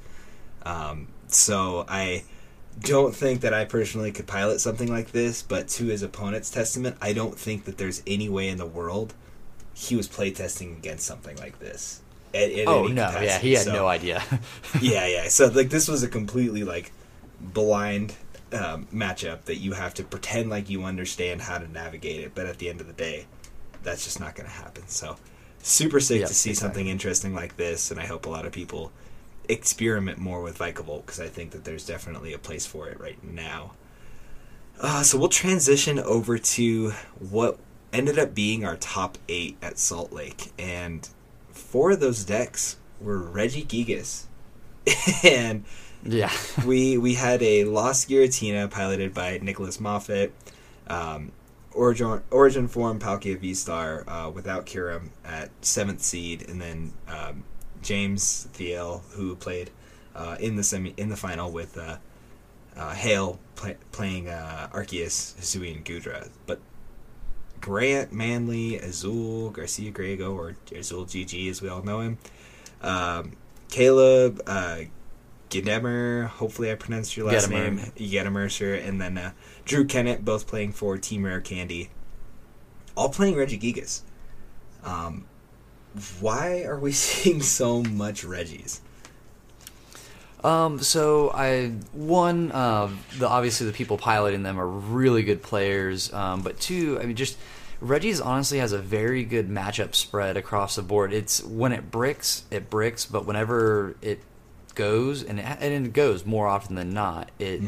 Um, 0.65 1.09
so 1.29 1.85
I 1.89 2.25
don't 2.81 3.15
think 3.15 3.43
that 3.43 3.55
I 3.55 3.65
personally 3.65 4.13
could 4.13 4.27
pilot 4.27 4.61
something 4.61 4.89
like 4.89 5.13
this, 5.13 5.43
but 5.43 5.69
to 5.69 5.87
his 5.87 6.03
opponent's 6.03 6.51
testament, 6.51 6.97
I 7.01 7.13
don't 7.13 7.39
think 7.39 7.65
that 7.65 7.79
there's 7.79 8.03
any 8.07 8.29
way 8.29 8.49
in 8.49 8.59
the 8.59 8.67
world 8.67 9.15
he 9.75 9.97
was 9.97 10.09
playtesting 10.09 10.77
against 10.79 11.05
something 11.07 11.37
like 11.37 11.59
this. 11.59 12.01
At, 12.33 12.51
at 12.51 12.67
Oh 12.67 12.87
no, 12.87 13.11
yeah, 13.21 13.39
he 13.39 13.53
had 13.53 13.65
So- 13.67 13.73
no 13.73 13.87
idea. 13.89 14.23
yeah, 14.81 15.07
yeah. 15.07 15.29
So 15.29 15.47
like 15.49 15.71
this 15.71 15.89
was 15.89 16.03
a 16.03 16.09
completely 16.09 16.65
like 16.65 16.93
blind 17.41 18.15
um, 18.53 18.87
matchup 18.95 19.43
that 19.45 19.57
you 19.57 19.73
have 19.73 19.95
to 19.95 20.05
pretend 20.05 20.49
like 20.51 20.71
you 20.71 20.85
understand 20.85 21.43
how 21.43 21.59
to 21.59 21.71
navigate 21.71 22.21
it, 22.21 22.33
but 22.35 22.47
at 22.47 22.59
the 22.59 22.69
end 22.69 22.81
of 22.81 22.87
the 22.87 22.93
day, 22.93 23.27
that's 23.83 24.05
just 24.05 24.21
not 24.21 24.35
going 24.35 24.49
to 24.49 24.55
happen. 24.55 24.85
So 24.87 25.17
super 25.63 26.01
sick 26.01 26.21
Yep, 26.21 26.29
to 26.29 26.35
see 26.35 26.51
exactly. 26.51 26.69
something 26.69 26.89
interesting 26.89 27.35
like 27.35 27.57
this, 27.57 27.91
and 27.91 27.99
I 28.01 28.07
hope 28.07 28.27
a 28.27 28.31
lot 28.31 28.47
of 28.47 28.53
people 28.53 28.93
experiment 29.49 30.19
more 30.19 30.41
with 30.43 30.59
Vikavolt 30.59 31.05
because 31.05 31.21
I 31.21 31.29
think 31.29 31.51
that 31.51 31.65
there's 31.65 31.85
definitely 31.87 32.33
a 32.33 32.39
place 32.39 32.65
for 32.67 32.89
it 32.89 32.99
right 33.01 33.23
now. 33.23 33.73
Uh, 34.81 35.03
so 35.03 35.19
we'll 35.19 35.29
transition 35.29 35.99
over 35.99 36.39
to 36.39 36.91
what 37.19 37.59
ended 37.95 38.19
up 38.19 38.35
being 38.35 38.65
our 38.65 38.77
top 38.77 39.17
eight 39.29 39.57
at 39.63 39.79
Salt 39.79 40.13
Lake, 40.13 40.53
and 40.59 41.09
four 41.51 41.93
of 41.93 42.01
those 42.01 42.25
decks 42.25 42.77
were 43.01 43.21
Regigigas, 43.21 44.25
and 45.25 45.65
Yeah. 46.03 46.33
we 46.67 46.99
we 46.99 47.15
had 47.15 47.43
a 47.43 47.65
Lost 47.65 48.09
Giratina 48.11 48.71
piloted 48.71 49.15
by 49.15 49.39
Nicholas 49.43 49.81
Moffat, 49.81 50.33
um, 50.89 51.33
Origin 51.73 52.23
Origin 52.31 52.69
form 52.69 52.99
Palkia 52.99 53.39
V 53.39 53.55
Star 53.55 54.05
uh, 54.09 54.31
without 54.31 54.67
Kyurem 54.67 55.09
at 55.25 55.51
seventh 55.63 56.03
seed, 56.03 56.49
and 56.49 56.61
then 56.61 56.93
um, 57.09 57.45
James 57.83 58.49
Thiel 58.53 59.03
who 59.13 59.35
played 59.37 59.71
uh, 60.15 60.37
in 60.41 60.57
the 60.57 60.63
semi 60.63 60.95
in 60.97 61.09
the 61.09 61.17
final 61.17 61.51
with 61.51 61.77
uh, 61.79 61.97
uh, 62.77 62.93
Hale 62.93 63.39
play, 63.57 63.77
playing 63.93 64.29
uh, 64.29 64.69
Arceus, 64.73 65.35
Hisui, 65.37 65.75
and 65.75 65.85
Goodra, 65.85 66.29
but. 66.47 66.61
Grant 67.65 68.13
Manley, 68.13 68.77
Azul, 68.77 69.49
Garcia 69.49 69.91
Griego, 69.91 70.35
or 70.37 70.55
Azul 70.77 71.07
GG 71.07 71.49
as 71.49 71.63
we 71.63 71.71
all 71.71 71.83
know 71.83 72.01
him. 72.01 72.19
Um, 72.83 73.39
Caleb, 73.71 74.43
uh, 74.47 74.81
Gedemer, 75.49 76.27
hopefully 76.27 76.71
I 76.71 76.75
pronounced 76.75 77.17
your 77.17 77.27
last 77.27 77.49
Gedimer. 77.49 77.75
name. 77.75 77.93
Gedimer, 77.97 78.51
sure. 78.51 78.75
And 78.75 79.01
then 79.01 79.17
uh, 79.17 79.33
Drew 79.65 79.87
Kennett, 79.87 80.27
both 80.27 80.47
playing 80.47 80.73
for 80.73 80.99
Team 80.99 81.25
Rare 81.25 81.41
Candy. 81.41 81.89
All 82.99 83.09
playing 83.09 83.35
Regigigas. 83.35 84.03
Um, 84.85 85.25
why 86.21 86.65
are 86.65 86.79
we 86.79 86.93
seeing 86.93 87.41
so 87.41 87.83
much 87.83 88.25
Regis? 88.25 88.83
Um, 90.45 90.81
so 90.81 91.31
I 91.33 91.69
one, 91.95 92.53
um, 92.53 92.99
the 93.19 93.27
obviously 93.27 93.67
the 93.67 93.73
people 93.73 93.97
piloting 93.97 94.43
them 94.43 94.61
are 94.61 94.69
really 94.69 95.23
good 95.23 95.43
players. 95.43 96.13
Um, 96.13 96.43
but 96.43 96.61
two, 96.61 97.01
I 97.01 97.07
mean, 97.07 97.17
just 97.17 97.39
Regis 97.81 98.21
honestly 98.21 98.59
has 98.59 98.73
a 98.73 98.79
very 98.79 99.25
good 99.25 99.49
matchup 99.49 99.95
spread 99.95 100.37
across 100.37 100.77
the 100.77 100.83
board. 100.83 101.13
It's 101.13 101.43
when 101.43 101.73
it 101.73 101.91
bricks, 101.91 102.45
it 102.51 102.71
bricks, 102.71 103.05
but 103.05 103.27
whenever 103.27 103.97
it 104.01 104.21
goes, 104.75 105.23
and 105.23 105.39
it, 105.39 105.45
and 105.45 105.87
it 105.87 105.93
goes 105.93 106.25
more 106.25 106.47
often 106.47 106.75
than 106.75 106.91
not, 106.91 107.31
it 107.39 107.61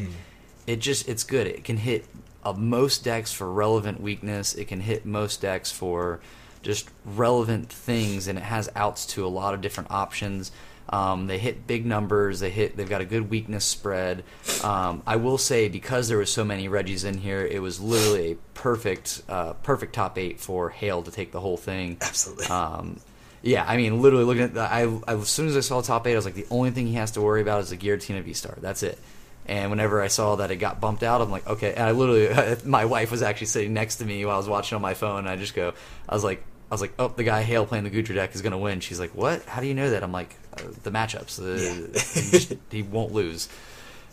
it 0.65 0.79
just 0.79 1.07
it's 1.07 1.23
good. 1.23 1.47
It 1.47 1.63
can 1.63 1.77
hit 1.77 2.05
uh, 2.43 2.53
most 2.53 3.03
decks 3.03 3.31
for 3.31 3.51
relevant 3.51 4.01
weakness. 4.01 4.53
It 4.53 4.65
can 4.65 4.81
hit 4.81 5.05
most 5.05 5.41
decks 5.41 5.71
for 5.71 6.19
just 6.61 6.89
relevant 7.05 7.71
things, 7.71 8.27
and 8.27 8.37
it 8.37 8.43
has 8.43 8.69
outs 8.75 9.05
to 9.07 9.25
a 9.25 9.29
lot 9.29 9.53
of 9.53 9.61
different 9.61 9.91
options. 9.91 10.51
Um, 10.89 11.27
they 11.27 11.37
hit 11.37 11.67
big 11.67 11.85
numbers. 11.85 12.39
They 12.39 12.49
hit. 12.49 12.77
They've 12.77 12.89
got 12.89 13.01
a 13.01 13.05
good 13.05 13.29
weakness 13.29 13.65
spread. 13.65 14.23
Um, 14.63 15.03
I 15.05 15.17
will 15.17 15.37
say 15.37 15.67
because 15.69 16.07
there 16.07 16.17
was 16.17 16.31
so 16.31 16.43
many 16.43 16.67
Regis 16.67 17.03
in 17.03 17.17
here, 17.17 17.45
it 17.45 17.61
was 17.61 17.79
literally 17.79 18.31
a 18.31 18.35
perfect, 18.53 19.21
uh, 19.27 19.53
perfect 19.53 19.93
top 19.93 20.17
eight 20.17 20.39
for 20.39 20.69
Hale 20.69 21.03
to 21.03 21.11
take 21.11 21.31
the 21.31 21.41
whole 21.41 21.57
thing. 21.57 21.97
Absolutely. 22.01 22.47
Um, 22.47 22.99
yeah, 23.41 23.65
I 23.67 23.77
mean, 23.77 24.01
literally 24.01 24.25
looking 24.25 24.43
at 24.43 24.53
the, 24.53 24.61
I, 24.61 24.83
I 25.07 25.13
as 25.13 25.29
soon 25.29 25.47
as 25.47 25.55
I 25.55 25.61
saw 25.61 25.81
top 25.81 26.07
eight, 26.07 26.13
I 26.13 26.15
was 26.15 26.25
like, 26.25 26.33
the 26.33 26.47
only 26.49 26.71
thing 26.71 26.87
he 26.87 26.95
has 26.95 27.11
to 27.11 27.21
worry 27.21 27.41
about 27.41 27.61
is 27.61 27.69
the 27.69 27.77
Giratina 27.77 28.21
V 28.23 28.33
Star. 28.33 28.57
That's 28.61 28.83
it. 28.83 28.97
And 29.45 29.69
whenever 29.69 30.01
I 30.01 30.07
saw 30.07 30.35
that 30.37 30.51
it 30.51 30.57
got 30.57 30.81
bumped 30.81 31.03
out, 31.03 31.21
I'm 31.21 31.31
like, 31.31 31.47
okay. 31.47 31.73
And 31.73 31.83
I 31.83 31.91
literally, 31.91 32.57
my 32.65 32.85
wife 32.85 33.11
was 33.11 33.21
actually 33.21 33.47
sitting 33.47 33.73
next 33.73 33.97
to 33.97 34.05
me 34.05 34.25
while 34.25 34.35
I 34.35 34.37
was 34.37 34.49
watching 34.49 34.75
on 34.75 34.81
my 34.81 34.93
phone. 34.93 35.19
And 35.19 35.29
I 35.29 35.37
just 35.37 35.55
go, 35.55 35.73
I 36.07 36.13
was 36.13 36.23
like, 36.23 36.43
I 36.69 36.73
was 36.73 36.81
like, 36.81 36.93
oh, 36.99 37.07
the 37.07 37.23
guy 37.23 37.43
Hale 37.43 37.65
playing 37.65 37.85
the 37.85 37.89
Goodra 37.89 38.15
deck 38.15 38.35
is 38.35 38.41
going 38.41 38.51
to 38.51 38.57
win. 38.57 38.81
She's 38.81 38.99
like, 38.99 39.11
what? 39.11 39.45
How 39.45 39.61
do 39.61 39.67
you 39.67 39.73
know 39.73 39.89
that? 39.91 40.03
I'm 40.03 40.11
like, 40.11 40.35
the 40.83 40.91
matchups. 40.91 41.37
The, 41.37 41.61
Yeah. 41.61 42.21
he, 42.23 42.31
just- 42.31 42.53
he 42.71 42.81
won't 42.83 43.11
lose. 43.13 43.49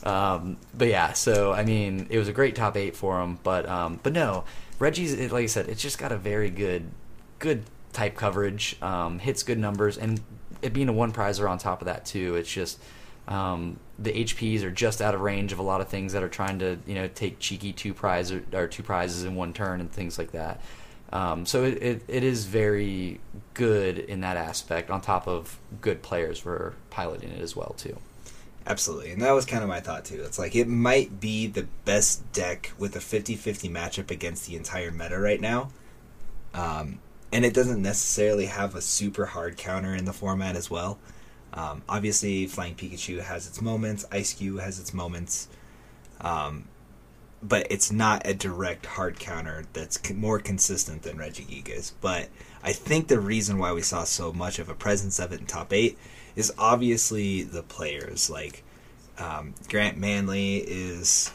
Um, 0.03 0.59
but 0.77 0.89
yeah, 0.89 1.13
so 1.13 1.53
I 1.53 1.65
mean, 1.65 2.07
it 2.11 2.19
was 2.19 2.29
a 2.29 2.33
great 2.33 2.55
top 2.55 2.77
eight 2.77 2.95
for 2.97 3.21
him. 3.21 3.39
But 3.43 3.69
um, 3.69 4.01
but 4.03 4.13
no, 4.13 4.45
Regis 4.79 5.33
like 5.33 5.45
I 5.45 5.47
said, 5.47 5.69
it's 5.69 5.81
just 5.83 5.99
got 5.99 6.13
a 6.13 6.17
very 6.19 6.51
good 6.51 6.85
good 7.39 7.63
type 7.93 8.17
coverage, 8.17 8.77
um, 8.83 9.19
hits 9.19 9.43
good 9.43 9.59
numbers, 9.59 9.97
and 9.97 10.21
it 10.63 10.73
being 10.73 10.89
a 10.89 10.93
one 10.93 11.13
prizer 11.13 11.49
on 11.49 11.59
top 11.59 11.81
of 11.81 11.87
that 11.87 12.05
too. 12.05 12.37
It's 12.37 12.51
just 12.53 12.79
um, 13.29 13.79
the 13.99 14.13
HPs 14.25 14.63
are 14.63 14.71
just 14.71 15.01
out 15.01 15.15
of 15.15 15.21
range 15.23 15.53
of 15.53 15.59
a 15.59 15.63
lot 15.63 15.81
of 15.81 15.89
things 15.89 16.13
that 16.13 16.23
are 16.23 16.29
trying 16.29 16.59
to 16.59 16.77
you 16.87 16.95
know 16.97 17.09
take 17.09 17.39
cheeky 17.39 17.73
two 17.73 17.95
prize 17.95 18.31
or, 18.31 18.43
or 18.53 18.67
two 18.67 18.83
prizes 18.83 19.25
in 19.25 19.35
one 19.35 19.53
turn 19.55 19.81
and 19.81 19.91
things 19.91 20.19
like 20.19 20.33
that. 20.33 20.61
Um, 21.13 21.47
so 21.47 21.65
it, 21.65 21.83
it, 21.83 22.03
it 22.09 22.25
is 22.25 22.47
very 22.47 23.21
good 23.55 23.99
in 23.99 24.21
that 24.23 24.37
aspect. 24.37 24.91
On 24.91 25.01
top 25.01 25.29
of 25.29 25.59
good 25.81 26.03
players 26.03 26.45
were 26.45 26.75
piloting 26.91 27.31
it 27.31 27.41
as 27.41 27.55
well 27.55 27.75
too. 27.77 27.97
Absolutely. 28.67 29.13
And 29.13 29.21
that 29.23 29.33
was 29.33 29.45
kind 29.45 29.63
of 29.63 29.69
my 29.69 29.81
thought 29.81 30.05
too. 30.05 30.23
It's 30.23 30.39
like 30.39 30.57
it 30.57 30.67
might 30.67 31.21
be 31.21 31.47
the 31.47 31.67
best 31.85 32.33
deck 32.33 32.73
with 32.79 32.97
a 32.97 32.99
50-50 32.99 33.71
matchup 33.71 34.11
against 34.11 34.47
the 34.47 34.57
entire 34.57 34.91
meta 34.91 35.19
right 35.19 35.41
now. 35.41 35.71
Um, 36.55 37.01
and 37.33 37.45
it 37.45 37.53
doesn't 37.53 37.83
necessarily 37.83 38.47
have 38.47 38.75
a 38.75 38.81
super 38.81 39.27
hard 39.27 39.57
counter 39.57 39.95
in 39.95 40.05
the 40.05 40.13
format 40.13 40.57
as 40.57 40.71
well. 40.71 40.99
Um, 41.53 41.83
obviously, 41.89 42.47
Flying 42.47 42.75
Pikachu 42.75 43.21
has 43.21 43.47
its 43.47 43.61
moments. 43.61 44.05
Ice 44.11 44.33
Cube 44.33 44.61
has 44.61 44.81
its 44.81 44.95
moments. 44.95 45.49
Um, 46.21 46.69
but 47.47 47.67
it's 47.71 47.93
not 47.93 48.27
a 48.27 48.33
direct 48.33 48.87
hard 48.87 49.19
counter 49.19 49.65
that's 49.75 50.01
more 50.13 50.39
consistent 50.39 51.03
than 51.03 51.19
Regigigas. 51.19 51.93
But 52.01 52.29
I 52.63 52.73
think 52.73 53.09
the 53.09 53.21
reason 53.21 53.59
why 53.59 53.73
we 53.73 53.83
saw 53.83 54.05
so 54.05 54.33
much 54.33 54.59
of 54.59 54.71
a 54.71 54.75
presence 54.75 55.19
of 55.19 55.33
it 55.33 55.41
in 55.41 55.47
top 55.47 55.73
eight 55.73 55.99
is 56.35 56.53
obviously 56.57 57.43
the 57.43 57.63
players. 57.63 58.31
Like 58.31 58.65
um, 59.19 59.55
Grant 59.69 59.99
Manley 59.99 60.57
is 60.57 61.31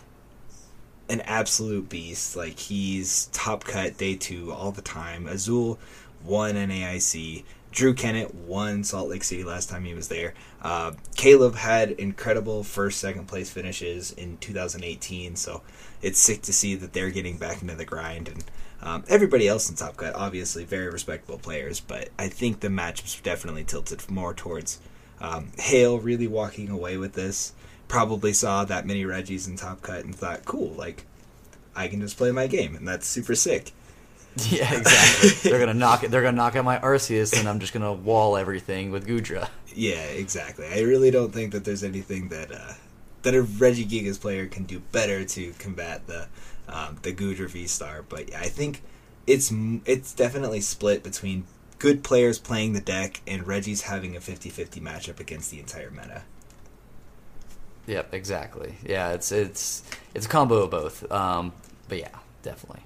an 1.10 1.22
absolute 1.22 1.90
beast. 1.90 2.36
Like 2.36 2.58
he's 2.58 3.28
top 3.28 3.64
cut 3.64 3.98
day 3.98 4.16
two 4.16 4.52
all 4.52 4.72
the 4.72 4.82
time. 4.82 5.28
Azul 5.28 5.80
won 6.26 6.56
an 6.56 6.72
AIC. 6.72 7.44
Drew 7.72 7.94
Kennett 7.94 8.34
won 8.34 8.84
Salt 8.84 9.10
Lake 9.10 9.24
City 9.24 9.44
last 9.44 9.70
time 9.70 9.86
he 9.86 9.94
was 9.94 10.08
there. 10.08 10.34
Uh, 10.62 10.94
Caleb 11.16 11.56
had 11.56 11.92
incredible 11.92 12.64
first, 12.64 13.00
second 13.00 13.28
place 13.28 13.50
finishes 13.50 14.12
in 14.12 14.38
2018. 14.38 15.36
So 15.36 15.62
it's 16.02 16.20
sick 16.20 16.42
to 16.44 16.54
see 16.54 16.76
that 16.76 16.94
they're 16.94 17.12
getting 17.12 17.38
back 17.38 17.62
into 17.62 17.76
the 17.76 17.86
grind. 17.86 18.28
And 18.28 18.44
um, 18.82 19.04
everybody 19.08 19.48
else 19.48 19.70
in 19.70 19.76
Top 19.76 19.98
Cut, 19.98 20.16
obviously, 20.16 20.64
very 20.64 20.90
respectable 20.90 21.38
players. 21.38 21.80
But 21.80 22.10
I 22.18 22.28
think 22.28 22.60
the 22.60 22.70
matchups 22.70 23.22
definitely 23.22 23.64
tilted 23.64 24.10
more 24.10 24.34
towards 24.34 24.80
um, 25.22 25.52
Hale 25.58 26.00
really 26.00 26.28
walking 26.28 26.70
away 26.70 26.98
with 26.98 27.14
this. 27.14 27.54
Probably 27.88 28.34
saw 28.34 28.66
that 28.66 28.86
many 28.86 29.06
Regis 29.06 29.48
in 29.48 29.58
Top 29.58 29.82
Cut 29.82 30.06
and 30.06 30.16
thought, 30.16 30.46
cool, 30.46 30.70
like 30.70 31.06
I 31.76 31.88
can 31.88 32.02
just 32.02 32.18
play 32.18 32.32
my 32.32 32.48
game, 32.48 32.76
and 32.76 32.88
that's 32.88 33.08
super 33.08 33.36
sick. 33.36 33.72
Yeah, 34.50 34.74
exactly. 34.74 35.50
they're 35.50 35.60
gonna 35.60 35.74
knock 35.74 36.04
it. 36.04 36.12
They're 36.12 36.22
gonna 36.22 36.38
knock 36.38 36.56
out 36.56 36.64
my 36.64 36.80
Arceus, 36.80 37.38
and 37.38 37.48
I'm 37.50 37.60
just 37.60 37.74
gonna 37.74 37.94
wall 37.94 38.38
everything 38.38 38.92
with 38.92 39.06
Goodra. 39.06 39.50
Yeah, 39.74 40.04
exactly. 40.04 40.66
I 40.68 40.82
really 40.82 41.12
don't 41.12 41.34
think 41.34 41.52
that 41.52 41.66
there's 41.66 41.84
anything 41.84 42.30
that 42.30 42.52
uh, 42.52 42.74
that 43.24 43.36
a 43.36 43.44
Regigigas 43.44 44.20
player 44.20 44.48
can 44.48 44.64
do 44.64 44.80
better 44.80 45.26
to 45.26 45.54
combat 45.60 46.08
the 46.08 46.28
um, 46.70 47.00
the 47.02 47.12
Goodra 47.14 47.50
V 47.50 47.68
Star. 47.68 48.04
But 48.08 48.30
yeah, 48.30 48.40
I 48.40 48.48
think 48.48 48.82
it's 49.28 49.52
it's 49.86 50.14
definitely 50.14 50.62
split 50.62 51.04
between 51.04 51.46
good 51.80 52.04
players 52.04 52.40
playing 52.40 52.74
the 52.74 52.82
deck 52.82 53.22
and 53.26 53.48
Regis 53.48 53.82
having 53.84 54.16
a 54.16 54.20
50-50 54.20 54.82
matchup 54.82 55.20
against 55.20 55.50
the 55.50 55.60
entire 55.60 55.90
meta. 55.90 56.24
Yep, 57.88 58.14
exactly. 58.14 58.76
Yeah, 58.86 59.14
it's 59.14 59.32
it's 59.32 59.84
it's 60.14 60.26
a 60.26 60.30
combo 60.30 60.64
of 60.64 60.70
both. 60.72 61.12
Um, 61.12 61.54
but 61.88 61.98
yeah, 61.98 62.16
definitely. 62.44 62.82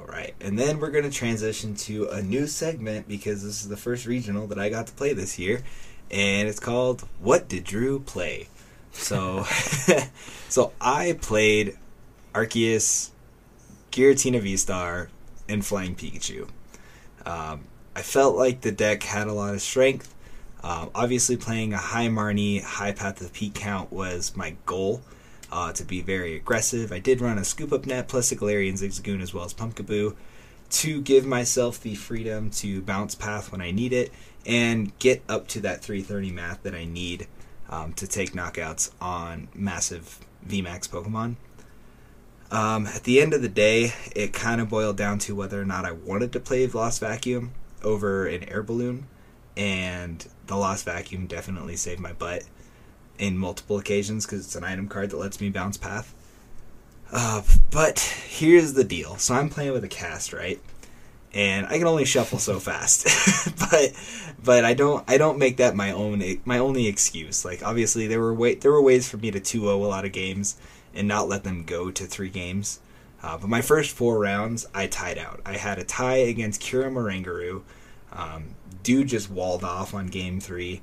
All 0.00 0.06
right, 0.06 0.34
and 0.40 0.58
then 0.58 0.80
we're 0.80 0.90
going 0.90 1.04
to 1.04 1.10
transition 1.10 1.74
to 1.74 2.08
a 2.08 2.22
new 2.22 2.46
segment 2.46 3.06
because 3.06 3.44
this 3.44 3.60
is 3.60 3.68
the 3.68 3.76
first 3.76 4.06
regional 4.06 4.46
that 4.46 4.58
I 4.58 4.70
got 4.70 4.86
to 4.86 4.94
play 4.94 5.12
this 5.12 5.38
year, 5.38 5.62
and 6.10 6.48
it's 6.48 6.58
called 6.58 7.06
"What 7.20 7.48
Did 7.48 7.64
Drew 7.64 8.00
Play?" 8.00 8.48
So, 8.92 9.44
so 10.48 10.72
I 10.80 11.18
played 11.20 11.76
Arceus, 12.34 13.10
Giratina 13.92 14.40
V 14.40 14.56
Star, 14.56 15.10
and 15.50 15.66
Flying 15.66 15.94
Pikachu. 15.94 16.48
Um, 17.26 17.64
I 17.94 18.00
felt 18.00 18.36
like 18.36 18.62
the 18.62 18.72
deck 18.72 19.02
had 19.02 19.26
a 19.26 19.34
lot 19.34 19.52
of 19.52 19.60
strength. 19.60 20.14
Um, 20.62 20.90
obviously, 20.94 21.36
playing 21.36 21.74
a 21.74 21.78
high 21.78 22.08
Marnie, 22.08 22.62
high 22.62 22.92
Path 22.92 23.20
of 23.20 23.34
Peak 23.34 23.52
count 23.52 23.92
was 23.92 24.34
my 24.34 24.56
goal 24.64 25.02
uh, 25.50 25.72
to 25.72 25.84
be 25.84 26.00
very 26.00 26.36
aggressive. 26.36 26.92
I 26.92 26.98
did 26.98 27.20
run 27.20 27.38
a 27.38 27.44
Scoop 27.44 27.72
Up 27.72 27.86
Net 27.86 28.08
plus 28.08 28.32
a 28.32 28.36
Galarian 28.36 28.74
Zigzagoon 28.74 29.22
as 29.22 29.34
well 29.34 29.44
as 29.44 29.54
Pumpkaboo 29.54 30.16
to 30.70 31.00
give 31.02 31.26
myself 31.26 31.80
the 31.80 31.96
freedom 31.96 32.50
to 32.50 32.80
bounce 32.82 33.14
path 33.14 33.50
when 33.50 33.60
I 33.60 33.72
need 33.72 33.92
it 33.92 34.12
and 34.46 34.96
get 34.98 35.22
up 35.28 35.48
to 35.48 35.60
that 35.60 35.82
330 35.82 36.30
math 36.30 36.62
that 36.62 36.74
I 36.74 36.84
need 36.84 37.26
um, 37.68 37.92
to 37.94 38.06
take 38.06 38.32
knockouts 38.32 38.90
on 39.00 39.48
massive 39.54 40.18
VMAX 40.46 40.88
Pokemon. 40.88 41.36
Um, 42.50 42.86
at 42.86 43.04
the 43.04 43.20
end 43.20 43.32
of 43.32 43.42
the 43.42 43.48
day, 43.48 43.92
it 44.14 44.32
kind 44.32 44.60
of 44.60 44.68
boiled 44.68 44.96
down 44.96 45.18
to 45.20 45.36
whether 45.36 45.60
or 45.60 45.64
not 45.64 45.84
I 45.84 45.92
wanted 45.92 46.32
to 46.32 46.40
play 46.40 46.66
Lost 46.66 47.00
Vacuum 47.00 47.52
over 47.82 48.26
an 48.26 48.44
air 48.44 48.62
balloon, 48.62 49.06
and 49.56 50.26
the 50.46 50.56
Lost 50.56 50.84
Vacuum 50.84 51.26
definitely 51.26 51.76
saved 51.76 52.00
my 52.00 52.12
butt. 52.12 52.42
In 53.20 53.38
multiple 53.38 53.78
occasions 53.78 54.26
because 54.26 54.46
it's 54.46 54.56
an 54.56 54.64
item 54.64 54.88
card 54.88 55.10
that 55.10 55.18
lets 55.18 55.40
me 55.40 55.50
bounce 55.50 55.76
path. 55.76 56.14
Uh, 57.12 57.42
but 57.70 57.98
here's 58.28 58.72
the 58.72 58.84
deal. 58.84 59.16
So 59.16 59.34
I'm 59.34 59.48
playing 59.48 59.72
with 59.72 59.84
a 59.84 59.88
cast, 59.88 60.32
right? 60.32 60.60
And 61.32 61.66
I 61.66 61.78
can 61.78 61.86
only 61.86 62.04
shuffle 62.04 62.38
so 62.38 62.58
fast, 62.58 63.06
but 63.70 63.92
but 64.42 64.64
I 64.64 64.74
don't 64.74 65.08
I 65.08 65.16
don't 65.16 65.38
make 65.38 65.58
that 65.58 65.76
my 65.76 65.92
own 65.92 66.22
my 66.44 66.58
only 66.58 66.88
excuse. 66.88 67.44
Like 67.44 67.62
obviously 67.62 68.08
there 68.08 68.20
were 68.20 68.34
way, 68.34 68.56
there 68.56 68.72
were 68.72 68.82
ways 68.82 69.08
for 69.08 69.16
me 69.16 69.30
to 69.30 69.38
2-0 69.38 69.62
a 69.62 69.70
lot 69.76 70.04
of 70.04 70.10
games 70.10 70.56
and 70.92 71.06
not 71.06 71.28
let 71.28 71.44
them 71.44 71.64
go 71.64 71.90
to 71.92 72.04
three 72.06 72.30
games. 72.30 72.80
Uh, 73.22 73.36
but 73.36 73.48
my 73.48 73.60
first 73.60 73.92
four 73.92 74.18
rounds, 74.18 74.66
I 74.74 74.86
tied 74.86 75.18
out. 75.18 75.40
I 75.44 75.56
had 75.56 75.78
a 75.78 75.84
tie 75.84 76.16
against 76.16 76.62
Kira 76.62 76.90
Marangaroo. 76.90 77.62
Um, 78.12 78.54
dude 78.82 79.08
just 79.08 79.30
walled 79.30 79.62
off 79.62 79.94
on 79.94 80.06
game 80.06 80.40
three, 80.40 80.80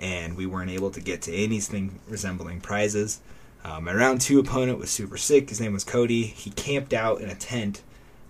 and 0.00 0.36
we 0.36 0.46
weren't 0.46 0.70
able 0.70 0.90
to 0.90 1.00
get 1.00 1.22
to 1.22 1.34
anything 1.34 2.00
resembling 2.08 2.60
prizes. 2.60 3.20
Um, 3.62 3.84
my 3.84 3.94
round 3.94 4.20
two 4.20 4.38
opponent 4.38 4.78
was 4.78 4.90
super 4.90 5.18
sick. 5.18 5.50
His 5.50 5.60
name 5.60 5.72
was 5.72 5.84
Cody. 5.84 6.22
He 6.22 6.50
camped 6.50 6.94
out 6.94 7.20
in 7.20 7.28
a 7.28 7.34
tent 7.34 7.82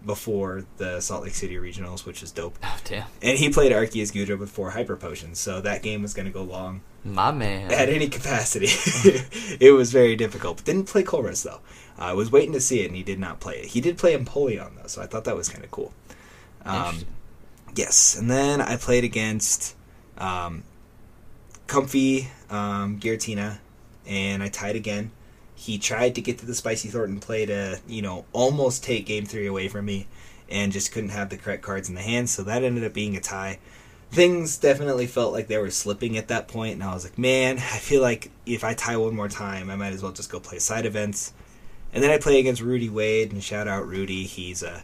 before 0.05 0.65
the 0.79 1.01
Salt 1.01 1.25
Lake 1.25 1.35
City 1.35 1.57
regionals, 1.57 2.05
which 2.05 2.23
is 2.23 2.33
dope. 2.33 2.59
Oh 2.63 2.79
damn! 2.85 3.07
And 3.23 3.39
he 3.39 3.51
played 3.51 3.73
Arceus 3.73 4.13
Goodra 4.13 4.39
with 4.39 4.51
four 4.51 4.71
hyper 4.71 4.97
potions, 4.97 5.39
so 5.39 5.61
that 5.61 5.83
game 5.83 6.03
was 6.03 6.15
going 6.15 6.27
to 6.27 6.33
go 6.33 6.43
long. 6.43 6.81
My 7.05 7.31
man. 7.31 7.73
At 7.73 7.89
any 7.89 8.09
capacity, 8.09 8.67
it 9.61 9.75
was 9.75 9.93
very 9.93 10.17
difficult. 10.17 10.59
But 10.59 10.67
didn't 10.67 10.85
play 10.85 11.03
Colress 11.03 11.45
though. 11.45 11.61
I 11.99 12.15
was 12.15 12.33
waiting 12.33 12.53
to 12.53 12.61
see 12.61 12.81
it, 12.81 12.87
and 12.87 12.97
he 12.97 13.03
did 13.03 13.19
not 13.19 13.41
play 13.41 13.57
it. 13.57 13.67
He 13.67 13.81
did 13.81 13.99
play 13.99 14.17
Empoleon 14.17 14.77
though, 14.77 14.89
so 14.89 15.03
I 15.03 15.07
thought 15.07 15.25
that 15.25 15.37
was 15.37 15.49
kind 15.49 15.65
of 15.65 15.71
cool. 15.71 15.93
Um, 16.65 17.01
yes, 17.75 18.17
and 18.19 18.31
then 18.31 18.61
I 18.61 18.77
played 18.77 19.05
against 19.05 19.75
um, 20.19 20.63
Comfey 21.71 22.27
um, 22.51 22.99
Giratina, 22.99 23.59
and 24.05 24.43
I 24.43 24.49
tied 24.49 24.75
again. 24.75 25.13
He 25.55 25.79
tried 25.79 26.17
to 26.17 26.21
get 26.21 26.39
to 26.39 26.47
the 26.47 26.55
Spicy 26.55 26.89
Thorton 26.89 27.21
play 27.21 27.47
to, 27.47 27.79
you 27.87 28.03
know, 28.03 28.25
almost 28.33 28.83
take 28.83 29.07
game 29.07 29.25
three 29.25 29.47
away 29.47 29.69
from 29.69 29.85
me, 29.85 30.09
and 30.49 30.73
just 30.73 30.91
couldn't 30.91 31.11
have 31.11 31.31
the 31.31 31.37
correct 31.37 31.63
cards 31.63 31.89
in 31.89 31.95
the 31.95 32.03
hand, 32.03 32.29
so 32.29 32.43
that 32.43 32.65
ended 32.65 32.83
up 32.83 32.93
being 32.93 33.17
a 33.17 33.21
tie. 33.21 33.61
Things 34.11 34.59
definitely 34.59 35.07
felt 35.07 35.33
like 35.33 35.47
they 35.47 35.59
were 35.59 35.71
slipping 35.71 36.19
at 36.19 36.27
that 36.27 36.49
point, 36.49 36.75
and 36.75 36.83
I 36.83 36.93
was 36.93 37.05
like, 37.05 37.17
man, 37.17 37.59
I 37.59 37.79
feel 37.79 38.03
like 38.03 38.33
if 38.47 38.65
I 38.65 38.75
tie 38.75 38.97
one 38.97 39.15
more 39.15 39.29
time, 39.29 39.71
I 39.71 39.77
might 39.77 39.93
as 39.93 40.03
well 40.03 40.11
just 40.11 40.33
go 40.33 40.41
play 40.41 40.59
side 40.59 40.87
events. 40.87 41.33
And 41.93 42.03
then 42.03 42.11
I 42.11 42.19
play 42.19 42.41
against 42.41 42.63
Rudy 42.63 42.89
Wade, 42.89 43.31
and 43.31 43.45
shout 43.45 43.69
out 43.69 43.87
Rudy. 43.87 44.25
He's 44.25 44.65
a 44.65 44.83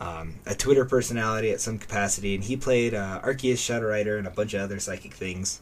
um, 0.00 0.36
a 0.46 0.54
Twitter 0.54 0.86
personality 0.86 1.50
at 1.50 1.60
some 1.60 1.78
capacity, 1.78 2.34
and 2.34 2.44
he 2.44 2.56
played 2.56 2.94
uh, 2.94 3.20
Arceus 3.22 3.58
Shadow 3.58 3.88
Rider 3.88 4.16
and 4.16 4.26
a 4.26 4.30
bunch 4.30 4.54
of 4.54 4.62
other 4.62 4.80
psychic 4.80 5.12
things. 5.12 5.60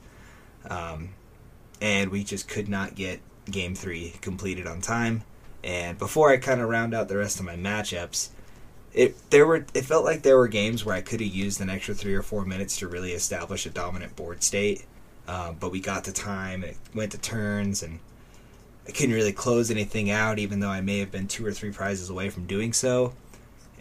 Um, 0.69 1.11
and 1.81 2.11
we 2.11 2.25
just 2.25 2.49
could 2.49 2.69
not 2.69 2.95
get 2.95 3.21
game 3.51 3.75
three 3.75 4.15
completed 4.21 4.67
on 4.67 4.81
time. 4.81 5.23
And 5.65 5.99
before 5.99 6.31
I 6.31 6.37
kind 6.37 6.61
of 6.61 6.69
round 6.69 6.95
out 6.95 7.09
the 7.09 7.17
rest 7.17 7.39
of 7.39 7.47
my 7.47 7.57
matchups, 7.57 8.31
it 8.93 9.31
there 9.31 9.47
were 9.47 9.65
it 9.75 9.85
felt 9.85 10.05
like 10.05 10.23
there 10.23 10.37
were 10.37 10.49
games 10.49 10.85
where 10.85 10.95
I 10.95 11.01
could 11.01 11.21
have 11.21 11.31
used 11.31 11.61
an 11.61 11.71
extra 11.71 11.95
three 11.95 12.15
or 12.15 12.23
four 12.23 12.45
minutes 12.45 12.79
to 12.79 12.89
really 12.89 13.13
establish 13.13 13.65
a 13.67 13.71
dominant 13.71 14.17
board 14.17 14.43
state. 14.43 14.85
Uh, 15.27 15.53
but 15.53 15.71
we 15.71 15.81
got 15.81 16.05
to 16.05 16.13
time, 16.13 16.63
and 16.63 16.73
it 16.73 16.79
went 16.95 17.13
to 17.13 17.19
turns, 17.19 17.83
and 17.83 18.01
I 18.89 18.91
couldn't 18.91 19.15
really 19.15 19.33
close 19.33 19.71
anything 19.71 20.11
out, 20.11 20.41
even 20.41 20.59
though 20.59 20.69
I 20.69 20.81
may 20.81 20.99
have 20.99 21.13
been 21.13 21.29
two 21.29 21.47
or 21.47 21.53
three 21.53 21.71
prizes 21.71 22.11
away 22.11 22.29
from 22.29 22.47
doing 22.47 22.73
so. 22.73 23.15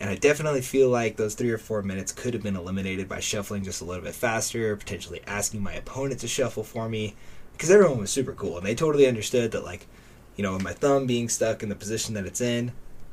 And 0.02 0.10
I 0.10 0.16
definitely 0.16 0.62
feel 0.62 0.90
like 0.90 1.16
those 1.16 1.36
three 1.36 1.52
or 1.52 1.60
four 1.60 1.84
minutes 1.84 2.12
could 2.12 2.34
have 2.34 2.42
been 2.42 2.56
eliminated 2.56 3.08
by 3.08 3.20
shuffling 3.20 3.64
just 3.64 3.82
a 3.82 3.86
little 3.86 4.04
bit 4.04 4.16
faster, 4.16 4.76
potentially 4.76 5.22
asking 5.28 5.62
my 5.62 5.74
opponent 5.74 6.22
to 6.22 6.28
shuffle 6.28 6.64
for 6.64 6.90
me, 6.90 7.14
because 7.54 7.70
everyone 7.70 8.00
was 8.00 8.10
super 8.10 8.34
cool 8.34 8.58
and 8.58 8.66
they 8.66 8.74
totally 8.74 9.06
understood 9.06 9.52
that, 9.52 9.64
like, 9.64 9.86
you 10.36 10.42
know, 10.42 10.54
with 10.54 10.64
my 10.64 10.74
thumb 10.74 11.06
being 11.06 11.30
stuck 11.30 11.62
in 11.62 11.70
the 11.70 11.76
position 11.76 12.16
that 12.16 12.26
it's 12.26 12.42
in, 12.42 12.72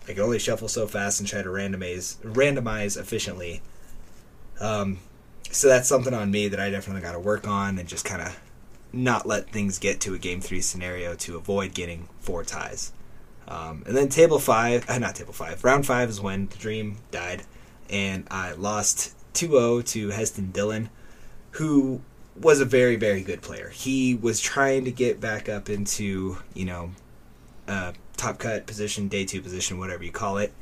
I 0.08 0.14
can 0.14 0.22
only 0.22 0.38
shuffle 0.38 0.66
so 0.66 0.86
fast 0.86 1.20
and 1.20 1.28
try 1.28 1.42
to 1.42 1.50
randomize 1.50 2.16
randomize 2.22 2.98
efficiently. 2.98 3.60
Um, 4.58 5.00
so 5.50 5.68
that's 5.68 5.90
something 5.90 6.14
on 6.14 6.30
me 6.30 6.48
that 6.48 6.58
I 6.58 6.70
definitely 6.70 7.02
got 7.02 7.12
to 7.12 7.20
work 7.20 7.46
on 7.46 7.78
and 7.78 7.86
just 7.86 8.06
kind 8.06 8.22
of 8.22 8.40
not 8.94 9.26
let 9.26 9.50
things 9.50 9.78
get 9.78 10.00
to 10.00 10.14
a 10.14 10.18
game 10.18 10.40
three 10.40 10.62
scenario 10.62 11.14
to 11.16 11.36
avoid 11.36 11.74
getting 11.74 12.08
four 12.20 12.44
ties. 12.44 12.92
Um, 13.48 13.82
and 13.86 13.96
then 13.96 14.10
table 14.10 14.38
five, 14.38 14.88
uh, 14.88 14.98
not 14.98 15.14
table 15.14 15.32
five, 15.32 15.64
round 15.64 15.86
five 15.86 16.10
is 16.10 16.20
when 16.20 16.48
the 16.48 16.58
dream 16.58 16.98
died, 17.10 17.44
and 17.88 18.26
I 18.30 18.52
lost 18.52 19.14
2-0 19.32 19.86
to 19.88 20.10
Heston 20.10 20.50
Dillon, 20.50 20.90
who 21.52 22.02
was 22.36 22.60
a 22.60 22.66
very 22.66 22.96
very 22.96 23.22
good 23.22 23.40
player. 23.40 23.70
He 23.70 24.14
was 24.14 24.40
trying 24.40 24.84
to 24.84 24.92
get 24.92 25.20
back 25.20 25.48
up 25.48 25.70
into 25.70 26.38
you 26.54 26.66
know 26.66 26.90
uh, 27.66 27.92
top 28.16 28.38
cut 28.38 28.66
position, 28.66 29.08
day 29.08 29.24
two 29.24 29.40
position, 29.40 29.78
whatever 29.78 30.04
you 30.04 30.12
call 30.12 30.36
it, 30.36 30.52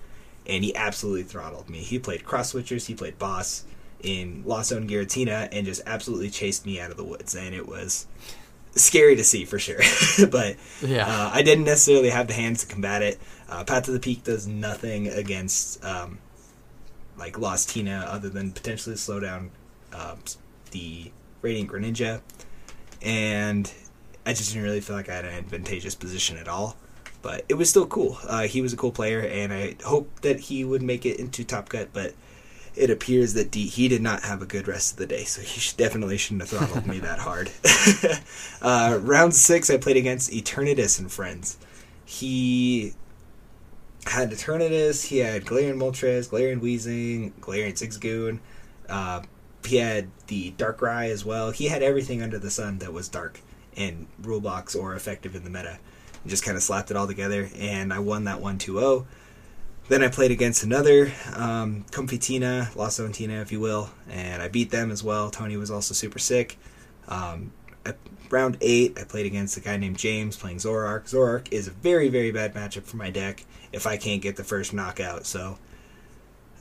and 0.47 0.63
he 0.63 0.75
absolutely 0.77 1.25
throttled 1.25 1.69
me. 1.69 1.79
He 1.79 1.99
played 1.99 2.25
cross 2.25 2.53
switchers, 2.53 2.87
he 2.87 2.95
played 2.95 3.19
boss 3.19 3.65
in 4.01 4.43
Lost 4.47 4.69
Zone 4.69 4.89
Giratina, 4.89 5.49
and 5.51 5.67
just 5.67 5.83
absolutely 5.87 6.31
chased 6.31 6.65
me 6.65 6.81
out 6.81 6.93
of 6.93 6.97
the 6.97 7.05
woods, 7.05 7.35
and 7.35 7.55
it 7.55 7.67
was 7.67 8.07
scary 8.77 9.17
to 9.17 9.25
see 9.25 9.45
for 9.45 9.59
sure. 9.59 9.81
but 10.31 10.57
Yeah. 10.83 11.07
uh, 11.07 11.31
I 11.33 11.43
didn't 11.43 11.65
necessarily 11.65 12.11
have 12.11 12.29
the 12.29 12.35
hands 12.35 12.65
to 12.65 12.73
combat 12.73 13.03
it. 13.03 13.19
Uh, 13.49 13.65
Path 13.65 13.85
to 13.85 13.91
the 13.93 14.01
Peak 14.01 14.25
does 14.25 14.47
nothing 14.47 15.09
against 15.09 15.83
um, 15.85 16.19
like 17.19 17.39
Lost 17.39 17.71
Tina 17.71 18.05
other 18.09 18.29
than 18.29 18.53
potentially 18.53 18.97
slow 18.97 19.21
down 19.21 19.51
uh, 19.93 20.17
the 20.73 21.11
Radiant 21.43 21.71
Greninja, 21.71 22.21
and 23.03 23.73
I 24.25 24.33
just 24.33 24.51
didn't 24.53 24.65
really 24.65 24.81
feel 24.81 24.97
like 24.97 25.09
I 25.09 25.15
had 25.15 25.25
an 25.25 25.35
advantageous 25.35 25.95
position 25.95 26.37
at 26.39 26.49
all. 26.49 26.77
But 27.23 27.45
it 27.49 27.55
was 27.55 27.69
still 27.71 27.87
cool. 27.87 28.19
Uh, 28.29 28.43
he 28.43 28.61
was 28.61 28.73
a 28.73 28.77
cool 28.77 28.93
player, 28.93 29.21
and 29.21 29.53
I 29.53 29.77
hoped 29.85 30.23
that 30.23 30.39
he 30.41 30.65
would 30.65 30.83
make 30.83 31.05
it 31.07 31.19
into 31.19 31.45
Top 31.45 31.69
Cut, 31.69 31.89
but 31.93 32.15
it 32.77 32.91
appears 32.91 33.35
that 33.35 33.51
D, 33.51 33.67
he 33.67 33.89
did 33.89 34.03
not 34.03 34.23
have 34.23 34.43
a 34.43 34.47
good 34.47 34.69
rest 34.69 34.93
of 34.93 34.99
the 34.99 35.07
day, 35.07 35.25
so 35.25 35.41
he 35.41 35.61
should, 35.61 35.77
definitely 35.77 36.19
shouldn't 36.19 36.43
have 36.43 36.51
throttled 36.51 36.87
me 36.87 36.99
that 37.01 37.19
hard. 37.19 37.51
uh, 38.63 38.99
round 39.01 39.35
six, 39.35 39.71
I 39.71 39.79
played 39.79 39.97
against 39.97 40.31
Eternatus 40.31 40.99
and 40.99 41.11
friends. 41.11 41.59
He 42.05 42.93
had 44.07 44.31
Eternatus, 44.31 45.07
he 45.07 45.19
had 45.19 45.45
Galarian 45.45 45.77
Moltres, 45.77 46.29
Galarian 46.29 46.61
Weezing, 46.61 47.33
Galarian 47.41 47.73
Zigzagoon. 47.73 48.41
Uh, 48.89 49.23
he 49.65 49.77
had 49.77 50.11
the 50.29 50.53
Darkrai 50.53 51.11
as 51.11 51.25
well. 51.25 51.51
He 51.51 51.67
had 51.67 51.83
everything 51.83 52.23
under 52.23 52.39
the 52.39 52.51
sun 52.51 52.79
that 52.79 52.93
was 52.93 53.09
dark 53.09 53.41
in 53.75 54.07
rule 54.23 54.41
box 54.41 54.75
or 54.75 54.95
effective 54.95 55.35
in 55.35 55.45
the 55.45 55.51
meta. 55.51 55.79
And 56.23 56.31
just 56.31 56.45
kind 56.45 56.57
of 56.57 56.63
slapped 56.63 56.91
it 56.91 56.97
all 56.97 57.07
together, 57.07 57.49
and 57.57 57.93
I 57.93 57.99
won 57.99 58.25
that 58.25 58.41
one 58.41 58.59
2 58.59 58.79
0. 58.79 59.07
Then 59.89 60.03
I 60.03 60.09
played 60.09 60.33
against 60.33 60.65
another 60.65 61.13
um, 61.35 61.85
Comfey 61.93 62.21
Tina, 62.21 62.71
Lost 62.75 62.97
Zone 62.97 63.13
Tina, 63.13 63.41
if 63.41 63.53
you 63.53 63.61
will, 63.61 63.91
and 64.11 64.43
I 64.43 64.49
beat 64.49 64.71
them 64.71 64.91
as 64.91 65.05
well. 65.05 65.31
Tony 65.31 65.57
was 65.57 65.71
also 65.71 65.95
super 65.95 66.19
sick. 66.19 66.59
Um, 67.07 67.53
round 68.31 68.57
eight, 68.61 68.99
I 68.99 69.05
played 69.05 69.27
against 69.27 69.57
a 69.57 69.61
guy 69.61 69.77
named 69.77 69.97
James 69.99 70.37
playing 70.37 70.59
Zoroark. 70.59 71.09
Zoroark 71.09 71.53
is 71.53 71.69
a 71.69 71.71
very, 71.71 72.09
very 72.09 72.33
bad 72.33 72.55
matchup 72.55 72.85
for 72.85 72.97
my 72.97 73.11
deck 73.11 73.45
if 73.73 73.87
I 73.87 73.97
can't 73.97 74.23
get 74.23 74.37
the 74.37 74.45
first 74.45 74.73
knockout, 74.73 75.27
so 75.27 75.59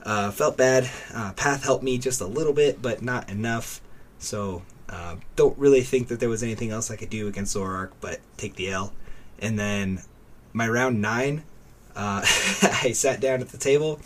uh, 0.04 0.30
felt 0.30 0.56
bad. 0.56 0.88
Uh, 1.12 1.32
Path 1.32 1.64
helped 1.64 1.82
me 1.82 1.98
just 1.98 2.20
a 2.20 2.26
little 2.26 2.52
bit, 2.52 2.80
but 2.80 3.02
not 3.02 3.28
enough. 3.28 3.80
So 4.18 4.62
uh, 4.88 5.16
don't 5.34 5.58
really 5.58 5.82
think 5.82 6.08
that 6.08 6.20
there 6.20 6.28
was 6.28 6.42
anything 6.42 6.70
else 6.70 6.90
I 6.90 6.96
could 6.96 7.10
do 7.10 7.26
against 7.26 7.56
Zoroark, 7.56 7.90
but 8.00 8.20
take 8.36 8.54
the 8.54 8.70
L. 8.70 8.92
And 9.40 9.58
then 9.58 10.02
my 10.52 10.68
round 10.68 11.02
nine, 11.02 11.42
uh, 11.96 12.20
I 12.24 12.92
sat 12.92 13.20
down 13.20 13.40
at 13.40 13.48
the 13.48 13.58
table. 13.58 14.00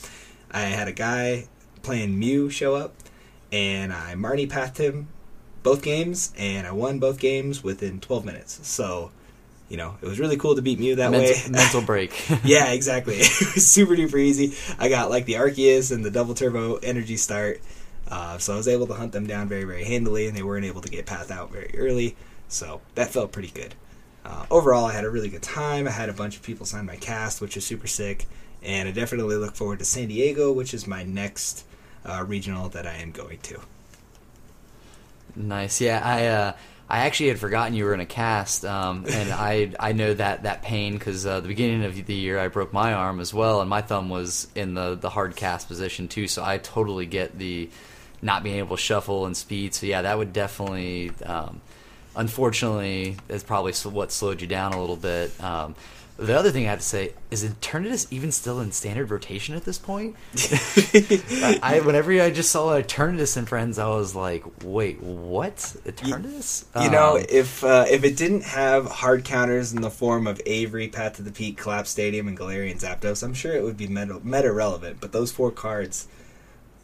I 0.50 0.62
had 0.62 0.88
a 0.88 0.92
guy 0.92 1.46
playing 1.82 2.18
Mew 2.18 2.50
show 2.50 2.74
up, 2.74 2.94
and 3.52 3.92
I 3.92 4.14
Marnie 4.14 4.48
pathed 4.48 4.78
him 4.78 5.08
both 5.62 5.82
games, 5.82 6.32
and 6.38 6.66
I 6.66 6.72
won 6.72 6.98
both 6.98 7.18
games 7.18 7.62
within 7.62 8.00
12 8.00 8.24
minutes. 8.24 8.66
So, 8.66 9.10
you 9.68 9.76
know, 9.76 9.96
it 10.00 10.06
was 10.06 10.18
really 10.18 10.36
cool 10.36 10.54
to 10.56 10.62
beat 10.62 10.78
Mew 10.78 10.96
that 10.96 11.10
mental, 11.10 11.30
way. 11.30 11.50
mental 11.50 11.82
break. 11.86 12.30
yeah, 12.44 12.72
exactly. 12.72 13.16
It 13.16 13.54
was 13.54 13.66
super 13.66 13.94
duper 13.94 14.18
easy. 14.18 14.54
I 14.78 14.88
got 14.88 15.10
like 15.10 15.26
the 15.26 15.34
Arceus 15.34 15.92
and 15.92 16.04
the 16.04 16.10
double 16.10 16.34
turbo 16.34 16.76
energy 16.76 17.16
start. 17.16 17.60
Uh, 18.08 18.38
so 18.38 18.54
I 18.54 18.56
was 18.56 18.66
able 18.66 18.88
to 18.88 18.94
hunt 18.94 19.12
them 19.12 19.26
down 19.26 19.48
very, 19.48 19.64
very 19.64 19.84
handily, 19.84 20.26
and 20.26 20.36
they 20.36 20.42
weren't 20.42 20.64
able 20.64 20.80
to 20.80 20.88
get 20.88 21.06
path 21.06 21.30
out 21.30 21.52
very 21.52 21.72
early. 21.76 22.16
So 22.48 22.80
that 22.96 23.10
felt 23.10 23.30
pretty 23.30 23.50
good. 23.50 23.74
Uh, 24.24 24.44
overall, 24.50 24.84
I 24.84 24.92
had 24.92 25.04
a 25.04 25.10
really 25.10 25.28
good 25.28 25.42
time. 25.42 25.88
I 25.88 25.90
had 25.90 26.08
a 26.08 26.12
bunch 26.12 26.36
of 26.36 26.42
people 26.42 26.66
sign 26.66 26.86
my 26.86 26.96
cast, 26.96 27.40
which 27.40 27.56
is 27.56 27.64
super 27.64 27.86
sick. 27.86 28.26
And 28.62 28.88
I 28.88 28.92
definitely 28.92 29.36
look 29.36 29.56
forward 29.56 29.78
to 29.78 29.84
San 29.84 30.08
Diego, 30.08 30.52
which 30.52 30.74
is 30.74 30.86
my 30.86 31.02
next 31.02 31.64
uh, 32.04 32.24
regional 32.26 32.68
that 32.70 32.86
I 32.86 32.94
am 32.96 33.10
going 33.10 33.38
to. 33.38 33.60
Nice. 35.34 35.80
Yeah, 35.80 36.02
I 36.04 36.26
uh, 36.26 36.52
I 36.88 36.98
actually 37.06 37.28
had 37.28 37.38
forgotten 37.38 37.74
you 37.74 37.84
were 37.84 37.94
in 37.94 38.00
a 38.00 38.06
cast, 38.06 38.64
um, 38.64 39.06
and 39.10 39.30
I 39.32 39.72
I 39.78 39.92
know 39.92 40.12
that 40.12 40.42
that 40.42 40.62
pain 40.62 40.94
because 40.94 41.24
uh, 41.24 41.40
the 41.40 41.48
beginning 41.48 41.84
of 41.84 42.06
the 42.06 42.14
year 42.14 42.38
I 42.38 42.48
broke 42.48 42.72
my 42.72 42.92
arm 42.92 43.20
as 43.20 43.32
well, 43.32 43.60
and 43.60 43.70
my 43.70 43.80
thumb 43.80 44.08
was 44.10 44.48
in 44.54 44.74
the 44.74 44.96
the 44.96 45.08
hard 45.08 45.36
cast 45.36 45.68
position 45.68 46.08
too. 46.08 46.26
So 46.26 46.44
I 46.44 46.58
totally 46.58 47.06
get 47.06 47.38
the 47.38 47.70
not 48.22 48.42
being 48.42 48.56
able 48.56 48.76
to 48.76 48.82
shuffle 48.82 49.24
and 49.24 49.36
speed. 49.36 49.74
So 49.74 49.86
yeah, 49.86 50.02
that 50.02 50.18
would 50.18 50.32
definitely. 50.32 51.12
Um, 51.24 51.60
unfortunately, 52.16 53.16
it's 53.28 53.44
probably 53.44 53.72
what 53.72 54.12
slowed 54.12 54.40
you 54.40 54.46
down 54.46 54.72
a 54.72 54.80
little 54.80 54.96
bit. 54.96 55.32
Um, 55.42 55.74
the 56.20 56.38
other 56.38 56.50
thing 56.50 56.66
I 56.66 56.70
have 56.70 56.80
to 56.80 56.84
say 56.84 57.14
is 57.30 57.42
Eternatus 57.44 58.06
even 58.10 58.30
still 58.30 58.60
in 58.60 58.72
standard 58.72 59.10
rotation 59.10 59.54
at 59.54 59.64
this 59.64 59.78
point? 59.78 60.16
I 61.62 61.80
whenever 61.82 62.12
I 62.20 62.30
just 62.30 62.50
saw 62.50 62.78
Eternatus 62.78 63.38
and 63.38 63.48
Friends, 63.48 63.78
I 63.78 63.88
was 63.88 64.14
like, 64.14 64.44
wait, 64.62 65.00
what? 65.02 65.54
Eternatus? 65.56 66.66
You 66.82 66.90
know, 66.90 67.16
Um, 67.16 67.24
if 67.30 67.64
uh, 67.64 67.86
if 67.88 68.04
it 68.04 68.18
didn't 68.18 68.42
have 68.42 68.86
hard 68.86 69.24
counters 69.24 69.72
in 69.72 69.80
the 69.80 69.90
form 69.90 70.26
of 70.26 70.42
Avery, 70.44 70.88
Path 70.88 71.16
to 71.16 71.22
the 71.22 71.32
Peak, 71.32 71.56
Collapse 71.56 71.88
Stadium, 71.88 72.28
and 72.28 72.38
Galarian 72.38 72.78
Zapdos, 72.78 73.22
I'm 73.22 73.32
sure 73.34 73.54
it 73.54 73.62
would 73.62 73.78
be 73.78 73.86
meta, 73.86 74.20
meta 74.22 74.52
relevant. 74.52 75.00
But 75.00 75.12
those 75.12 75.32
four 75.32 75.50
cards 75.50 76.06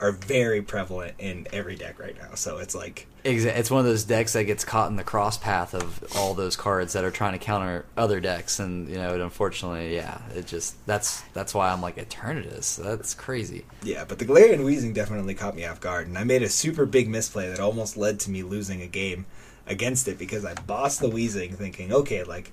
are 0.01 0.13
very 0.13 0.61
prevalent 0.61 1.15
in 1.19 1.47
every 1.53 1.75
deck 1.75 1.99
right 1.99 2.17
now. 2.19 2.35
So 2.35 2.59
it's 2.59 2.75
like, 2.75 3.07
It's 3.25 3.71
one 3.71 3.81
of 3.81 3.87
those 3.87 4.05
decks 4.05 4.35
that 4.35 4.45
gets 4.45 4.65
caught 4.65 4.91
in 4.91 4.97
the 4.97 5.05
cross 5.05 5.39
path 5.39 5.75
of 5.75 6.05
all 6.15 6.35
those 6.35 6.55
cards 6.55 6.93
that 6.93 7.03
are 7.03 7.11
trying 7.11 7.33
to 7.33 7.39
counter 7.39 7.87
other 7.97 8.21
decks, 8.21 8.59
and 8.61 8.89
you 8.89 8.97
know, 8.97 9.15
it 9.15 9.21
unfortunately, 9.21 9.95
yeah, 9.95 10.19
it 10.35 10.47
just 10.47 10.75
that's 10.87 11.23
that's 11.33 11.55
why 11.55 11.71
I'm 11.71 11.81
like 11.81 11.97
Eternatus. 11.97 12.77
That's 12.77 13.15
crazy. 13.15 13.65
yeah. 13.83 14.05
But 14.05 14.19
the 14.19 14.27
Galarian 14.27 14.61
Weezing 14.61 14.93
definitely 14.95 15.35
caught 15.35 15.57
me 15.57 15.65
off 15.65 15.81
guard, 15.81 16.07
and 16.09 16.19
I 16.19 16.25
made 16.25 16.43
a 16.43 16.49
super 16.49 16.85
big 16.87 17.09
misplay 17.09 17.49
that 17.49 17.59
almost 17.59 17.97
led 17.97 18.21
to 18.21 18.31
me 18.31 18.43
losing 18.43 18.83
a 18.83 18.87
game 18.87 19.25
against 19.67 20.07
it 20.09 20.19
because 20.19 20.45
I 20.45 20.55
bossed 20.55 21.01
the 21.01 21.09
Weezing, 21.09 21.55
thinking, 21.55 21.93
okay, 21.93 22.23
like. 22.23 22.53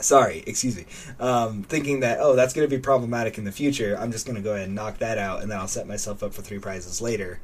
Sorry, 0.00 0.44
excuse 0.46 0.76
me. 0.76 0.86
Um, 1.18 1.64
thinking 1.64 2.00
that 2.00 2.18
oh, 2.20 2.36
that's 2.36 2.54
going 2.54 2.68
to 2.68 2.76
be 2.76 2.80
problematic 2.80 3.36
in 3.36 3.44
the 3.44 3.52
future. 3.52 3.96
I'm 3.98 4.12
just 4.12 4.26
going 4.26 4.36
to 4.36 4.42
go 4.42 4.54
ahead 4.54 4.66
and 4.66 4.74
knock 4.74 4.98
that 4.98 5.18
out, 5.18 5.42
and 5.42 5.50
then 5.50 5.58
I'll 5.58 5.68
set 5.68 5.88
myself 5.88 6.22
up 6.22 6.32
for 6.32 6.42
three 6.42 6.58
prizes 6.58 7.00
later. 7.00 7.40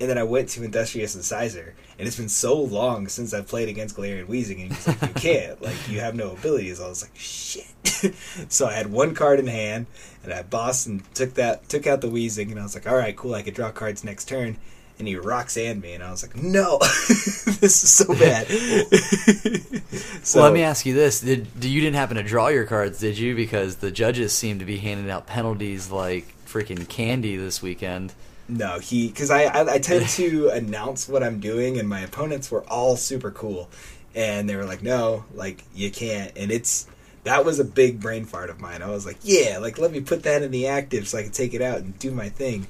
And 0.00 0.10
then 0.10 0.18
I 0.18 0.24
went 0.24 0.48
to 0.50 0.64
Industrious 0.64 1.14
Incisor, 1.14 1.74
and 1.98 2.08
it's 2.08 2.16
been 2.16 2.28
so 2.28 2.60
long 2.60 3.06
since 3.08 3.32
I've 3.32 3.46
played 3.46 3.68
against 3.68 3.94
Galarian 3.96 4.26
Weezing, 4.26 4.62
and 4.62 4.72
he's 4.72 4.88
like, 4.88 5.02
"You 5.02 5.08
can't, 5.08 5.62
like, 5.62 5.88
you 5.88 6.00
have 6.00 6.14
no 6.14 6.32
abilities." 6.32 6.80
I 6.80 6.88
was 6.88 7.02
like, 7.02 7.14
"Shit!" 7.14 7.66
so 8.48 8.66
I 8.66 8.72
had 8.72 8.90
one 8.90 9.14
card 9.14 9.38
in 9.38 9.46
hand, 9.46 9.86
and 10.24 10.32
I 10.32 10.42
bossed 10.42 10.86
and 10.86 11.02
took 11.14 11.34
that, 11.34 11.68
took 11.68 11.86
out 11.86 12.00
the 12.00 12.08
Weezing, 12.08 12.50
and 12.50 12.58
I 12.58 12.62
was 12.62 12.74
like, 12.74 12.88
"All 12.88 12.96
right, 12.96 13.14
cool, 13.14 13.34
I 13.34 13.42
could 13.42 13.54
draw 13.54 13.70
cards 13.70 14.02
next 14.02 14.24
turn." 14.28 14.56
And 14.98 15.08
he 15.08 15.16
rocks 15.16 15.56
and 15.56 15.82
me, 15.82 15.94
and 15.94 16.04
I 16.04 16.10
was 16.12 16.22
like, 16.22 16.36
"No, 16.36 16.78
this 16.78 17.82
is 17.82 17.90
so 17.90 18.14
bad." 18.14 18.46
so 20.22 20.38
well, 20.38 20.48
let 20.48 20.54
me 20.54 20.62
ask 20.62 20.86
you 20.86 20.94
this: 20.94 21.20
Did 21.20 21.48
you 21.60 21.80
didn't 21.80 21.96
happen 21.96 22.16
to 22.16 22.22
draw 22.22 22.46
your 22.46 22.64
cards, 22.64 23.00
did 23.00 23.18
you? 23.18 23.34
Because 23.34 23.76
the 23.76 23.90
judges 23.90 24.32
seem 24.32 24.60
to 24.60 24.64
be 24.64 24.78
handing 24.78 25.10
out 25.10 25.26
penalties 25.26 25.90
like 25.90 26.32
freaking 26.46 26.88
candy 26.88 27.36
this 27.36 27.60
weekend. 27.60 28.12
No, 28.48 28.78
he 28.78 29.08
because 29.08 29.30
I, 29.30 29.44
I 29.44 29.74
I 29.74 29.78
tend 29.78 30.08
to 30.10 30.48
announce 30.52 31.08
what 31.08 31.22
I'm 31.22 31.40
doing, 31.40 31.78
and 31.78 31.88
my 31.88 32.00
opponents 32.00 32.50
were 32.50 32.62
all 32.68 32.96
super 32.96 33.30
cool, 33.30 33.70
and 34.14 34.48
they 34.48 34.56
were 34.56 34.66
like, 34.66 34.82
"No, 34.82 35.24
like 35.34 35.64
you 35.74 35.90
can't," 35.90 36.36
and 36.36 36.50
it's 36.50 36.86
that 37.24 37.44
was 37.44 37.58
a 37.58 37.64
big 37.64 38.00
brain 38.00 38.26
fart 38.26 38.50
of 38.50 38.60
mine. 38.60 38.82
I 38.82 38.90
was 38.90 39.06
like, 39.06 39.16
"Yeah, 39.22 39.58
like 39.58 39.78
let 39.78 39.90
me 39.90 40.00
put 40.00 40.22
that 40.24 40.42
in 40.42 40.50
the 40.50 40.66
active 40.66 41.08
so 41.08 41.18
I 41.18 41.22
can 41.22 41.32
take 41.32 41.54
it 41.54 41.62
out 41.62 41.78
and 41.78 41.98
do 41.98 42.10
my 42.10 42.28
thing," 42.28 42.66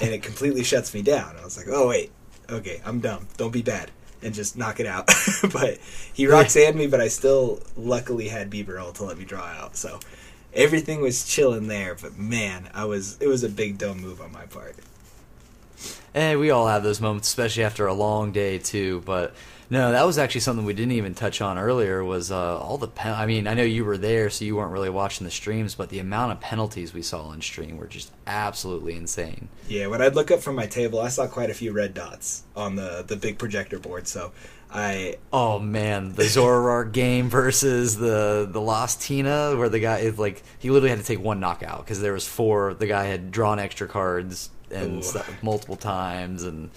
and 0.00 0.12
it 0.12 0.22
completely 0.22 0.64
shuts 0.64 0.94
me 0.94 1.02
down. 1.02 1.36
I 1.40 1.44
was 1.44 1.56
like, 1.56 1.66
"Oh 1.68 1.88
wait, 1.88 2.10
okay, 2.50 2.80
I'm 2.84 3.00
dumb. 3.00 3.28
Don't 3.36 3.52
be 3.52 3.62
bad." 3.62 3.90
And 4.22 4.34
just 4.34 4.56
knock 4.56 4.80
it 4.80 4.86
out. 4.86 5.06
but 5.52 5.78
he 6.12 6.26
sand 6.48 6.76
me, 6.76 6.86
but 6.86 7.00
I 7.00 7.08
still 7.08 7.60
luckily 7.76 8.28
had 8.28 8.50
Bieber 8.50 8.92
to 8.94 9.04
let 9.04 9.18
me 9.18 9.24
draw 9.24 9.44
out. 9.44 9.76
So 9.76 10.00
everything 10.54 11.00
was 11.00 11.28
chilling 11.28 11.68
there. 11.68 11.94
But 11.94 12.18
man, 12.18 12.70
I 12.74 12.86
was 12.86 13.18
it 13.20 13.28
was 13.28 13.44
a 13.44 13.48
big 13.48 13.78
dumb 13.78 14.00
move 14.00 14.20
on 14.20 14.32
my 14.32 14.46
part. 14.46 14.76
And 16.14 16.40
we 16.40 16.50
all 16.50 16.66
have 16.66 16.82
those 16.82 17.00
moments, 17.00 17.28
especially 17.28 17.64
after 17.64 17.86
a 17.86 17.94
long 17.94 18.32
day 18.32 18.58
too. 18.58 19.02
But 19.04 19.34
no, 19.68 19.92
that 19.92 20.06
was 20.06 20.18
actually 20.18 20.42
something 20.42 20.64
we 20.64 20.74
didn't 20.74 20.92
even 20.92 21.14
touch 21.14 21.40
on 21.40 21.58
earlier. 21.58 22.04
Was 22.04 22.30
uh, 22.30 22.58
all 22.58 22.78
the 22.78 22.88
pen- 22.88 23.14
I 23.14 23.26
mean, 23.26 23.46
I 23.46 23.54
know 23.54 23.62
you 23.62 23.84
were 23.84 23.98
there, 23.98 24.30
so 24.30 24.44
you 24.44 24.56
weren't 24.56 24.72
really 24.72 24.90
watching 24.90 25.24
the 25.24 25.30
streams, 25.30 25.74
but 25.74 25.88
the 25.88 25.98
amount 25.98 26.32
of 26.32 26.40
penalties 26.40 26.94
we 26.94 27.02
saw 27.02 27.22
on 27.22 27.40
stream 27.42 27.76
were 27.76 27.86
just 27.86 28.12
absolutely 28.26 28.94
insane. 28.94 29.48
Yeah, 29.68 29.88
when 29.88 30.00
I'd 30.00 30.14
look 30.14 30.30
up 30.30 30.40
from 30.40 30.54
my 30.54 30.66
table, 30.66 31.00
I 31.00 31.08
saw 31.08 31.26
quite 31.26 31.50
a 31.50 31.54
few 31.54 31.72
red 31.72 31.94
dots 31.94 32.44
on 32.54 32.76
the 32.76 33.04
the 33.06 33.16
big 33.16 33.38
projector 33.38 33.78
board. 33.78 34.06
So 34.06 34.32
I 34.70 35.16
Oh 35.32 35.58
man, 35.58 36.12
the 36.12 36.24
Zoroark 36.24 36.92
game 36.92 37.28
versus 37.28 37.96
the 37.96 38.48
the 38.50 38.60
Lost 38.60 39.02
Tina, 39.02 39.56
where 39.56 39.68
the 39.68 39.80
guy 39.80 39.98
is 39.98 40.18
like 40.18 40.42
he 40.58 40.70
literally 40.70 40.90
had 40.90 41.00
to 41.00 41.04
take 41.04 41.20
one 41.20 41.40
knockout 41.40 41.84
because 41.84 42.00
there 42.00 42.12
was 42.12 42.26
four. 42.26 42.74
The 42.74 42.86
guy 42.86 43.04
had 43.04 43.30
drawn 43.30 43.58
extra 43.58 43.88
cards 43.88 44.50
and 44.70 45.04
stuff 45.04 45.42
multiple 45.42 45.76
times, 45.76 46.42
and 46.42 46.70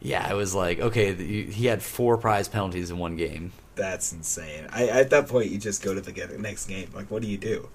yeah, 0.00 0.30
it 0.30 0.34
was 0.34 0.54
like 0.54 0.80
okay, 0.80 1.12
the, 1.12 1.44
he 1.50 1.66
had 1.66 1.82
four 1.82 2.16
prize 2.18 2.48
penalties 2.48 2.90
in 2.90 2.98
one 2.98 3.16
game. 3.16 3.52
that's 3.74 4.12
insane. 4.12 4.66
I 4.72 4.86
at 4.88 5.10
that 5.10 5.28
point 5.28 5.50
you 5.50 5.58
just 5.58 5.82
go 5.82 5.94
to 5.94 6.00
the 6.00 6.38
next 6.38 6.66
game. 6.66 6.90
Like, 6.94 7.10
what 7.10 7.22
do 7.22 7.28
you 7.28 7.38
do? 7.38 7.68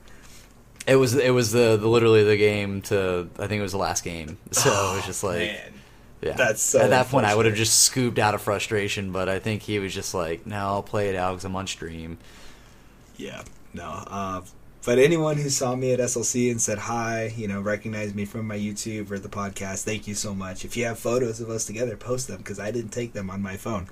It 0.85 0.95
was 0.97 1.15
it 1.15 1.29
was 1.31 1.51
the, 1.51 1.77
the 1.77 1.87
literally 1.87 2.23
the 2.23 2.35
game 2.37 2.81
to 2.83 3.29
I 3.39 3.47
think 3.47 3.59
it 3.59 3.63
was 3.63 3.71
the 3.71 3.77
last 3.77 4.03
game, 4.03 4.37
so 4.51 4.69
it 4.91 4.95
was 4.97 5.05
just 5.05 5.23
like 5.23 5.37
Man, 5.37 5.73
yeah. 6.21 6.33
that's 6.35 6.61
so 6.61 6.79
At 6.79 6.89
that 6.89 7.07
point, 7.07 7.25
I 7.25 7.35
would 7.35 7.45
have 7.45 7.55
just 7.55 7.79
scooped 7.85 8.19
out 8.19 8.35
of 8.35 8.41
frustration, 8.41 9.11
but 9.13 9.29
I 9.29 9.39
think 9.39 9.61
he 9.63 9.79
was 9.79 9.93
just 9.93 10.13
like, 10.13 10.45
no, 10.45 10.57
I'll 10.57 10.83
play 10.83 11.09
it 11.09 11.15
out 11.15 11.31
because 11.33 11.45
I'm 11.45 11.55
on 11.55 11.67
stream. 11.67 12.17
yeah, 13.17 13.43
no. 13.73 13.83
Uh, 14.07 14.41
but 14.85 14.99
anyone 14.99 15.37
who 15.37 15.49
saw 15.49 15.75
me 15.75 15.91
at 15.93 15.99
SLC 15.99 16.51
and 16.51 16.61
said 16.61 16.77
hi, 16.77 17.33
you 17.35 17.47
know, 17.47 17.61
recognized 17.61 18.15
me 18.15 18.25
from 18.25 18.47
my 18.47 18.57
YouTube 18.57 19.09
or 19.11 19.19
the 19.19 19.29
podcast, 19.29 19.83
thank 19.83 20.07
you 20.07 20.15
so 20.15 20.33
much. 20.33 20.65
If 20.65 20.75
you 20.75 20.85
have 20.85 20.99
photos 20.99 21.39
of 21.39 21.49
us 21.49 21.65
together, 21.65 21.95
post 21.95 22.27
them 22.27 22.37
because 22.37 22.59
I 22.59 22.71
didn't 22.71 22.91
take 22.91 23.13
them 23.13 23.29
on 23.29 23.41
my 23.41 23.57
phone. 23.57 23.87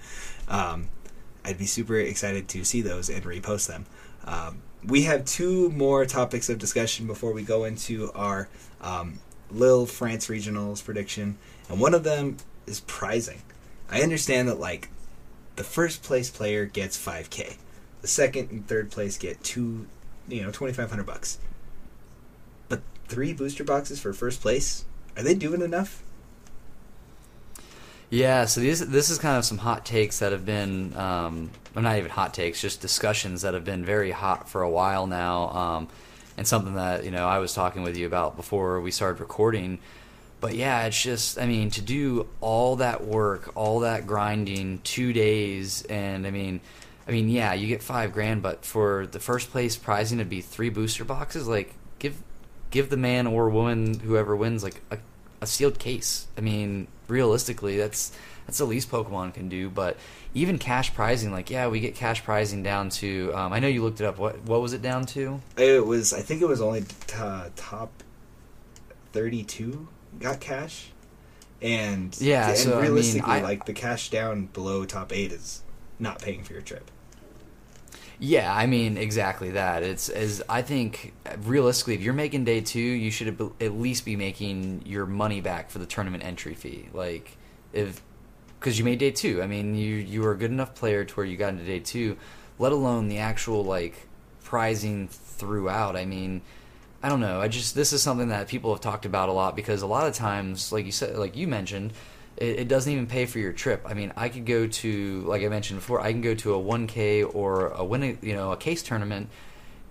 Um, 0.47 0.89
I'd 1.43 1.57
be 1.57 1.65
super 1.65 1.97
excited 1.97 2.47
to 2.49 2.63
see 2.63 2.81
those 2.81 3.09
and 3.09 3.23
repost 3.23 3.67
them. 3.67 3.85
Um, 4.25 4.61
we 4.85 5.03
have 5.03 5.25
two 5.25 5.69
more 5.69 6.05
topics 6.05 6.49
of 6.49 6.59
discussion 6.59 7.07
before 7.07 7.33
we 7.33 7.43
go 7.43 7.63
into 7.63 8.11
our 8.13 8.49
um, 8.81 9.19
Lille 9.49 9.85
France 9.85 10.27
regionals 10.27 10.83
prediction, 10.83 11.37
and 11.69 11.79
one 11.79 11.93
of 11.93 12.03
them 12.03 12.37
is 12.67 12.81
prizing. 12.81 13.41
I 13.89 14.01
understand 14.01 14.47
that 14.47 14.59
like 14.59 14.89
the 15.55 15.63
first 15.63 16.03
place 16.03 16.29
player 16.29 16.65
gets 16.65 16.97
5k, 16.97 17.57
the 18.01 18.07
second 18.07 18.49
and 18.51 18.67
third 18.67 18.91
place 18.91 19.17
get 19.17 19.43
two, 19.43 19.87
you 20.31 20.41
know, 20.41 20.51
2500 20.51 21.05
bucks. 21.05 21.37
But 22.69 22.81
three 23.07 23.33
booster 23.33 23.63
boxes 23.63 23.99
for 23.99 24.13
first 24.13 24.41
place, 24.41 24.85
are 25.17 25.23
they 25.23 25.35
doing 25.35 25.61
enough? 25.61 26.03
Yeah, 28.09 28.43
so 28.43 28.59
these 28.59 28.85
this 28.85 29.09
is 29.09 29.17
kind 29.19 29.37
of 29.37 29.45
some 29.45 29.57
hot 29.57 29.85
takes 29.85 30.19
that 30.19 30.33
have 30.33 30.45
been, 30.45 30.93
um, 30.97 31.49
well, 31.73 31.83
not 31.83 31.97
even 31.97 32.11
hot 32.11 32.33
takes, 32.33 32.59
just 32.59 32.81
discussions 32.81 33.43
that 33.43 33.53
have 33.53 33.63
been 33.63 33.85
very 33.85 34.11
hot 34.11 34.49
for 34.49 34.61
a 34.61 34.69
while 34.69 35.07
now, 35.07 35.49
um, 35.49 35.87
and 36.35 36.45
something 36.45 36.75
that 36.75 37.05
you 37.05 37.11
know 37.11 37.25
I 37.25 37.39
was 37.39 37.53
talking 37.53 37.83
with 37.83 37.95
you 37.95 38.05
about 38.05 38.35
before 38.35 38.81
we 38.81 38.91
started 38.91 39.21
recording. 39.21 39.79
But 40.41 40.55
yeah, 40.55 40.85
it's 40.87 41.01
just, 41.01 41.39
I 41.39 41.45
mean, 41.45 41.69
to 41.69 41.81
do 41.81 42.27
all 42.41 42.77
that 42.77 43.05
work, 43.05 43.51
all 43.55 43.81
that 43.81 44.07
grinding, 44.07 44.79
two 44.79 45.13
days, 45.13 45.83
and 45.83 46.25
I 46.25 46.31
mean, 46.31 46.61
I 47.11 47.13
mean, 47.13 47.27
yeah, 47.27 47.51
you 47.53 47.67
get 47.67 47.83
five 47.83 48.13
grand, 48.13 48.41
but 48.41 48.63
for 48.63 49.05
the 49.05 49.19
first 49.19 49.51
place 49.51 49.75
prizing 49.75 50.19
to 50.19 50.23
be 50.23 50.39
three 50.39 50.69
booster 50.69 51.03
boxes, 51.03 51.45
like 51.45 51.73
give 51.99 52.23
give 52.69 52.89
the 52.89 52.95
man 52.95 53.27
or 53.27 53.49
woman 53.49 53.99
whoever 53.99 54.33
wins 54.33 54.63
like 54.63 54.81
a, 54.89 54.97
a 55.41 55.45
sealed 55.45 55.77
case. 55.77 56.27
I 56.37 56.41
mean, 56.41 56.87
realistically, 57.09 57.75
that's 57.75 58.13
that's 58.45 58.59
the 58.59 58.63
least 58.63 58.89
Pokemon 58.89 59.33
can 59.33 59.49
do. 59.49 59.69
But 59.69 59.97
even 60.33 60.57
cash 60.57 60.93
prizing, 60.93 61.33
like 61.33 61.49
yeah, 61.49 61.67
we 61.67 61.81
get 61.81 61.95
cash 61.95 62.23
prizing 62.23 62.63
down 62.63 62.87
to. 62.91 63.33
Um, 63.35 63.51
I 63.51 63.59
know 63.59 63.67
you 63.67 63.83
looked 63.83 63.99
it 63.99 64.05
up. 64.05 64.17
What 64.17 64.41
what 64.43 64.61
was 64.61 64.71
it 64.71 64.81
down 64.81 65.05
to? 65.07 65.41
It 65.57 65.85
was, 65.85 66.13
I 66.13 66.21
think 66.21 66.41
it 66.41 66.47
was 66.47 66.61
only 66.61 66.83
t- 67.07 67.17
top 67.57 67.91
32 69.11 69.85
got 70.17 70.39
cash. 70.39 70.91
And 71.61 72.15
Yeah, 72.21 72.51
and 72.51 72.57
so, 72.57 72.71
I 72.71 72.75
mean, 72.75 72.83
realistically, 72.83 73.33
I- 73.33 73.41
like 73.41 73.65
the 73.65 73.73
cash 73.73 74.09
down 74.11 74.45
below 74.45 74.85
top 74.85 75.11
eight 75.11 75.33
is 75.33 75.61
not 75.99 76.21
paying 76.21 76.45
for 76.45 76.53
your 76.53 76.61
trip. 76.61 76.89
Yeah, 78.23 78.53
I 78.53 78.67
mean 78.67 78.97
exactly 78.97 79.49
that. 79.51 79.81
It's 79.81 80.07
as 80.07 80.43
I 80.47 80.61
think 80.61 81.11
realistically, 81.39 81.95
if 81.95 82.01
you're 82.01 82.13
making 82.13 82.45
day 82.45 82.61
two, 82.61 82.79
you 82.79 83.09
should 83.09 83.51
at 83.59 83.73
least 83.73 84.05
be 84.05 84.15
making 84.15 84.83
your 84.85 85.07
money 85.07 85.41
back 85.41 85.71
for 85.71 85.79
the 85.79 85.87
tournament 85.87 86.23
entry 86.23 86.53
fee. 86.53 86.87
Like 86.93 87.35
if 87.73 87.99
because 88.59 88.77
you 88.77 88.85
made 88.85 88.99
day 88.99 89.09
two. 89.09 89.41
I 89.41 89.47
mean, 89.47 89.73
you 89.73 89.95
you 89.95 90.21
were 90.21 90.33
a 90.33 90.37
good 90.37 90.51
enough 90.51 90.75
player 90.75 91.03
to 91.03 91.13
where 91.15 91.25
you 91.25 91.35
got 91.35 91.49
into 91.49 91.65
day 91.65 91.79
two, 91.79 92.15
let 92.59 92.71
alone 92.71 93.07
the 93.07 93.17
actual 93.17 93.63
like 93.63 94.07
prizing 94.43 95.07
throughout. 95.07 95.95
I 95.95 96.05
mean, 96.05 96.43
I 97.01 97.09
don't 97.09 97.21
know. 97.21 97.41
I 97.41 97.47
just 97.47 97.73
this 97.73 97.91
is 97.91 98.03
something 98.03 98.27
that 98.29 98.47
people 98.47 98.71
have 98.71 98.81
talked 98.81 99.07
about 99.07 99.29
a 99.29 99.33
lot 99.33 99.55
because 99.55 99.81
a 99.81 99.87
lot 99.87 100.05
of 100.05 100.13
times, 100.13 100.71
like 100.71 100.85
you 100.85 100.91
said, 100.91 101.17
like 101.17 101.35
you 101.35 101.47
mentioned, 101.47 101.91
it, 102.37 102.61
it 102.61 102.67
doesn't 102.67 102.91
even 102.91 103.07
pay 103.07 103.25
for 103.25 103.39
your 103.39 103.53
trip. 103.53 103.83
I 103.85 103.93
mean, 103.93 104.13
I 104.15 104.29
could 104.29 104.45
go 104.45 104.67
to 104.67 105.21
like 105.21 105.43
I 105.43 105.47
mentioned 105.47 105.79
before, 105.79 106.01
I 106.01 106.11
can 106.11 106.21
go 106.21 106.35
to 106.35 106.55
a 106.55 106.59
1K 106.59 107.35
or 107.35 107.67
a 107.67 107.83
win, 107.83 108.17
you 108.21 108.33
know, 108.33 108.51
a 108.51 108.57
case 108.57 108.83
tournament, 108.83 109.29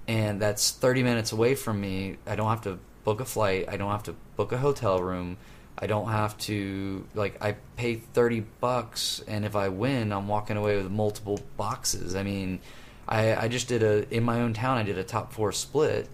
and 0.09 0.41
that's 0.41 0.70
30 0.70 1.03
minutes 1.03 1.32
away 1.32 1.55
from 1.55 1.80
me. 1.80 2.16
I 2.26 2.36
don't 2.36 2.49
have 2.49 2.62
to 2.62 2.78
book 3.05 3.20
a 3.20 3.24
flight. 3.24 3.66
I 3.68 3.76
don't 3.76 3.91
have 3.91 4.05
to 4.05 4.14
book 4.36 4.53
a 4.53 4.59
hotel 4.59 5.03
room. 5.03 5.36
I 5.78 5.86
don't 5.86 6.09
have 6.09 6.36
to 6.38 7.07
like 7.14 7.43
I 7.43 7.57
pay 7.76 7.95
thirty 7.95 8.41
bucks, 8.61 9.22
and 9.26 9.45
if 9.47 9.57
I 9.57 9.68
win, 9.68 10.12
I'm 10.12 10.28
walking 10.28 10.59
away 10.59 10.76
with 10.76 10.91
multiple 10.91 11.41
boxes. 11.57 12.14
I 12.14 12.22
mean, 12.22 12.61
I 13.09 13.34
I 13.34 13.49
just 13.49 13.66
did 13.68 13.82
a 13.82 14.14
in 14.14 14.22
my 14.22 14.43
own 14.43 14.53
town. 14.53 14.76
I 14.76 14.82
did 14.82 14.99
a 14.99 15.05
top 15.05 15.32
four 15.32 15.53
split, 15.53 16.09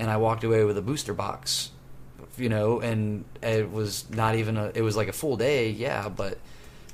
and 0.00 0.10
I 0.10 0.16
walked 0.16 0.42
away 0.42 0.64
with 0.64 0.76
a 0.76 0.82
booster 0.82 1.14
box. 1.14 1.70
You 2.36 2.48
know, 2.48 2.80
and 2.80 3.24
it 3.42 3.70
was 3.70 4.08
not 4.10 4.34
even 4.36 4.56
a. 4.56 4.72
It 4.74 4.82
was 4.82 4.96
like 4.96 5.08
a 5.08 5.12
full 5.12 5.36
day, 5.36 5.70
yeah, 5.70 6.08
but. 6.08 6.38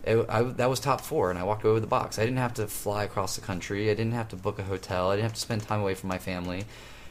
It, 0.04 0.24
I, 0.28 0.42
that 0.42 0.70
was 0.70 0.80
top 0.80 1.00
four, 1.02 1.28
and 1.28 1.38
I 1.38 1.42
walked 1.42 1.64
away 1.64 1.74
with 1.74 1.82
the 1.82 1.88
box. 1.88 2.18
I 2.18 2.22
didn't 2.22 2.38
have 2.38 2.54
to 2.54 2.66
fly 2.68 3.04
across 3.04 3.34
the 3.34 3.42
country. 3.42 3.90
I 3.90 3.94
didn't 3.94 4.12
have 4.12 4.28
to 4.28 4.36
book 4.36 4.58
a 4.58 4.62
hotel. 4.62 5.10
I 5.10 5.16
didn't 5.16 5.24
have 5.24 5.34
to 5.34 5.40
spend 5.40 5.62
time 5.62 5.80
away 5.80 5.94
from 5.94 6.08
my 6.08 6.18
family. 6.18 6.64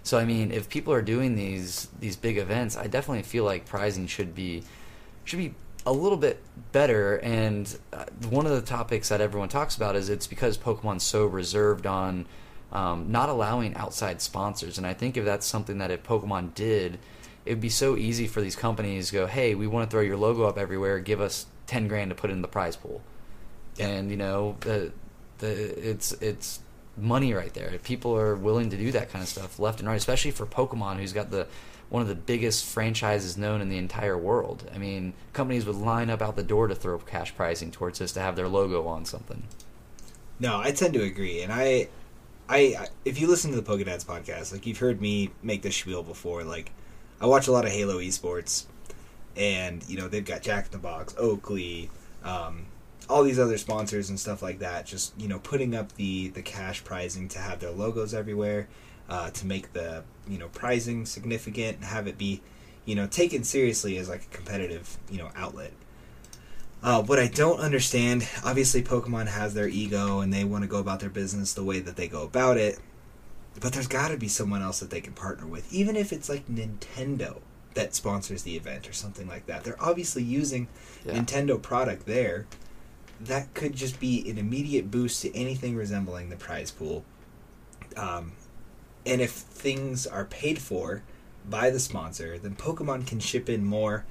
So 0.08 0.18
I 0.18 0.24
mean, 0.24 0.52
if 0.52 0.70
people 0.70 0.94
are 0.94 1.02
doing 1.02 1.36
these 1.36 1.90
these 2.00 2.16
big 2.16 2.38
events, 2.38 2.78
I 2.78 2.88
definitely 2.88 3.24
feel 3.24 3.44
like 3.44 3.66
prizing 3.66 4.08
should 4.08 4.34
be 4.34 4.64
should 5.26 5.38
be 5.38 5.54
a 5.86 5.92
little 5.92 6.18
bit 6.18 6.42
better. 6.72 7.18
And 7.18 7.78
uh, 7.92 8.06
one 8.30 8.46
of 8.46 8.54
the 8.54 8.62
topics 8.62 9.10
that 9.10 9.20
everyone 9.20 9.50
talks 9.50 9.76
about 9.76 9.98
is 9.98 10.10
it's 10.10 10.26
because 10.26 10.58
Pokemon's 10.58 11.04
so 11.04 11.26
reserved 11.26 11.86
on 11.86 12.26
um, 12.72 13.12
not 13.12 13.28
allowing 13.28 13.76
outside 13.76 14.22
sponsors. 14.22 14.78
And 14.78 14.88
I 14.88 14.94
think 14.94 15.18
if 15.18 15.26
that's 15.26 15.46
something 15.46 15.78
that 15.80 15.92
if 15.92 16.04
Pokemon 16.04 16.54
did, 16.54 17.00
it 17.48 17.52
would 17.52 17.62
be 17.62 17.70
so 17.70 17.96
easy 17.96 18.28
for 18.28 18.42
these 18.42 18.56
companies 18.56 19.08
to 19.08 19.14
go, 19.14 19.28
hey, 19.28 19.56
we 19.56 19.68
want 19.68 19.90
to 19.90 19.94
throw 19.94 20.02
your 20.02 20.18
logo 20.18 20.44
up 20.44 20.58
everywhere. 20.58 21.00
Give 21.00 21.22
us 21.22 21.46
ten 21.66 21.88
grand 21.88 22.10
to 22.10 22.16
put 22.16 22.30
in 22.30 22.42
the 22.42 22.48
prize 22.48 22.76
pool. 22.76 23.02
And 23.80 24.12
you 24.12 24.18
know 24.18 24.58
the 24.62 24.92
the 25.38 25.90
it's 25.90 26.12
it's 26.14 26.60
money 26.98 27.34
right 27.34 27.54
there. 27.54 27.70
If 27.70 27.84
people 27.84 28.18
are 28.18 28.36
willing 28.36 28.70
to 28.72 28.78
do 28.78 28.92
that 28.92 29.12
kind 29.12 29.22
of 29.22 29.30
stuff 29.30 29.60
left 29.60 29.80
and 29.80 29.88
right, 29.88 29.96
especially 29.96 30.32
for 30.32 30.46
Pokemon, 30.46 30.98
who's 30.98 31.14
got 31.14 31.32
the 31.32 31.48
one 31.90 32.02
of 32.02 32.08
the 32.08 32.16
biggest 32.16 32.66
franchises 32.66 33.38
known 33.38 33.62
in 33.62 33.70
the 33.70 33.78
entire 33.78 34.18
world. 34.18 34.70
I 34.74 34.78
mean, 34.78 35.14
companies 35.32 35.66
would 35.66 35.76
line 35.76 36.10
up 36.10 36.22
out 36.22 36.36
the 36.36 36.44
door 36.44 36.68
to 36.68 36.76
throw 36.76 36.98
cash 36.98 37.34
pricing 37.36 37.72
towards 37.72 38.00
this 38.00 38.12
to 38.14 38.20
have 38.20 38.36
their 38.36 38.50
logo 38.50 38.86
on 38.88 39.06
something. 39.06 39.44
No, 40.40 40.60
I 40.60 40.72
tend 40.72 40.94
to 40.96 41.02
agree, 41.02 41.42
and 41.42 41.52
I, 41.52 41.88
I, 42.50 42.88
if 43.06 43.20
you 43.20 43.28
listen 43.28 43.52
to 43.52 43.60
the 43.60 43.64
Pokédance 43.64 44.06
podcast, 44.06 44.52
like 44.52 44.66
you've 44.66 44.78
heard 44.78 45.02
me 45.02 45.32
make 45.42 45.62
this 45.62 45.78
spiel 45.78 46.04
before. 46.04 46.44
Like, 46.44 46.72
I 47.20 47.26
watch 47.26 47.48
a 47.48 47.52
lot 47.52 47.66
of 47.66 47.72
Halo 47.72 47.98
esports, 48.00 48.66
and 49.36 49.88
you 49.88 49.98
know 49.98 50.08
they've 50.08 50.26
got 50.26 50.42
Jack 50.42 50.66
in 50.66 50.72
the 50.72 50.78
Box, 50.78 51.16
Oakley, 51.18 51.90
um, 52.24 52.66
all 53.10 53.24
these 53.24 53.40
other 53.40 53.58
sponsors 53.58 54.10
and 54.10 54.20
stuff 54.20 54.42
like 54.42 54.60
that. 54.60 54.86
Just 54.86 55.20
you 55.20 55.28
know 55.28 55.40
putting 55.40 55.76
up 55.76 55.94
the 55.94 56.30
the 56.30 56.42
cash 56.42 56.84
prizing 56.84 57.28
to 57.30 57.40
have 57.40 57.60
their 57.60 57.72
logos 57.72 58.14
everywhere, 58.14 58.68
uh, 59.10 59.32
to 59.32 59.46
make 59.46 59.74
the 59.74 60.04
you 60.28 60.38
know 60.38 60.48
prizing 60.50 61.06
significant 61.06 61.78
and 61.78 61.86
have 61.86 62.08
it 62.08 62.18
be 62.18 62.42
you 62.86 62.96
know 62.96 63.08
taken 63.08 63.44
seriously 63.44 63.98
as 63.98 64.10
like 64.10 64.24
a 64.24 64.36
competitive 64.36 64.98
you 65.10 65.18
know 65.18 65.30
outlet. 65.36 65.72
Uh, 66.84 67.02
what 67.02 67.18
I 67.18 67.28
don't 67.28 67.60
understand, 67.60 68.28
obviously, 68.46 68.84
Pokemon 68.84 69.28
has 69.28 69.56
their 69.56 69.68
ego 69.68 70.20
and 70.20 70.32
they 70.32 70.44
want 70.44 70.64
to 70.64 70.68
go 70.68 70.78
about 70.78 71.00
their 71.00 71.10
business 71.10 71.54
the 71.56 71.64
way 71.64 71.80
that 71.80 71.96
they 71.96 72.08
go 72.08 72.22
about 72.22 72.58
it. 72.58 72.78
But 73.60 73.74
there's 73.74 73.88
got 73.88 74.10
to 74.10 74.18
be 74.18 74.28
someone 74.28 74.62
else 74.62 74.80
that 74.80 74.90
they 74.90 75.02
can 75.02 75.14
partner 75.14 75.48
with, 75.48 75.72
even 75.74 75.96
if 75.96 76.14
it's 76.14 76.30
like 76.30 76.48
Nintendo 76.48 77.40
that 77.74 77.94
sponsors 77.94 78.44
the 78.44 78.56
event 78.56 78.90
or 78.90 78.94
something 78.94 79.28
like 79.28 79.46
that. 79.46 79.64
They're 79.64 79.82
obviously 79.82 80.24
using 80.24 80.68
Yeah. 81.06 81.14
Nintendo 81.14 81.62
product 81.62 82.06
there. 82.06 82.48
That 83.20 83.54
could 83.54 83.76
just 83.76 84.00
be 84.00 84.28
an 84.30 84.38
immediate 84.38 84.90
boost 84.92 85.22
to 85.24 85.36
anything 85.36 85.76
resembling 85.76 86.30
the 86.30 86.36
prize 86.36 86.72
pool. 86.72 87.04
Um, 87.96 88.34
and 89.06 89.22
if 89.22 89.32
things 89.32 90.06
are 90.06 90.26
paid 90.26 90.60
for 90.60 91.04
by 91.50 91.70
the 91.70 91.80
sponsor, 91.80 92.38
then 92.38 92.56
Pokemon 92.56 93.08
can 93.08 93.20
ship 93.20 93.48
in 93.50 93.64
more 93.64 94.06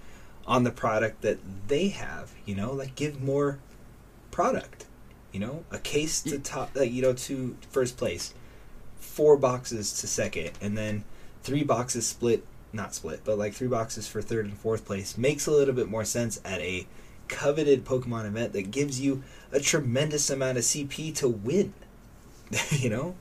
on 0.47 0.65
the 0.65 0.71
product 0.71 1.23
that 1.23 1.39
they 1.69 1.89
have. 1.89 2.33
You 2.47 2.55
know, 2.55 2.73
like 2.73 2.95
give 2.95 3.23
more 3.23 3.59
product. 4.31 4.87
You 5.33 5.41
know, 5.41 5.65
a 5.71 5.79
case 5.79 6.23
to 6.23 6.39
top, 6.39 6.71
like, 6.75 6.91
you 6.91 7.03
know, 7.03 7.13
to 7.13 7.57
first 7.71 7.97
place, 7.99 8.33
four 9.07 9.37
boxes 9.37 10.01
to 10.01 10.07
second, 10.07 10.53
and 10.61 10.77
then 10.77 11.05
three 11.43 11.65
boxes 11.65 12.07
split. 12.07 12.45
Not 12.73 12.95
split, 12.95 13.21
but 13.25 13.39
like 13.39 13.55
three 13.55 13.69
boxes 13.69 14.07
for 14.07 14.21
third 14.21 14.45
and 14.45 14.57
fourth 14.57 14.85
place 14.85 15.17
makes 15.17 15.47
a 15.47 15.51
little 15.51 15.75
bit 15.75 15.89
more 15.89 16.05
sense 16.05 16.41
at 16.45 16.61
a 16.61 16.87
coveted 17.29 17.85
Pokemon 17.85 18.27
event 18.27 18.53
that 18.53 18.71
gives 18.71 19.01
you 19.01 19.23
a 19.53 19.61
tremendous 19.61 20.29
amount 20.29 20.59
of 20.59 20.65
CP 20.65 21.15
to 21.17 21.29
win. 21.29 21.73
you 22.71 22.91
know, 22.91 23.15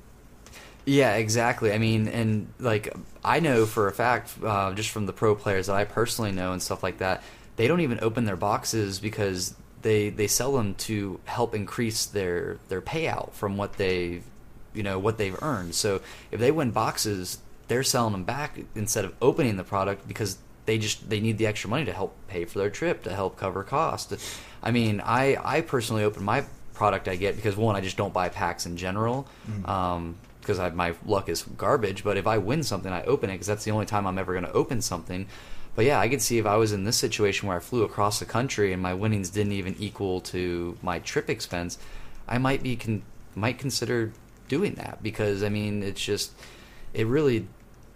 Yeah, 0.86 1.16
exactly. 1.16 1.72
I 1.74 1.80
mean, 1.80 2.08
and 2.08 2.48
like 2.60 2.94
I 3.24 3.40
know 3.40 3.66
for 3.66 3.88
a 3.88 3.92
fact, 3.92 4.34
uh, 4.44 4.74
just 4.74 4.90
from 4.90 5.08
the 5.08 5.14
pro 5.14 5.36
players 5.36 5.68
that 5.68 5.76
I 5.76 5.86
personally 5.86 6.32
know 6.32 6.54
and 6.54 6.62
stuff 6.62 6.84
like 6.84 7.00
that, 7.00 7.24
they 7.56 7.68
don't 7.68 7.82
even 7.82 8.00
open 8.02 8.26
their 8.26 8.36
boxes 8.36 9.00
because 9.00 9.56
they 9.82 10.10
they 10.10 10.28
sell 10.28 10.54
them 10.54 10.76
to 10.76 11.20
help 11.26 11.56
increase 11.56 12.06
their 12.06 12.58
their 12.70 12.82
payout 12.82 13.34
from 13.34 13.58
what 13.58 13.74
they, 13.74 14.22
you 14.76 14.84
know, 14.84 15.00
what 15.00 15.18
they've 15.18 15.42
earned. 15.42 15.76
So 15.76 16.02
if 16.32 16.40
they 16.40 16.52
win 16.52 16.72
boxes, 16.72 17.40
they're 17.68 17.84
selling 17.84 18.12
them 18.12 18.24
back 18.24 18.60
instead 18.76 19.06
of 19.06 19.14
opening 19.22 19.58
the 19.58 19.64
product 19.64 20.08
because 20.08 20.38
they 20.66 20.78
just 20.78 21.10
they 21.10 21.20
need 21.20 21.38
the 21.38 21.48
extra 21.48 21.70
money 21.70 21.86
to 21.86 21.94
help 21.94 22.16
pay 22.28 22.46
for 22.46 22.60
their 22.60 22.70
trip 22.70 23.04
to 23.04 23.14
help 23.14 23.38
cover 23.38 23.64
cost. 23.64 24.14
I 24.62 24.72
mean, 24.72 25.02
I 25.02 25.38
I 25.44 25.62
personally 25.62 26.04
open 26.04 26.24
my 26.24 26.46
product 26.74 27.08
I 27.08 27.16
get 27.16 27.36
because 27.36 27.56
one 27.56 27.76
I 27.76 27.82
just 27.82 27.98
don't 27.98 28.14
buy 28.14 28.30
packs 28.30 28.66
in 28.66 28.78
general. 28.78 29.28
Um, 29.66 30.18
because 30.46 30.74
my 30.74 30.94
luck 31.06 31.28
is 31.28 31.42
garbage. 31.58 32.04
But 32.04 32.18
if 32.18 32.28
I 32.28 32.38
win 32.38 32.62
something, 32.62 32.92
I 32.92 33.04
open 33.06 33.32
it 33.32 33.34
because 33.34 33.48
that's 33.48 33.64
the 33.64 33.72
only 33.72 33.88
time 33.88 34.06
I'm 34.06 34.20
ever 34.20 34.34
going 34.34 34.46
to 34.46 34.52
open 34.52 34.80
something. 34.80 35.26
But 35.76 35.86
yeah, 35.86 36.00
I 36.00 36.08
could 36.08 36.22
see 36.22 36.38
if 36.38 36.46
I 36.46 36.56
was 36.56 36.72
in 36.72 36.84
this 36.84 36.98
situation 36.98 37.48
where 37.48 37.58
I 37.58 37.60
flew 37.60 37.84
across 37.84 38.20
the 38.20 38.26
country 38.26 38.72
and 38.72 38.82
my 38.82 38.94
winnings 38.94 39.30
didn't 39.30 39.54
even 39.54 39.76
equal 39.80 40.22
to 40.22 40.78
my 40.82 41.00
trip 41.00 41.30
expense, 41.30 41.78
I 42.28 42.38
might 42.38 42.64
be 42.64 42.76
con- 42.76 43.04
might 43.36 43.58
consider 43.58 44.14
doing 44.48 44.76
that 44.76 45.02
because 45.02 45.44
I 45.44 45.50
mean 45.50 45.84
it's 45.84 46.04
just 46.04 46.34
it 46.94 47.08
really 47.08 47.48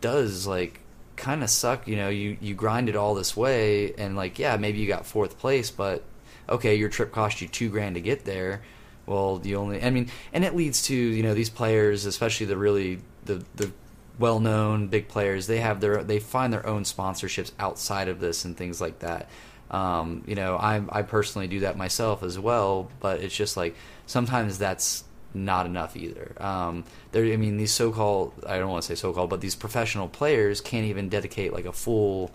does 0.02 0.48
like 0.48 0.80
kind 1.16 1.44
of 1.44 1.50
suck. 1.50 1.88
You 1.88 1.96
know, 1.98 2.10
you 2.10 2.38
you 2.42 2.56
grind 2.56 2.90
it 2.90 2.96
all 2.96 3.16
this 3.16 3.36
way 3.36 3.94
and 3.96 4.16
like 4.16 4.40
yeah, 4.40 4.58
maybe 4.58 4.80
you 4.80 4.88
got 4.88 5.06
fourth 5.06 5.38
place, 5.38 5.72
but 5.72 6.04
okay, 6.48 6.76
your 6.76 6.90
trip 6.90 7.12
cost 7.12 7.42
you 7.42 7.48
two 7.48 7.70
grand 7.70 7.96
to 7.96 8.02
get 8.02 8.26
there 8.26 8.62
well 9.10 9.40
the 9.40 9.56
only 9.56 9.84
i 9.84 9.90
mean 9.90 10.08
and 10.32 10.46
it 10.46 10.56
leads 10.56 10.84
to 10.84 10.96
you 10.96 11.24
know 11.24 11.34
these 11.34 11.50
players 11.50 12.06
especially 12.06 12.46
the 12.46 12.56
really 12.56 13.00
the 13.26 13.44
the 13.56 13.72
well 14.20 14.40
known 14.40 14.88
big 14.88 15.08
players 15.08 15.48
they 15.48 15.60
have 15.60 15.82
their 15.82 16.04
they 16.04 16.20
find 16.20 16.54
their 16.54 16.66
own 16.66 16.84
sponsorships 16.84 17.52
outside 17.58 18.08
of 18.08 18.20
this 18.20 18.46
and 18.46 18.56
things 18.56 18.80
like 18.80 19.00
that 19.00 19.28
um, 19.72 20.24
you 20.26 20.36
know 20.36 20.56
I, 20.58 20.82
I 20.90 21.02
personally 21.04 21.48
do 21.48 21.62
that 21.62 21.78
myself 21.78 22.24
as 22.24 22.38
well 22.38 22.90
but 23.00 23.22
it's 23.22 23.36
just 23.36 23.58
like 23.58 23.76
sometimes 24.06 24.58
that's 24.58 25.04
not 25.34 25.66
enough 25.66 25.96
either 25.96 26.34
um, 26.42 26.84
there 27.12 27.24
i 27.26 27.38
mean 27.38 27.58
these 27.58 27.72
so-called 27.72 28.34
i 28.48 28.58
don't 28.58 28.70
want 28.70 28.82
to 28.82 28.88
say 28.88 28.96
so-called 28.96 29.30
but 29.30 29.42
these 29.42 29.56
professional 29.56 30.08
players 30.08 30.60
can't 30.62 30.86
even 30.86 31.08
dedicate 31.08 31.54
like 31.54 31.66
a 31.66 31.74
full 31.74 32.32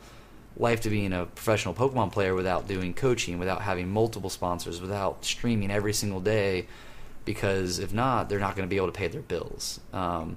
life 0.57 0.81
to 0.83 0.91
being 0.91 1.13
a 1.13 1.27
professional 1.27 1.75
Pokemon 1.75 2.13
player 2.13 2.35
without 2.35 2.69
doing 2.69 2.95
coaching, 2.95 3.39
without 3.39 3.63
having 3.63 3.89
multiple 3.89 4.31
sponsors, 4.31 4.81
without 4.81 5.25
streaming 5.25 5.71
every 5.71 5.93
single 5.93 6.21
day, 6.21 6.67
because 7.25 7.79
if 7.79 7.93
not, 7.93 8.29
they're 8.29 8.39
not 8.39 8.55
going 8.55 8.67
to 8.67 8.71
be 8.71 8.77
able 8.77 8.87
to 8.87 8.93
pay 8.93 9.09
their 9.09 9.23
bills. 9.23 9.81
Um, 9.93 10.37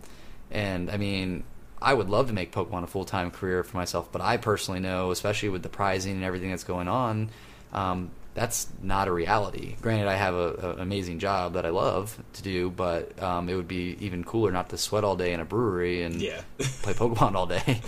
and 0.50 0.90
I 0.90 0.98
mean, 0.98 1.44
I 1.82 1.94
would 1.94 2.10
love 2.10 2.28
to 2.28 2.34
make 2.34 2.52
Pokemon 2.52 2.84
a 2.84 2.88
full 2.88 3.06
time 3.06 3.30
career 3.30 3.64
for 3.64 3.78
myself, 3.78 4.12
but 4.12 4.22
I 4.22 4.38
personally 4.38 4.80
know, 4.80 5.12
especially 5.12 5.50
with 5.50 5.64
the 5.64 5.70
prizing 5.70 6.14
and 6.14 6.24
everything 6.24 6.50
that's 6.50 6.64
going 6.64 6.88
on, 6.88 7.30
um, 7.74 8.10
that's 8.38 8.68
not 8.84 9.08
a 9.08 9.12
reality. 9.12 9.76
Granted, 9.82 10.08
I 10.08 10.14
have 10.16 10.36
an 10.36 10.80
amazing 10.80 11.18
job 11.18 11.54
that 11.54 11.66
I 11.66 11.70
love 11.70 12.22
to 12.34 12.44
do, 12.44 12.70
but 12.70 13.22
um, 13.22 13.50
it 13.50 13.56
would 13.56 13.68
be 13.68 13.98
even 14.00 14.24
cooler 14.24 14.52
not 14.52 14.70
to 14.70 14.78
sweat 14.78 15.04
all 15.04 15.16
day 15.16 15.34
in 15.34 15.40
a 15.40 15.46
brewery 15.46 16.04
and 16.04 16.22
Yeah. 16.22 16.42
play 16.84 16.94
Pokemon 16.94 17.34
all 17.34 17.48
day. 17.48 17.82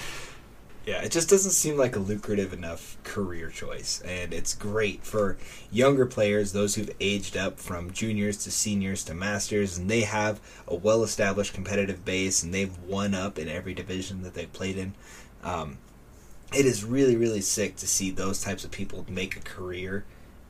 Yeah, 0.88 1.04
it 1.04 1.12
just 1.12 1.30
doesn't 1.30 1.52
seem 1.52 1.78
like 1.78 1.96
a 1.96 2.00
lucrative 2.00 2.52
enough 2.52 2.98
career 3.04 3.52
choice. 3.52 4.02
And 4.02 4.34
it's 4.34 4.56
great 4.56 5.04
for 5.04 5.38
younger 5.72 6.08
players, 6.08 6.52
those 6.52 6.74
who've 6.74 6.90
aged 7.00 7.38
up 7.38 7.60
from 7.60 7.92
juniors 7.92 8.38
to 8.46 8.52
seniors 8.52 9.04
to 9.04 9.14
masters, 9.14 9.78
and 9.78 9.88
they 9.88 10.02
have 10.02 10.42
a 10.68 10.74
well 10.74 11.04
established 11.04 11.54
competitive 11.54 12.04
base 12.06 12.42
and 12.42 12.52
they've 12.52 12.76
won 12.80 13.14
up 13.14 13.38
in 13.38 13.48
every 13.48 13.76
division 13.76 14.24
that 14.24 14.34
they've 14.34 14.52
played 14.52 14.80
in. 14.80 14.96
Um, 15.44 15.78
it 16.52 16.66
is 16.66 16.84
really, 16.84 17.16
really 17.16 17.42
sick 17.42 17.76
to 17.76 17.88
see 17.88 18.10
those 18.10 18.42
types 18.42 18.64
of 18.64 18.72
people 18.72 19.06
make 19.08 19.36
a 19.36 19.42
career 19.42 20.06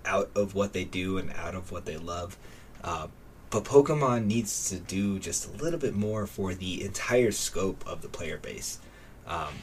out 0.10 0.30
of 0.36 0.56
what 0.56 0.74
they 0.74 0.84
do 0.84 1.18
and 1.18 1.32
out 1.34 1.56
of 1.56 1.72
what 1.72 1.86
they 1.86 1.98
love. 1.98 2.38
Uh, 2.84 3.08
but 3.50 3.64
Pokemon 3.64 4.26
needs 4.26 4.70
to 4.70 4.78
do 4.78 5.20
just 5.20 5.48
a 5.48 5.64
little 5.64 5.80
bit 5.80 5.96
more 5.96 6.28
for 6.28 6.54
the 6.54 6.84
entire 6.84 7.32
scope 7.32 7.84
of 7.88 8.02
the 8.02 8.08
player 8.08 8.38
base. 8.38 8.80
Um, 9.28 9.54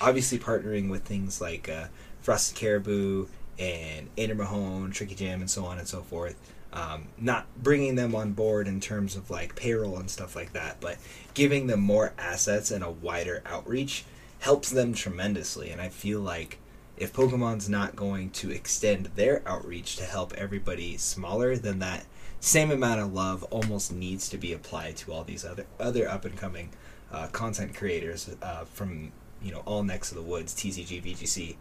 obviously, 0.00 0.38
partnering 0.38 0.90
with 0.90 1.04
things 1.04 1.40
like 1.40 1.68
uh, 1.68 1.86
Frosted 2.20 2.56
Caribou 2.56 3.26
and 3.58 4.08
Andrew 4.18 4.36
Mahone, 4.36 4.90
Tricky 4.90 5.14
Jam, 5.14 5.40
and 5.40 5.50
so 5.50 5.64
on 5.64 5.78
and 5.78 5.88
so 5.88 6.02
forth. 6.02 6.36
Um, 6.72 7.08
not 7.18 7.46
bringing 7.60 7.96
them 7.96 8.14
on 8.14 8.32
board 8.32 8.68
in 8.68 8.80
terms 8.80 9.16
of 9.16 9.28
like 9.30 9.56
payroll 9.56 9.98
and 9.98 10.10
stuff 10.10 10.36
like 10.36 10.52
that, 10.52 10.76
but 10.80 10.98
giving 11.34 11.66
them 11.66 11.80
more 11.80 12.12
assets 12.16 12.70
and 12.70 12.84
a 12.84 12.90
wider 12.90 13.42
outreach 13.44 14.04
helps 14.40 14.70
them 14.70 14.94
tremendously. 14.94 15.70
And 15.70 15.80
I 15.80 15.88
feel 15.88 16.20
like 16.20 16.58
if 17.00 17.14
Pokemon's 17.14 17.68
not 17.68 17.96
going 17.96 18.30
to 18.30 18.50
extend 18.50 19.06
their 19.16 19.42
outreach 19.48 19.96
to 19.96 20.04
help 20.04 20.34
everybody 20.34 20.98
smaller, 20.98 21.56
then 21.56 21.78
that 21.78 22.04
same 22.40 22.70
amount 22.70 23.00
of 23.00 23.12
love 23.12 23.42
almost 23.44 23.90
needs 23.90 24.28
to 24.28 24.36
be 24.36 24.52
applied 24.52 24.96
to 24.98 25.12
all 25.12 25.24
these 25.24 25.44
other 25.44 25.66
other 25.80 26.08
up 26.08 26.26
and 26.26 26.36
coming 26.36 26.68
uh, 27.10 27.26
content 27.28 27.74
creators 27.74 28.30
uh, 28.42 28.64
from 28.64 29.12
you 29.42 29.50
know 29.50 29.62
all 29.64 29.82
next 29.82 30.10
to 30.10 30.14
the 30.14 30.22
woods, 30.22 30.54
TCG, 30.54 31.02
VGC, 31.02 31.56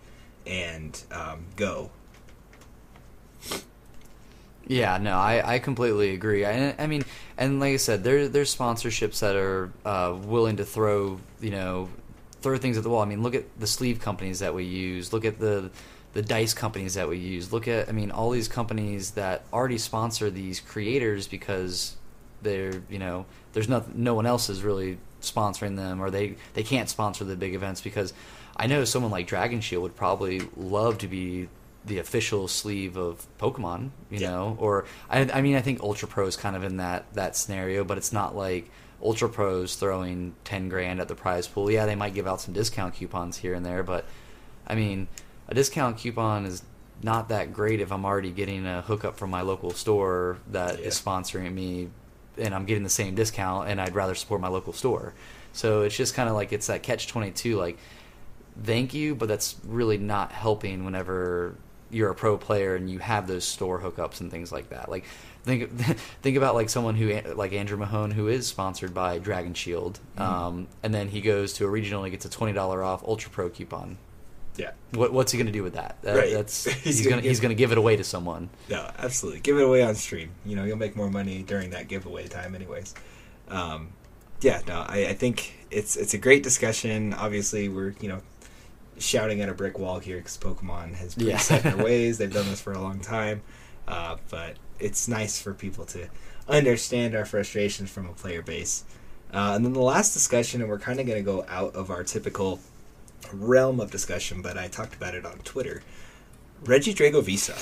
and 0.46 1.02
um, 1.12 1.46
Go. 1.56 1.90
Yeah, 4.68 4.98
no, 5.00 5.18
I, 5.18 5.56
I 5.56 5.60
completely 5.60 6.14
agree. 6.14 6.46
I, 6.46 6.76
I 6.78 6.86
mean, 6.86 7.04
and 7.38 7.60
like 7.62 7.74
I 7.74 7.78
said, 7.78 8.04
there 8.04 8.28
there's 8.28 8.54
sponsorships 8.54 9.20
that 9.20 9.38
are 9.38 9.72
uh, 9.86 10.18
willing 10.22 10.58
to 10.58 10.66
throw 10.66 11.18
you 11.40 11.52
know 11.52 11.90
throw 12.42 12.58
things 12.58 12.78
at 12.78 12.84
the 12.84 12.90
wall. 12.90 13.02
I 13.02 13.06
mean, 13.06 13.22
look 13.24 13.36
at 13.36 13.60
the 13.60 13.68
sleeve 13.68 14.00
companies 14.00 14.40
that 14.40 14.54
we 14.54 14.64
use. 14.64 15.12
Look 15.14 15.26
at 15.26 15.40
the 15.40 15.70
the 16.14 16.22
dice 16.24 16.54
companies 16.54 16.96
that 16.96 17.08
we 17.08 17.18
use. 17.18 17.54
Look 17.54 17.68
at 17.68 17.90
I 17.90 17.92
mean 17.92 18.12
all 18.12 18.32
these 18.32 18.48
companies 18.48 19.12
that 19.12 19.44
already 19.54 19.78
sponsor 19.78 20.30
these 20.30 20.60
creators 20.60 21.28
because 21.28 21.96
they're 22.42 22.82
you 22.90 23.00
know 23.00 23.26
there's 23.54 23.68
no 23.70 23.84
no 23.94 24.14
one 24.14 24.26
else 24.26 24.50
is 24.50 24.64
really 24.64 24.98
sponsoring 25.22 25.76
them 25.76 26.02
or 26.02 26.10
they 26.10 26.36
they 26.54 26.64
can't 26.64 26.90
sponsor 26.90 27.24
the 27.26 27.36
big 27.36 27.54
events 27.54 27.82
because 27.82 28.14
I 28.56 28.68
know 28.68 28.86
someone 28.86 29.12
like 29.12 29.28
Dragon 29.28 29.62
Shield 29.62 29.84
would 29.84 29.96
probably 29.96 30.42
love 30.58 30.98
to 31.00 31.08
be 31.08 31.50
the 31.86 32.00
official 32.00 32.48
sleeve 32.50 32.98
of 32.98 33.26
Pokemon, 33.40 33.92
you 34.10 34.20
Yeah. 34.20 34.32
know, 34.32 34.58
or 34.60 34.86
I, 35.10 35.22
I 35.32 35.42
mean, 35.42 35.56
I 35.56 35.62
think 35.62 35.82
Ultra 35.82 36.08
Pro 36.10 36.26
is 36.28 36.36
kind 36.36 36.56
of 36.56 36.64
in 36.64 36.78
that 36.78 37.06
that 37.14 37.36
scenario, 37.36 37.84
but 37.84 37.98
it's 37.98 38.12
not 38.12 38.36
like 38.36 38.70
Ultra 39.02 39.30
Pros 39.30 39.76
throwing 39.76 40.36
ten 40.44 40.70
grand 40.70 41.00
at 41.00 41.08
the 41.08 41.16
prize 41.16 41.48
pool. 41.48 41.72
Yeah, 41.72 41.86
they 41.86 41.96
might 41.96 42.14
give 42.14 42.28
out 42.28 42.42
some 42.42 42.54
discount 42.54 42.96
coupons 42.96 43.38
here 43.38 43.54
and 43.54 43.66
there, 43.66 43.84
but 43.84 44.06
I 44.68 44.76
mean, 44.76 45.08
a 45.48 45.54
discount 45.54 45.98
coupon 45.98 46.46
is 46.46 46.64
not 47.02 47.30
that 47.30 47.54
great 47.54 47.80
if 47.80 47.92
I'm 47.92 48.06
already 48.06 48.32
getting 48.32 48.66
a 48.66 48.82
hookup 48.82 49.18
from 49.18 49.30
my 49.30 49.42
local 49.42 49.72
store 49.72 50.38
that 50.52 50.80
is 50.80 51.02
Yeah. 51.02 51.12
sponsoring 51.12 51.54
me, 51.54 51.90
and 52.38 52.54
I'm 52.54 52.66
getting 52.66 52.84
the 52.84 52.90
same 52.90 53.16
discount, 53.16 53.70
and 53.70 53.80
I'd 53.80 53.96
rather 53.96 54.16
support 54.16 54.42
my 54.42 54.50
local 54.50 54.74
store. 54.74 55.14
So 55.54 55.82
it's 55.84 55.96
just 55.96 56.14
kind 56.14 56.28
of 56.30 56.36
like 56.36 56.52
it's 56.52 56.68
that 56.68 56.84
catch 56.84 57.08
twenty 57.08 57.32
two, 57.32 57.58
like 57.58 57.78
thank 58.64 58.94
you, 58.94 59.16
but 59.16 59.28
that's 59.30 59.56
really 59.66 59.98
not 59.98 60.32
helping 60.34 60.84
whenever 60.84 61.56
you're 61.92 62.12
a 62.12 62.16
pro 62.16 62.38
player 62.38 62.76
and 62.76 62.90
you 62.90 63.00
have 63.00 63.26
those 63.28 63.44
store 63.46 63.80
hookups 63.80 64.20
and 64.20 64.30
things 64.30 64.52
like 64.52 64.70
that. 64.70 64.90
Like 64.90 65.06
think 65.44 65.72
think 66.22 66.38
about 66.38 66.56
like 66.56 66.70
someone 66.70 66.96
who 66.96 67.20
like 67.36 67.54
Andrew 67.54 67.78
Mahone 67.78 68.12
who 68.12 68.28
is 68.28 68.48
sponsored 68.48 68.94
by 68.94 69.18
Dragon 69.20 69.54
Shield, 69.54 70.00
Mhm. 70.18 70.22
um, 70.22 70.68
and 70.84 70.94
then 70.94 71.10
he 71.10 71.22
goes 71.22 71.54
to 71.54 71.66
a 71.66 71.70
regional 71.70 72.04
and 72.04 72.12
gets 72.12 72.26
a 72.26 72.30
twenty 72.30 72.54
dollar 72.54 72.84
off 72.84 73.04
Ultra 73.04 73.32
Pro 73.32 73.50
coupon. 73.50 73.98
Yeah. 74.58 74.72
What, 74.92 75.14
what's 75.14 75.32
he 75.32 75.38
going 75.38 75.46
to 75.46 75.54
do 75.54 75.64
with 75.64 75.76
that? 75.76 75.96
That- 76.02 76.18
Right. 76.18 76.34
That's 76.34 76.66
He's 76.84 76.98
he's, 76.98 77.08
gonna 77.08 77.22
give- 77.22 77.30
he's 77.30 77.40
going 77.40 77.50
to 77.50 77.56
give 77.56 77.72
it 77.72 77.78
away 77.78 77.96
to 77.96 78.04
someone. 78.04 78.50
No, 78.70 78.92
absolutely. 78.98 79.40
Give 79.40 79.58
it 79.58 79.64
away 79.64 79.82
on 79.84 79.96
stream. 79.96 80.32
You 80.46 80.58
know, 80.58 80.66
you'll 80.66 80.76
make 80.78 80.98
more 80.98 81.10
money 81.10 81.44
during 81.44 81.70
that 81.70 81.88
giveaway 81.88 82.28
time, 82.28 82.56
anyways. 82.56 82.94
Um, 83.48 83.90
yeah, 84.42 84.60
no, 84.68 84.86
I, 84.88 85.08
I 85.10 85.14
think 85.14 85.54
it's 85.72 85.96
it's 85.96 86.14
a 86.14 86.18
great 86.18 86.44
discussion. 86.44 87.14
Obviously, 87.14 87.70
we're 87.70 87.94
you 88.02 88.10
know 88.10 88.22
shouting 88.98 89.40
at 89.42 89.48
a 89.50 89.54
brick 89.54 89.80
wall 89.80 90.00
here 90.00 90.18
because 90.18 90.38
Pokemon 90.38 90.96
has 90.96 91.16
been 91.16 91.28
Yeah. 91.28 91.38
set 91.38 91.64
their 91.64 91.78
ways. 91.84 92.18
They've 92.18 92.34
done 92.34 92.48
this 92.50 92.60
for 92.60 92.74
a 92.74 92.80
long 92.82 93.00
time, 93.00 93.42
uh, 93.90 94.16
but 94.30 94.56
it's 94.80 95.10
nice 95.10 95.42
for 95.42 95.54
people 95.54 95.86
to 95.88 96.08
understand 96.48 97.16
our 97.16 97.26
frustrations 97.26 97.90
from 97.90 98.08
a 98.08 98.14
player 98.14 98.42
base. 98.42 98.86
Uh, 99.34 99.54
and 99.56 99.66
then 99.66 99.74
the 99.74 99.82
last 99.82 100.14
discussion, 100.14 100.62
and 100.62 100.70
we're 100.70 100.80
kind 100.80 101.00
of 101.00 101.06
going 101.06 101.20
to 101.20 101.24
go 101.24 101.46
out 101.50 101.76
of 101.76 101.92
our 101.92 102.04
typical 102.04 102.60
realm 103.34 103.80
of 103.80 103.92
discussion, 103.92 104.42
but 104.42 104.58
I 104.58 104.68
talked 104.68 104.96
about 104.96 105.16
it 105.16 105.26
on 105.26 105.40
Twitter. 105.40 105.84
Regidrago 106.64 107.24
Visa. 107.24 107.56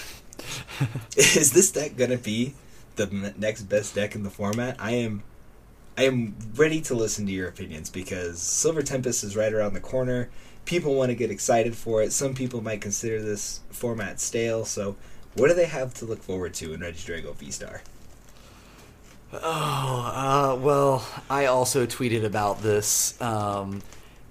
Is 1.18 1.52
this 1.52 1.72
deck 1.72 1.96
gonna 1.98 2.18
be 2.18 2.54
the 2.96 3.34
next 3.38 3.64
best 3.64 3.96
deck 3.96 4.16
in 4.16 4.24
the 4.24 4.30
format? 4.30 4.76
I 4.80 4.92
am, 4.92 5.24
I 5.98 6.04
am 6.04 6.36
ready 6.56 6.82
to 6.82 6.96
listen 6.96 7.26
to 7.26 7.32
your 7.32 7.48
opinions 7.48 7.90
because 7.90 8.40
Silver 8.40 8.82
Tempest 8.82 9.24
is 9.24 9.36
right 9.36 9.54
around 9.54 9.74
the 9.74 9.80
corner. 9.80 10.30
People 10.66 10.96
want 10.96 11.10
to 11.10 11.16
get 11.16 11.32
excited 11.32 11.76
for 11.76 12.04
it. 12.04 12.12
Some 12.12 12.34
people 12.34 12.62
might 12.62 12.82
consider 12.82 13.22
this 13.22 13.62
format 13.70 14.20
stale. 14.20 14.66
So, 14.66 14.96
what 15.38 15.50
do 15.50 15.54
they 15.54 15.66
have 15.66 15.94
to 15.96 16.06
look 16.06 16.22
forward 16.22 16.54
to 16.56 16.74
in 16.74 16.82
Regidrago 16.82 17.36
V 17.36 17.52
Star? 17.52 17.82
Oh, 19.34 19.40
uh, 19.44 20.56
well, 20.62 21.06
I 21.30 21.48
also 21.48 21.86
tweeted 21.86 22.24
about 22.24 22.62
this, 22.62 23.20
um, 23.22 23.82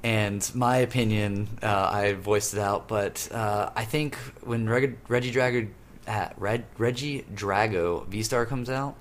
and 0.02 0.50
my 0.54 0.78
opinion, 0.78 1.48
uh, 1.62 1.90
I 1.92 2.14
voiced 2.14 2.54
it 2.54 2.60
out, 2.60 2.88
but 2.88 3.28
uh, 3.30 3.70
I 3.76 3.84
think 3.84 4.16
when 4.42 4.66
Reg- 4.66 5.04
Regidrago, 5.06 5.68
uh, 6.08 6.28
Drago 6.38 8.06
V-Star 8.06 8.46
comes 8.46 8.70
out, 8.70 8.96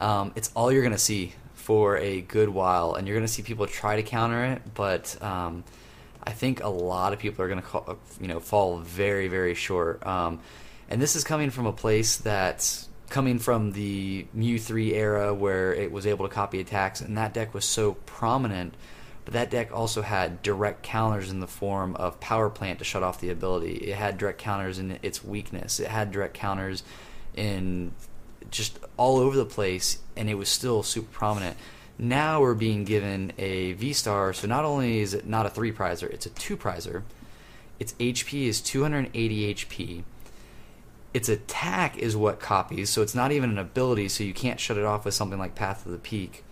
um, 0.00 0.32
it's 0.34 0.50
all 0.56 0.72
you're 0.72 0.82
going 0.82 0.92
to 0.92 0.98
see 0.98 1.34
for 1.54 1.98
a 1.98 2.22
good 2.22 2.48
while, 2.48 2.94
and 2.94 3.06
you're 3.06 3.16
going 3.16 3.26
to 3.26 3.32
see 3.32 3.42
people 3.42 3.66
try 3.66 3.96
to 3.96 4.02
counter 4.02 4.44
it, 4.44 4.62
but 4.74 5.20
um, 5.22 5.62
I 6.24 6.30
think 6.30 6.62
a 6.62 6.68
lot 6.68 7.12
of 7.12 7.18
people 7.18 7.44
are 7.44 7.48
going 7.48 7.60
to, 7.60 7.96
you 8.18 8.28
know, 8.28 8.40
fall 8.40 8.78
very, 8.78 9.28
very 9.28 9.54
short. 9.54 10.06
And 10.88 11.02
this 11.02 11.16
is 11.16 11.24
coming 11.24 11.50
from 11.50 11.66
a 11.66 11.72
place 11.72 12.16
that's 12.16 12.88
coming 13.10 13.38
from 13.38 13.72
the 13.72 14.26
Mew 14.32 14.58
3 14.58 14.94
era 14.94 15.34
where 15.34 15.74
it 15.74 15.92
was 15.92 16.06
able 16.06 16.28
to 16.28 16.34
copy 16.34 16.60
attacks, 16.60 17.00
and 17.00 17.16
that 17.16 17.34
deck 17.34 17.54
was 17.54 17.64
so 17.64 17.94
prominent. 18.06 18.74
But 19.24 19.34
that 19.34 19.50
deck 19.50 19.70
also 19.72 20.00
had 20.00 20.42
direct 20.42 20.82
counters 20.82 21.30
in 21.30 21.40
the 21.40 21.46
form 21.46 21.94
of 21.96 22.18
Power 22.20 22.48
Plant 22.48 22.78
to 22.78 22.84
shut 22.84 23.02
off 23.02 23.20
the 23.20 23.28
ability. 23.28 23.74
It 23.74 23.96
had 23.96 24.16
direct 24.16 24.38
counters 24.38 24.78
in 24.78 24.98
its 25.02 25.22
weakness. 25.22 25.80
It 25.80 25.88
had 25.88 26.10
direct 26.10 26.32
counters 26.32 26.82
in 27.34 27.92
just 28.50 28.78
all 28.96 29.18
over 29.18 29.36
the 29.36 29.44
place, 29.44 29.98
and 30.16 30.30
it 30.30 30.34
was 30.34 30.48
still 30.48 30.82
super 30.82 31.12
prominent. 31.12 31.58
Now 31.98 32.40
we're 32.40 32.54
being 32.54 32.84
given 32.84 33.32
a 33.36 33.72
V 33.74 33.92
Star, 33.92 34.32
so 34.32 34.46
not 34.46 34.64
only 34.64 35.00
is 35.00 35.12
it 35.12 35.26
not 35.26 35.44
a 35.44 35.50
three 35.50 35.72
prizer, 35.72 36.08
it's 36.08 36.24
a 36.24 36.30
two 36.30 36.56
prizer. 36.56 37.02
Its 37.78 37.92
HP 37.94 38.46
is 38.46 38.60
280 38.60 39.54
HP. 39.54 40.04
Its 41.14 41.28
attack 41.28 41.96
is 41.96 42.16
what 42.16 42.38
copies, 42.38 42.90
so 42.90 43.02
it's 43.02 43.14
not 43.14 43.32
even 43.32 43.50
an 43.50 43.58
ability, 43.58 44.08
so 44.08 44.24
you 44.24 44.34
can't 44.34 44.60
shut 44.60 44.76
it 44.76 44.84
off 44.84 45.04
with 45.04 45.14
something 45.14 45.38
like 45.38 45.54
Path 45.54 45.86
of 45.86 45.92
the 45.92 45.98
Peak. 45.98 46.44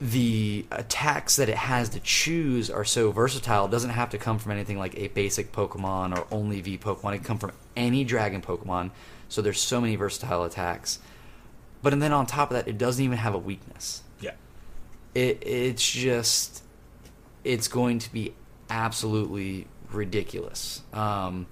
The 0.00 0.66
attacks 0.70 1.36
that 1.36 1.48
it 1.48 1.56
has 1.56 1.88
to 1.90 2.00
choose 2.00 2.70
are 2.70 2.84
so 2.84 3.10
versatile. 3.10 3.64
It 3.64 3.70
doesn't 3.70 3.90
have 3.90 4.10
to 4.10 4.18
come 4.18 4.38
from 4.38 4.52
anything 4.52 4.78
like 4.78 4.96
a 4.96 5.08
basic 5.08 5.52
Pokemon 5.52 6.16
or 6.16 6.26
only 6.30 6.60
V 6.60 6.78
Pokemon. 6.78 7.14
It 7.14 7.18
can 7.18 7.24
come 7.24 7.38
from 7.38 7.52
any 7.76 8.04
Dragon 8.04 8.42
Pokemon. 8.42 8.90
So 9.28 9.42
there's 9.42 9.60
so 9.60 9.80
many 9.80 9.96
versatile 9.96 10.44
attacks. 10.44 10.98
But 11.82 11.92
and 11.92 12.02
then 12.02 12.12
on 12.12 12.26
top 12.26 12.50
of 12.50 12.56
that, 12.56 12.68
it 12.68 12.78
doesn't 12.78 13.02
even 13.04 13.18
have 13.18 13.34
a 13.34 13.38
weakness. 13.38 14.02
Yeah. 14.20 14.32
It 15.14 15.42
it's 15.42 15.90
just 15.90 16.62
it's 17.42 17.68
going 17.68 17.98
to 18.00 18.12
be 18.12 18.34
absolutely 18.68 19.66
ridiculous. 19.90 20.82
Um, 20.92 21.46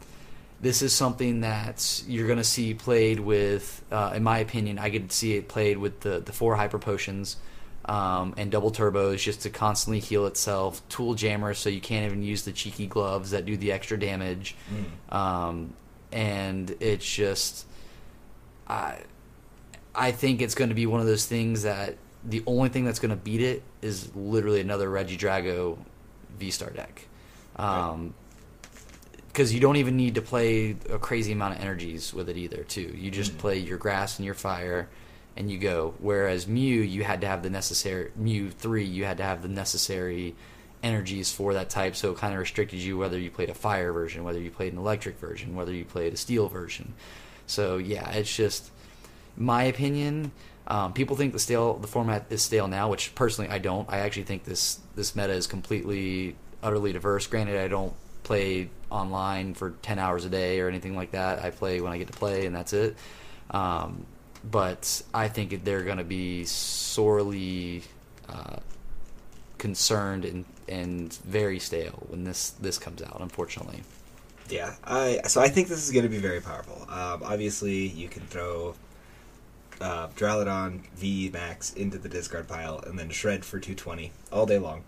this 0.64 0.82
is 0.82 0.92
something 0.92 1.42
that 1.42 2.02
you're 2.08 2.26
going 2.26 2.38
to 2.38 2.44
see 2.44 2.74
played 2.74 3.20
with. 3.20 3.84
Uh, 3.92 4.12
in 4.16 4.22
my 4.22 4.38
opinion, 4.38 4.78
I 4.78 4.90
could 4.90 5.12
see 5.12 5.34
it 5.36 5.46
played 5.46 5.78
with 5.78 6.00
the 6.00 6.20
the 6.20 6.32
four 6.32 6.56
hyper 6.56 6.78
potions. 6.78 7.36
Um, 7.86 8.32
and 8.38 8.50
double 8.50 8.72
turbos 8.72 9.18
just 9.18 9.42
to 9.42 9.50
constantly 9.50 10.00
heal 10.00 10.24
itself. 10.24 10.80
Tool 10.88 11.14
jammers 11.14 11.58
so 11.58 11.68
you 11.68 11.82
can't 11.82 12.06
even 12.06 12.22
use 12.22 12.42
the 12.44 12.52
cheeky 12.52 12.86
gloves 12.86 13.32
that 13.32 13.44
do 13.44 13.58
the 13.58 13.72
extra 13.72 13.98
damage. 13.98 14.56
Um, 15.10 15.74
and 16.10 16.74
it's 16.80 17.04
just, 17.04 17.66
I, 18.66 19.00
I 19.94 20.12
think 20.12 20.40
it's 20.40 20.54
going 20.54 20.70
to 20.70 20.74
be 20.74 20.86
one 20.86 21.00
of 21.00 21.06
those 21.06 21.26
things 21.26 21.64
that 21.64 21.98
the 22.24 22.42
only 22.46 22.70
thing 22.70 22.86
that's 22.86 23.00
going 23.00 23.10
to 23.10 23.22
beat 23.22 23.42
it 23.42 23.62
is 23.82 24.16
literally 24.16 24.62
another 24.62 24.88
Regidrago 24.88 25.76
V 26.38 26.50
Star 26.50 26.70
deck. 26.70 27.06
Um, 27.56 28.14
because 29.35 29.53
you 29.53 29.59
don't 29.59 29.74
even 29.74 29.97
need 29.97 30.14
to 30.14 30.22
play 30.22 30.76
a 30.89 30.97
crazy 30.97 31.32
amount 31.32 31.57
of 31.57 31.61
energies 31.61 32.14
with 32.14 32.28
it 32.28 32.37
either. 32.37 32.62
Too, 32.62 32.95
you 32.97 33.11
just 33.11 33.32
Mm. 33.32 33.39
play 33.39 33.59
your 33.59 33.78
grass 33.78 34.16
and 34.16 34.24
your 34.24 34.37
fire, 34.37 34.89
and 35.37 35.51
you 35.51 35.59
go. 35.59 35.95
Whereas 35.99 36.47
Mew, 36.47 36.80
you 36.80 37.03
had 37.03 37.20
to 37.22 37.26
have 37.26 37.43
the 37.43 37.51
necessary 37.51 38.12
Mew 38.14 38.51
three, 38.51 38.85
you 38.85 39.05
had 39.05 39.16
to 39.16 39.24
have 39.24 39.43
the 39.43 39.49
necessary 39.49 40.37
energies 40.85 41.32
for 41.32 41.53
that 41.53 41.68
type, 41.68 41.97
so 41.97 42.12
it 42.12 42.18
kind 42.18 42.32
of 42.32 42.39
restricted 42.39 42.78
you 42.78 42.97
whether 42.97 43.18
you 43.18 43.28
played 43.28 43.51
a 43.51 43.55
fire 43.55 43.93
version, 43.93 44.22
whether 44.22 44.39
you 44.39 44.53
played 44.53 44.72
an 44.72 44.78
electric 44.78 45.18
version, 45.18 45.57
whether 45.57 45.72
you 45.72 45.85
played 45.85 46.12
a 46.14 46.16
steel 46.16 46.49
version. 46.49 46.95
So 47.49 47.78
yeah, 47.78 48.09
it's 48.12 48.35
just 48.37 48.70
my 49.37 49.64
opinion. 49.64 50.30
Um, 50.68 50.93
people 50.93 51.16
think 51.16 51.32
the 51.32 51.41
stale 51.41 51.74
the 51.74 51.89
format 51.89 52.26
is 52.30 52.43
stale 52.43 52.68
now, 52.68 52.89
which 52.89 53.16
personally 53.16 53.51
I 53.51 53.59
don't. 53.59 53.91
I 53.91 53.99
actually 53.99 54.22
think 54.22 54.45
this 54.45 54.78
this 54.95 55.16
meta 55.16 55.32
is 55.32 55.49
completely 55.49 56.37
utterly 56.62 56.93
diverse. 56.93 57.26
Granted, 57.26 57.59
I 57.59 57.66
don't 57.66 57.95
play 58.24 58.68
online 58.90 59.54
for 59.54 59.70
ten 59.82 59.98
hours 59.98 60.24
a 60.24 60.28
day 60.28 60.60
or 60.60 60.68
anything 60.68 60.96
like 60.96 61.12
that. 61.12 61.44
I 61.44 61.50
play 61.50 61.80
when 61.80 61.92
I 61.92 61.98
get 61.98 62.08
to 62.08 62.12
play, 62.12 62.46
and 62.46 62.54
that's 62.54 62.72
it. 62.72 62.96
Um, 63.50 64.06
but 64.50 65.02
I 65.14 65.28
think 65.28 65.64
they're 65.64 65.84
going 65.84 65.98
to 65.98 66.04
be 66.04 66.44
sorely 66.44 67.82
uh, 68.28 68.56
concerned 69.58 70.24
in 70.24 70.44
and 70.66 71.12
very 71.12 71.58
stale 71.58 72.02
when 72.08 72.24
this 72.24 72.50
this 72.50 72.78
comes 72.78 73.02
out. 73.02 73.18
Unfortunately. 73.20 73.82
Yeah, 74.50 74.74
I 74.84 75.20
so 75.26 75.40
I 75.40 75.48
think 75.48 75.68
this 75.68 75.82
is 75.84 75.92
going 75.92 76.02
to 76.02 76.10
be 76.10 76.18
very 76.18 76.40
powerful. 76.40 76.82
Um, 76.90 77.22
obviously, 77.24 77.86
you 77.86 78.08
can 78.08 78.22
throw 78.26 78.74
uh, 79.80 80.08
V 80.16 81.30
Max 81.32 81.72
into 81.74 81.98
the 81.98 82.08
discard 82.08 82.48
pile 82.48 82.82
and 82.86 82.98
then 82.98 83.10
shred 83.10 83.44
for 83.44 83.58
220 83.58 84.12
all 84.32 84.46
day 84.46 84.58
long 84.58 84.84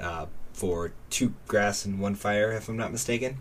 uh, 0.00 0.26
for 0.52 0.92
two 1.10 1.34
grass 1.48 1.84
and 1.84 2.00
one 2.00 2.14
fire, 2.14 2.52
if 2.52 2.68
I'm 2.68 2.76
not 2.76 2.92
mistaken. 2.92 3.38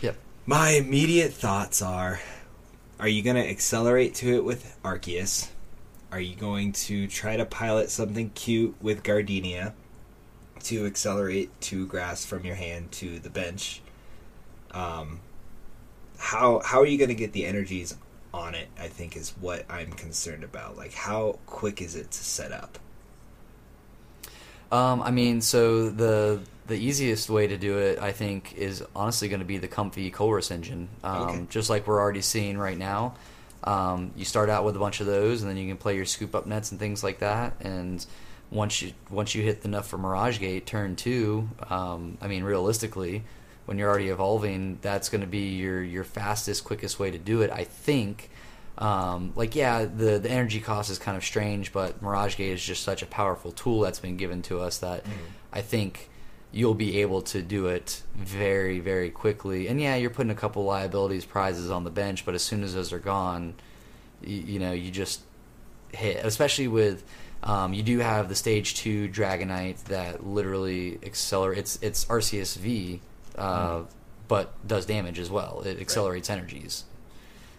Yep. 0.00 0.16
My 0.46 0.70
immediate 0.70 1.32
thoughts 1.32 1.82
are: 1.82 2.20
Are 2.98 3.08
you 3.08 3.22
going 3.22 3.36
to 3.36 3.48
accelerate 3.48 4.14
to 4.16 4.34
it 4.34 4.44
with 4.44 4.76
Arceus? 4.84 5.48
Are 6.12 6.20
you 6.20 6.36
going 6.36 6.72
to 6.72 7.08
try 7.08 7.36
to 7.36 7.44
pilot 7.44 7.90
something 7.90 8.30
cute 8.30 8.76
with 8.80 9.02
Gardenia 9.02 9.74
to 10.64 10.86
accelerate 10.86 11.50
two 11.60 11.86
grass 11.86 12.24
from 12.24 12.44
your 12.44 12.54
hand 12.54 12.92
to 12.92 13.18
the 13.18 13.30
bench? 13.30 13.82
Um, 14.70 15.20
how 16.18 16.60
how 16.64 16.80
are 16.80 16.86
you 16.86 16.98
going 16.98 17.08
to 17.08 17.14
get 17.14 17.32
the 17.32 17.44
energies 17.44 17.96
on 18.32 18.54
it? 18.54 18.68
I 18.78 18.88
think 18.88 19.16
is 19.16 19.34
what 19.40 19.64
I'm 19.68 19.92
concerned 19.92 20.44
about. 20.44 20.76
Like, 20.76 20.94
how 20.94 21.38
quick 21.46 21.82
is 21.82 21.96
it 21.96 22.10
to 22.12 22.24
set 22.24 22.52
up? 22.52 22.78
Um, 24.72 25.02
I 25.02 25.10
mean, 25.10 25.40
so 25.40 25.90
the 25.90 26.40
the 26.66 26.76
easiest 26.76 27.28
way 27.28 27.46
to 27.46 27.56
do 27.58 27.78
it, 27.78 27.98
I 27.98 28.12
think, 28.12 28.54
is 28.54 28.82
honestly 28.96 29.28
going 29.28 29.40
to 29.40 29.46
be 29.46 29.58
the 29.58 29.68
Comfey 29.68 30.10
Colress 30.12 30.50
engine. 30.50 30.88
Um, 31.02 31.22
Okay. 31.22 31.46
Just 31.50 31.68
like 31.70 31.86
we're 31.86 32.00
already 32.00 32.22
seeing 32.22 32.56
right 32.56 32.78
now. 32.78 33.14
Um, 33.62 34.12
you 34.16 34.24
start 34.24 34.50
out 34.50 34.64
with 34.64 34.76
a 34.76 34.78
bunch 34.78 35.00
of 35.00 35.06
those, 35.06 35.42
and 35.42 35.50
then 35.50 35.56
you 35.56 35.68
can 35.68 35.76
play 35.76 35.96
your 35.96 36.04
scoop 36.04 36.34
up 36.34 36.46
nets 36.46 36.70
and 36.70 36.78
things 36.80 37.02
like 37.02 37.20
that. 37.20 37.54
And 37.60 38.04
once 38.50 38.82
you 38.82 38.92
once 39.10 39.34
you 39.34 39.42
hit 39.42 39.64
enough 39.64 39.88
for 39.88 39.98
Mirage 39.98 40.38
Gate 40.38 40.66
turn 40.66 40.96
two, 40.96 41.48
um, 41.70 42.18
I 42.20 42.28
mean, 42.28 42.44
realistically, 42.44 43.22
when 43.66 43.78
you're 43.78 43.88
already 43.88 44.08
evolving, 44.08 44.78
that's 44.82 45.08
going 45.08 45.22
to 45.22 45.26
be 45.26 45.54
your 45.56 45.82
your 45.82 46.04
fastest, 46.04 46.64
quickest 46.64 46.98
way 46.98 47.10
to 47.10 47.18
do 47.18 47.42
it. 47.42 47.50
I 47.50 47.64
think. 47.64 48.30
Um, 48.76 49.32
like 49.36 49.54
yeah, 49.54 49.84
the 49.84 50.18
the 50.18 50.30
energy 50.30 50.60
cost 50.60 50.90
is 50.90 50.98
kind 50.98 51.16
of 51.16 51.24
strange, 51.24 51.72
but 51.72 52.02
Mirage 52.02 52.36
Gate 52.36 52.52
is 52.52 52.64
just 52.64 52.82
such 52.82 53.02
a 53.02 53.06
powerful 53.06 53.52
tool 53.52 53.80
that's 53.80 54.00
been 54.00 54.16
given 54.16 54.42
to 54.42 54.60
us 54.60 54.78
that 54.78 55.04
I 55.52 55.60
think 55.60 56.10
you'll 56.50 56.74
be 56.74 57.00
able 57.00 57.22
to 57.22 57.42
do 57.42 57.66
it 57.66 58.02
very 58.14 58.80
very 58.80 59.10
quickly. 59.10 59.68
And 59.68 59.80
yeah, 59.80 59.94
you're 59.94 60.10
putting 60.10 60.30
a 60.30 60.36
couple 60.36 60.64
liabilities 60.64 61.24
prizes 61.24 61.70
on 61.70 61.84
the 61.84 61.90
bench, 61.90 62.24
but 62.24 62.34
as 62.34 62.42
soon 62.42 62.64
as 62.64 62.74
those 62.74 62.92
are 62.92 62.98
gone, 62.98 63.54
you, 64.22 64.38
you 64.38 64.58
know 64.58 64.72
you 64.72 64.90
just 64.90 65.20
hit. 65.92 66.24
Especially 66.24 66.66
with 66.66 67.04
um, 67.44 67.74
you 67.74 67.82
do 67.82 67.98
have 67.98 68.28
the 68.28 68.34
stage 68.34 68.74
two 68.74 69.08
Dragonite 69.08 69.84
that 69.84 70.26
literally 70.26 70.98
accelerates. 71.04 71.76
It's, 71.76 71.82
it's 71.82 72.04
Arceus 72.06 72.56
V, 72.56 73.00
uh, 73.36 73.82
but 74.26 74.66
does 74.66 74.86
damage 74.86 75.18
as 75.18 75.30
well. 75.30 75.62
It 75.64 75.78
accelerates 75.80 76.30
energies. 76.30 76.84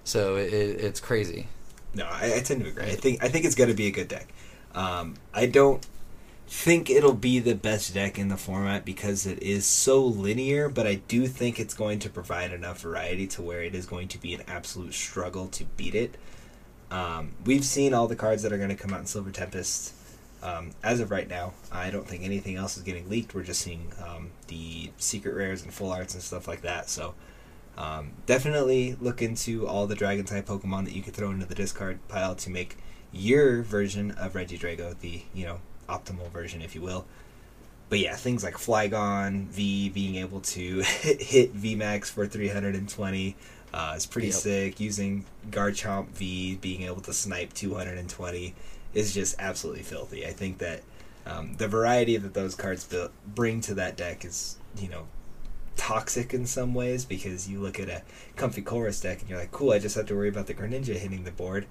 So 0.05 0.37
it, 0.37 0.53
it's 0.53 1.01
crazy. 1.01 1.47
No, 1.93 2.05
I, 2.05 2.35
I 2.35 2.39
tend 2.39 2.63
to 2.63 2.69
agree. 2.69 2.83
I 2.83 2.95
think 2.95 3.23
I 3.23 3.27
think 3.27 3.43
it's 3.43 3.55
going 3.55 3.69
to 3.69 3.75
be 3.75 3.87
a 3.87 3.91
good 3.91 4.07
deck. 4.07 4.29
Um, 4.73 5.15
I 5.33 5.45
don't 5.47 5.85
think 6.47 6.89
it'll 6.89 7.13
be 7.13 7.39
the 7.39 7.55
best 7.55 7.93
deck 7.93 8.19
in 8.19 8.27
the 8.27 8.37
format 8.37 8.85
because 8.85 9.25
it 9.25 9.41
is 9.41 9.65
so 9.65 10.05
linear, 10.05 10.69
but 10.69 10.85
I 10.85 10.95
do 10.95 11.27
think 11.27 11.59
it's 11.59 11.73
going 11.73 11.99
to 11.99 12.09
provide 12.09 12.51
enough 12.51 12.81
variety 12.81 13.25
to 13.27 13.41
where 13.41 13.63
it 13.63 13.73
is 13.73 13.85
going 13.85 14.07
to 14.09 14.19
be 14.19 14.33
an 14.33 14.43
absolute 14.47 14.93
struggle 14.93 15.47
to 15.47 15.63
beat 15.75 15.95
it. 15.95 16.15
Um, 16.91 17.31
we've 17.45 17.65
seen 17.65 17.93
all 17.93 18.07
the 18.07 18.15
cards 18.15 18.43
that 18.43 18.53
are 18.53 18.57
going 18.57 18.69
to 18.69 18.75
come 18.75 18.93
out 18.93 18.99
in 18.99 19.05
Silver 19.07 19.31
Tempest. 19.31 19.93
Um, 20.43 20.71
as 20.83 20.99
of 20.99 21.09
right 21.09 21.27
now, 21.27 21.53
I 21.71 21.89
don't 21.89 22.07
think 22.07 22.23
anything 22.23 22.55
else 22.55 22.77
is 22.77 22.83
getting 22.83 23.09
leaked. 23.09 23.33
We're 23.33 23.41
just 23.41 23.61
seeing 23.61 23.91
um, 24.05 24.29
the 24.47 24.91
secret 24.97 25.33
rares 25.33 25.63
and 25.63 25.73
full 25.73 25.91
arts 25.91 26.13
and 26.13 26.21
stuff 26.21 26.47
like 26.47 26.61
that. 26.61 26.89
So 26.89 27.15
um, 27.77 28.11
definitely 28.25 28.95
look 29.01 29.21
into 29.21 29.67
all 29.67 29.87
the 29.87 29.95
dragon 29.95 30.25
type 30.25 30.45
Pokemon 30.47 30.85
that 30.85 30.93
you 30.93 31.01
could 31.01 31.13
throw 31.13 31.31
into 31.31 31.45
the 31.45 31.55
discard 31.55 31.99
pile 32.07 32.35
to 32.35 32.49
make 32.49 32.77
your 33.11 33.61
version 33.63 34.11
of 34.11 34.33
Regidrago 34.33 34.97
the 34.99 35.23
you 35.33 35.45
know 35.45 35.59
optimal 35.89 36.29
version, 36.31 36.61
if 36.61 36.75
you 36.75 36.81
will. 36.81 37.05
But 37.89 37.99
yeah, 37.99 38.15
things 38.15 38.43
like 38.43 38.55
Flygon 38.55 39.45
V 39.47 39.89
being 39.89 40.15
able 40.15 40.41
to 40.41 40.81
hit 40.81 41.55
VMAX 41.55 42.05
for 42.07 42.25
320 42.25 43.35
uh, 43.73 43.93
is 43.95 44.05
pretty 44.05 44.27
Yep. 44.29 44.35
sick. 44.35 44.79
Using 44.79 45.25
Garchomp 45.51 46.07
V 46.09 46.55
being 46.55 46.83
able 46.83 47.01
to 47.01 47.13
snipe 47.13 47.53
220 47.53 48.55
is 48.93 49.13
just 49.13 49.35
absolutely 49.37 49.83
filthy. 49.83 50.25
I 50.25 50.31
think 50.31 50.57
that 50.59 50.81
um, 51.27 51.53
the 51.57 51.67
variety 51.67 52.17
that 52.17 52.33
those 52.33 52.55
cards 52.55 52.85
build, 52.85 53.11
bring 53.35 53.61
to 53.61 53.73
that 53.75 53.97
deck 53.97 54.25
is 54.25 54.57
you 54.79 54.89
know 54.89 55.07
toxic 55.75 56.33
in 56.33 56.45
some 56.45 56.73
ways 56.73 57.05
because 57.05 57.47
you 57.49 57.59
look 57.59 57.79
at 57.79 57.89
a 57.89 58.01
Comfey 58.37 58.63
Colress 58.63 59.01
deck 59.01 59.21
and 59.21 59.29
you're 59.29 59.39
like, 59.39 59.51
cool, 59.51 59.71
I 59.71 59.79
just 59.79 59.95
have 59.95 60.05
to 60.07 60.15
worry 60.15 60.29
about 60.29 60.47
the 60.47 60.53
Greninja 60.53 60.95
hitting 60.95 61.23
the 61.23 61.31
board. 61.31 61.67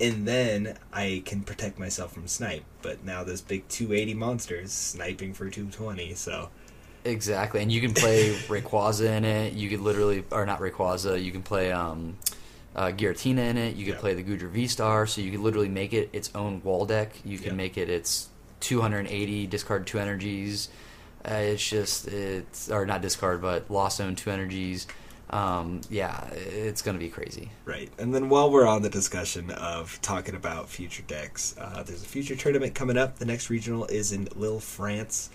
And 0.00 0.26
then 0.26 0.78
I 0.92 1.22
can 1.26 1.42
protect 1.42 1.78
myself 1.78 2.12
from 2.12 2.26
snipe. 2.26 2.64
But 2.82 3.04
now 3.04 3.22
this 3.22 3.40
big 3.42 3.68
280 3.68 4.14
monster 4.14 4.56
is 4.56 4.72
sniping 4.72 5.34
for 5.34 5.50
220, 5.50 6.14
so 6.14 6.48
Exactly, 7.04 7.62
and 7.62 7.72
you 7.72 7.80
can 7.80 7.94
play 7.94 8.30
Rayquaza 8.48 9.06
in 9.16 9.24
it. 9.24 9.54
You 9.54 9.68
could 9.70 9.80
literally, 9.80 10.24
or 10.30 10.44
not 10.44 10.60
Rayquaza. 10.60 11.22
You 11.22 11.32
can 11.32 11.42
play 11.42 11.72
um, 11.72 12.18
uh, 12.76 12.88
Giratina 12.88 13.38
in 13.48 13.56
it. 13.56 13.74
You 13.76 13.86
could 13.86 13.94
Yeah. 13.94 14.00
play 14.00 14.14
the 14.14 14.22
Goodra 14.22 14.50
V 14.50 14.66
Star. 14.66 15.06
So 15.06 15.20
you 15.22 15.30
could 15.30 15.40
literally 15.40 15.68
make 15.70 15.92
it 15.94 16.10
its 16.12 16.30
own 16.34 16.62
wall 16.62 16.84
deck. 16.86 17.12
You 17.24 17.38
can 17.38 17.48
Yeah. 17.48 17.54
make 17.54 17.78
it 17.78 17.88
its 17.88 18.28
280 18.60 19.46
discard 19.46 19.86
two 19.86 19.98
energies. 19.98 20.68
Uh, 21.24 21.34
it's 21.34 21.68
just 21.68 22.08
it's 22.08 22.70
or 22.70 22.86
not 22.86 23.02
discard, 23.02 23.42
but 23.42 23.70
lost 23.70 23.98
zone 23.98 24.16
two 24.16 24.30
energies. 24.30 24.86
Um, 25.30 25.80
yeah, 25.90 26.28
it's 26.32 26.82
gonna 26.82 26.98
be 26.98 27.08
crazy. 27.08 27.50
Right. 27.64 27.90
And 27.98 28.14
then 28.14 28.28
while 28.28 28.50
we're 28.50 28.66
on 28.66 28.82
the 28.82 28.88
discussion 28.88 29.50
of 29.52 30.00
talking 30.02 30.34
about 30.34 30.68
future 30.68 31.04
decks, 31.06 31.54
uh, 31.58 31.82
there's 31.82 32.02
a 32.02 32.06
future 32.06 32.34
tournament 32.34 32.74
coming 32.74 32.96
up. 32.96 33.18
The 33.18 33.26
next 33.26 33.50
regional 33.50 33.84
is 33.86 34.12
in 34.12 34.28
Lille, 34.34 34.60
France, 34.60 35.30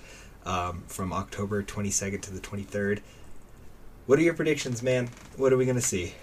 um, 0.45 0.83
from 0.87 1.13
October 1.13 1.63
22nd 1.63 2.21
to 2.23 2.33
the 2.33 2.41
23rd. 2.41 2.99
What 4.05 4.19
are 4.19 4.21
your 4.21 4.33
predictions, 4.33 4.83
man? 4.83 5.09
What 5.37 5.51
are 5.53 5.57
we 5.57 5.65
going 5.65 5.77
to 5.77 5.81
see? 5.81 6.13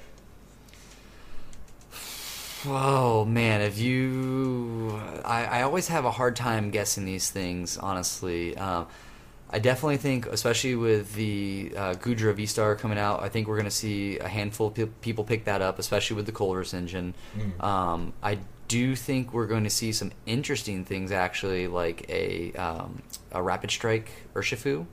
Oh 2.65 3.25
man, 3.25 3.61
if 3.61 3.77
you, 3.79 5.01
I, 5.25 5.45
I 5.47 5.63
always 5.63 5.89
have 5.89 6.05
a 6.05 6.13
hard 6.13 6.37
time 6.37 6.71
guessing 6.71 7.05
these 7.05 7.29
things. 7.29 7.77
Honestly, 7.77 8.57
um, 8.57 8.87
I 9.53 9.59
definitely 9.59 9.99
think, 9.99 10.27
especially 10.27 10.77
with 10.77 11.15
the 11.15 11.73
uh, 11.77 11.95
Goodra 11.95 12.35
V 12.35 12.47
Star 12.47 12.75
coming 12.75 12.99
out, 12.99 13.23
I 13.23 13.29
think 13.29 13.49
we're 13.49 13.57
going 13.57 13.65
to 13.67 13.71
see 13.71 14.19
a 14.19 14.27
handful 14.29 14.69
of 14.69 14.75
pe- 14.75 14.87
people 15.03 15.25
pick 15.25 15.45
that 15.45 15.61
up, 15.61 15.79
especially 15.79 16.17
with 16.17 16.27
the 16.27 16.33
Colress 16.33 16.73
engine. 16.73 17.15
Mm. 17.37 17.63
Um, 17.63 18.13
I 18.23 18.39
do 18.69 18.97
think 18.97 19.35
we're 19.35 19.47
going 19.47 19.65
to 19.65 19.71
see 19.71 19.93
some 19.93 20.11
interesting 20.25 20.87
things, 20.87 21.13
actually, 21.13 21.69
like 21.69 22.09
a 22.09 22.53
um, 22.55 23.03
a 23.31 23.43
Rapid 23.43 23.71
Strike 23.71 24.11
Urshifu 24.35 24.67
Ooh. 24.67 24.87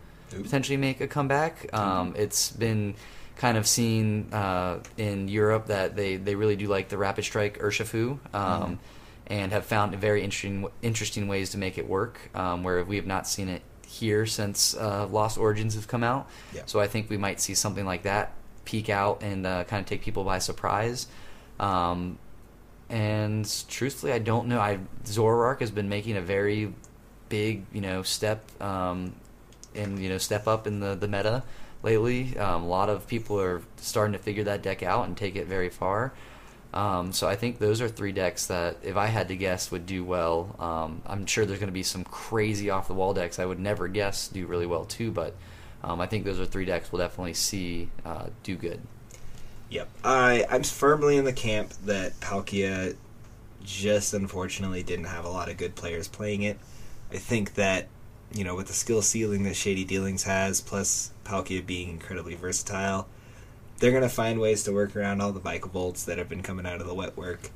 potentially 0.43 0.78
make 0.78 0.99
a 0.99 1.07
comeback. 1.07 1.74
Um, 1.74 2.14
it's 2.18 2.51
been 2.51 2.95
kind 3.38 3.57
of 3.57 3.66
seen 3.66 4.34
uh, 4.34 4.80
in 4.97 5.30
Europe 5.30 5.68
that 5.68 5.95
they, 5.95 6.18
they 6.18 6.36
really 6.36 6.57
do 6.57 6.68
like 6.68 6.89
the 6.89 6.97
Rapid 6.97 7.24
Strike 7.24 7.60
Urshifu. 7.60 8.20
Um, 8.34 8.80
And 9.32 9.51
have 9.51 9.64
found 9.64 9.93
very 9.93 10.24
interesting 10.24 10.66
interesting 10.82 11.28
ways 11.28 11.51
to 11.51 11.60
make 11.60 11.78
it 11.78 11.88
work, 11.88 12.18
um, 12.34 12.64
where 12.64 12.84
we 12.84 12.95
have 12.95 13.05
not 13.05 13.28
seen 13.28 13.47
it 13.47 13.62
here 13.90 14.26
since 14.28 14.76
uh, 14.76 15.08
Lost 15.08 15.38
Origins 15.38 15.74
have 15.74 15.88
come 15.88 16.04
out. 16.04 16.30
Yeah. 16.54 16.62
So 16.68 16.80
I 16.80 16.88
think 16.88 17.10
we 17.10 17.18
might 17.18 17.42
see 17.42 17.56
something 17.56 17.86
like 17.86 18.04
that 18.04 18.34
peek 18.64 18.88
out 18.88 19.24
and 19.24 19.48
uh, 19.48 19.64
kind 19.64 19.82
of 19.82 19.88
take 19.88 20.04
people 20.04 20.24
by 20.24 20.38
surprise. 20.38 21.08
Um, 21.60 22.20
and 22.88 23.52
truthfully, 23.68 24.12
I 24.14 24.20
don't 24.20 24.48
know. 24.48 24.60
I 24.60 24.80
Zoroark 25.06 25.60
has 25.62 25.72
been 25.72 25.90
making 25.90 26.18
a 26.18 26.22
very 26.22 26.74
big, 27.30 27.66
you 27.74 27.82
know, 27.82 28.04
step 28.04 28.44
um, 28.62 29.16
and 29.74 30.00
you 30.00 30.10
know 30.10 30.18
step 30.20 30.48
up 30.48 30.68
in 30.68 30.80
the 30.80 30.96
the 30.96 31.08
meta 31.08 31.44
lately. 31.82 32.38
Um, 32.38 32.64
a 32.64 32.68
lot 32.68 32.90
of 32.90 33.08
people 33.08 33.40
are 33.42 33.62
starting 33.78 34.14
to 34.14 34.20
figure 34.20 34.44
that 34.44 34.62
deck 34.62 34.84
out 34.84 35.08
and 35.08 35.18
take 35.18 35.36
it 35.36 35.48
very 35.48 35.70
far. 35.70 36.14
Um, 36.74 37.11
so 37.11 37.28
I 37.28 37.36
think 37.36 37.57
those 37.57 37.82
are 37.82 37.88
three 37.88 38.11
decks 38.11 38.47
that, 38.47 38.78
if 38.84 38.95
I 38.95 39.07
had 39.07 39.28
to 39.30 39.36
guess, 39.36 39.72
would 39.72 39.86
do 39.86 40.03
well. 40.03 40.55
Um, 40.59 41.01
I'm 41.05 41.26
sure 41.26 41.45
there's 41.45 41.59
going 41.59 41.70
to 41.70 41.74
be 41.74 41.84
some 41.84 42.03
crazy 42.03 42.70
off 42.70 42.88
the 42.88 42.93
wall 42.93 43.13
decks 43.13 43.39
I 43.39 43.45
would 43.45 43.59
never 43.59 43.88
guess 43.88 44.28
do 44.28 44.45
really 44.45 44.67
well 44.67 44.86
too, 44.86 45.11
but 45.11 45.36
um, 45.84 45.99
I 45.99 46.05
think 46.05 46.26
those 46.26 46.39
are 46.39 46.45
three 46.45 46.65
decks 46.65 46.91
we'll 46.91 47.01
definitely 47.01 47.34
see 47.34 47.89
uh, 48.05 48.28
do 48.43 48.55
good. 48.55 48.82
Yep. 49.70 49.89
I 50.03 50.45
I'm 50.49 50.63
firmly 50.63 51.17
in 51.17 51.26
the 51.26 51.34
camp 51.34 51.74
that 51.86 52.20
Palkia 52.20 52.95
just 53.63 54.13
unfortunately 54.13 54.84
didn't 54.84 55.05
have 55.05 55.26
a 55.26 55.30
lot 55.30 55.49
of 55.49 55.57
good 55.57 55.76
players 55.76 56.07
playing 56.07 56.43
it. 56.43 56.57
I 57.11 57.17
think 57.17 57.55
that 57.55 57.88
you 58.34 58.43
know 58.43 58.55
with 58.55 58.67
the 58.67 58.74
skill 58.74 59.01
ceiling 59.01 59.43
that 59.43 59.55
Shady 59.55 59.86
Dealings 59.86 60.24
has, 60.24 60.61
plus 60.61 61.11
Palkia 61.24 61.65
being 61.65 61.89
incredibly 61.89 62.36
versatile, 62.36 63.07
they're 63.80 63.91
gonna 63.91 64.09
find 64.09 64.39
ways 64.39 64.63
to 64.63 64.71
work 64.73 64.95
around 64.95 65.21
all 65.21 65.32
the 65.32 65.39
Vical 65.39 65.71
bolts 65.71 66.03
that 66.05 66.17
have 66.17 66.30
been 66.30 66.43
coming 66.43 66.65
out 66.65 66.82
of 66.82 66.88
the 66.88 66.93
wet 66.93 67.17
work. 67.17 67.49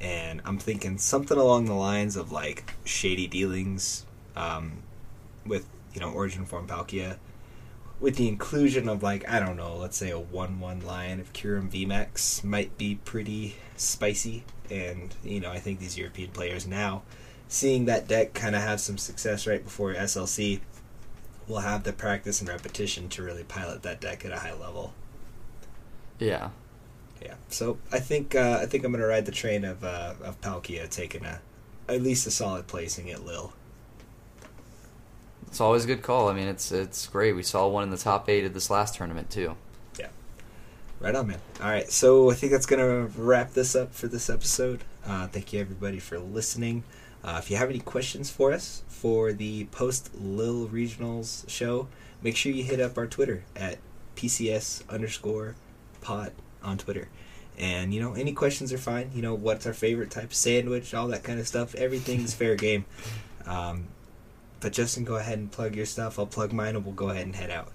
And 0.00 0.42
I'm 0.44 0.58
thinking 0.58 0.98
something 0.98 1.38
along 1.38 1.66
the 1.66 1.74
lines 1.74 2.16
of 2.16 2.32
like 2.32 2.74
Shady 2.84 3.26
Dealings, 3.26 4.04
um, 4.34 4.82
with 5.46 5.66
you 5.94 6.00
know, 6.00 6.10
Origin 6.10 6.44
Form 6.44 6.66
Palkia, 6.66 7.16
with 8.00 8.16
the 8.16 8.28
inclusion 8.28 8.88
of 8.88 9.02
like 9.02 9.28
I 9.28 9.40
don't 9.40 9.56
know, 9.56 9.76
let's 9.76 9.96
say 9.96 10.10
a 10.10 10.18
one-one 10.18 10.80
line 10.80 11.20
of 11.20 11.32
Kyurem 11.32 11.70
VMAX 11.70 12.44
might 12.44 12.76
be 12.76 12.96
pretty 13.04 13.56
spicy, 13.76 14.44
and 14.70 15.14
you 15.24 15.40
know 15.40 15.50
I 15.50 15.58
think 15.58 15.78
these 15.78 15.98
European 15.98 16.30
players 16.30 16.66
now, 16.66 17.02
seeing 17.48 17.86
that 17.86 18.08
deck 18.08 18.34
kind 18.34 18.54
of 18.54 18.62
have 18.62 18.80
some 18.80 18.98
success 18.98 19.46
right 19.46 19.62
before 19.64 19.94
SLC, 19.94 20.60
will 21.48 21.60
have 21.60 21.84
the 21.84 21.92
practice 21.92 22.40
and 22.40 22.48
repetition 22.48 23.08
to 23.10 23.22
really 23.22 23.44
pilot 23.44 23.82
that 23.82 24.00
deck 24.00 24.24
at 24.24 24.32
a 24.32 24.40
high 24.40 24.54
level. 24.54 24.92
Yeah. 26.18 26.50
Yeah, 27.22 27.34
so 27.48 27.78
I 27.90 27.98
think 27.98 28.34
uh, 28.34 28.58
I 28.60 28.66
think 28.66 28.84
I'm 28.84 28.92
gonna 28.92 29.06
ride 29.06 29.26
the 29.26 29.32
train 29.32 29.64
of 29.64 29.82
uh, 29.82 30.14
of 30.22 30.40
Palkia 30.40 30.88
taking 30.88 31.24
a 31.24 31.40
at 31.88 32.02
least 32.02 32.26
a 32.26 32.30
solid 32.30 32.66
placing 32.66 33.10
at 33.10 33.24
Lille. 33.24 33.52
It's 35.46 35.60
always 35.60 35.84
a 35.84 35.86
good 35.86 36.02
call. 36.02 36.28
I 36.28 36.34
mean, 36.34 36.48
it's 36.48 36.70
it's 36.70 37.06
great. 37.06 37.32
We 37.32 37.42
saw 37.42 37.66
one 37.68 37.82
in 37.84 37.90
the 37.90 37.96
top 37.96 38.28
eight 38.28 38.44
of 38.44 38.52
this 38.52 38.70
last 38.70 38.94
tournament 38.96 39.30
too. 39.30 39.56
Yeah, 39.98 40.08
right 41.00 41.14
on, 41.14 41.28
man. 41.28 41.38
All 41.60 41.68
right, 41.68 41.90
so 41.90 42.30
I 42.30 42.34
think 42.34 42.52
that's 42.52 42.66
gonna 42.66 43.06
wrap 43.16 43.52
this 43.52 43.74
up 43.74 43.94
for 43.94 44.08
this 44.08 44.28
episode. 44.28 44.84
Uh, 45.06 45.26
thank 45.26 45.52
you 45.52 45.60
everybody 45.60 45.98
for 45.98 46.18
listening. 46.18 46.84
Uh, 47.24 47.40
if 47.42 47.50
you 47.50 47.56
have 47.56 47.70
any 47.70 47.80
questions 47.80 48.30
for 48.30 48.52
us 48.52 48.82
for 48.88 49.32
the 49.32 49.64
post 49.66 50.10
Lille 50.14 50.68
Regionals 50.68 51.48
show, 51.48 51.88
make 52.22 52.36
sure 52.36 52.52
you 52.52 52.62
hit 52.62 52.78
up 52.78 52.98
our 52.98 53.06
Twitter 53.06 53.42
at 53.56 53.78
PCS 54.16 54.88
underscore 54.88 55.56
pot 56.06 56.32
on 56.62 56.78
Twitter. 56.78 57.08
And 57.58 57.92
you 57.92 58.00
know, 58.00 58.14
any 58.14 58.32
questions 58.32 58.72
are 58.72 58.78
fine. 58.78 59.10
You 59.14 59.22
know, 59.22 59.34
what's 59.34 59.66
our 59.66 59.74
favorite 59.74 60.10
type 60.10 60.24
of 60.24 60.34
sandwich, 60.34 60.94
all 60.94 61.08
that 61.08 61.24
kind 61.24 61.40
of 61.40 61.48
stuff. 61.48 61.74
Everything's 61.74 62.32
fair 62.34 62.56
game. 62.56 62.84
Um, 63.48 63.86
but 64.58 64.72
Justin, 64.72 65.04
go 65.04 65.14
ahead 65.14 65.38
and 65.38 65.52
plug 65.52 65.76
your 65.76 65.86
stuff. 65.86 66.18
I'll 66.18 66.26
plug 66.26 66.52
mine, 66.52 66.74
and 66.74 66.84
we'll 66.84 66.96
go 66.96 67.10
ahead 67.10 67.26
and 67.26 67.36
head 67.36 67.48
out. 67.48 67.68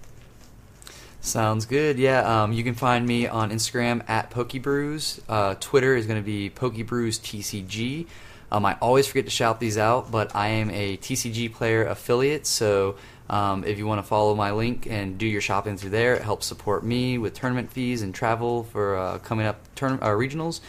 Sounds 1.22 1.64
good. 1.64 1.98
Yeah, 1.98 2.42
um, 2.42 2.52
you 2.52 2.62
can 2.62 2.74
find 2.74 3.06
me 3.06 3.26
on 3.26 3.50
Instagram 3.50 4.06
at 4.06 4.30
Pokebrews. 4.30 5.20
Uh, 5.30 5.54
Twitter 5.58 5.96
is 5.96 6.06
going 6.06 6.20
to 6.20 6.26
be 6.26 6.50
PokebrewsTCG. 6.50 8.06
Um, 8.50 8.66
I 8.66 8.76
always 8.82 9.06
forget 9.06 9.24
to 9.24 9.30
shout 9.30 9.60
these 9.60 9.78
out, 9.78 10.10
but 10.10 10.36
I 10.36 10.48
am 10.48 10.68
a 10.70 10.98
TCG 10.98 11.54
player 11.54 11.86
affiliate, 11.86 12.46
so 12.46 12.96
um, 13.30 13.64
if 13.64 13.78
you 13.78 13.86
want 13.86 14.00
to 14.00 14.06
follow 14.06 14.34
my 14.34 14.52
link 14.52 14.86
and 14.88 15.18
do 15.18 15.26
your 15.26 15.40
shopping 15.40 15.76
through 15.76 15.90
there, 15.90 16.14
it 16.14 16.22
helps 16.22 16.46
support 16.46 16.84
me 16.84 17.18
with 17.18 17.34
tournament 17.34 17.70
fees 17.70 18.02
and 18.02 18.14
travel 18.14 18.64
for 18.64 18.96
uh, 18.96 19.18
coming 19.18 19.46
up 19.46 19.60
turn- 19.74 19.98
uh, 20.02 20.08
regionals. 20.08 20.60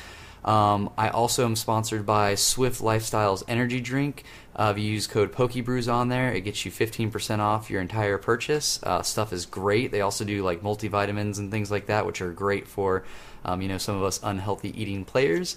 Um, 0.45 0.89
I 0.97 1.09
also 1.09 1.45
am 1.45 1.55
sponsored 1.55 2.05
by 2.05 2.35
Swift 2.35 2.81
Lifestyles 2.81 3.43
Energy 3.47 3.79
Drink. 3.79 4.23
Uh, 4.55 4.73
if 4.75 4.81
you 4.81 4.91
use 4.91 5.07
code 5.07 5.31
PokeBrews 5.31 5.91
on 5.91 6.09
there, 6.09 6.31
it 6.33 6.41
gets 6.41 6.65
you 6.65 6.71
15% 6.71 7.39
off 7.39 7.69
your 7.69 7.81
entire 7.81 8.17
purchase. 8.17 8.81
Uh, 8.83 9.01
stuff 9.01 9.31
is 9.31 9.45
great. 9.45 9.91
They 9.91 10.01
also 10.01 10.25
do 10.25 10.43
like 10.43 10.61
multivitamins 10.61 11.39
and 11.39 11.49
things 11.49 11.71
like 11.71 11.87
that, 11.87 12.05
which 12.05 12.21
are 12.21 12.31
great 12.31 12.67
for 12.67 13.03
um, 13.45 13.61
you 13.61 13.67
know 13.67 13.77
some 13.77 13.95
of 13.95 14.03
us 14.03 14.19
unhealthy 14.23 14.79
eating 14.79 15.05
players. 15.05 15.55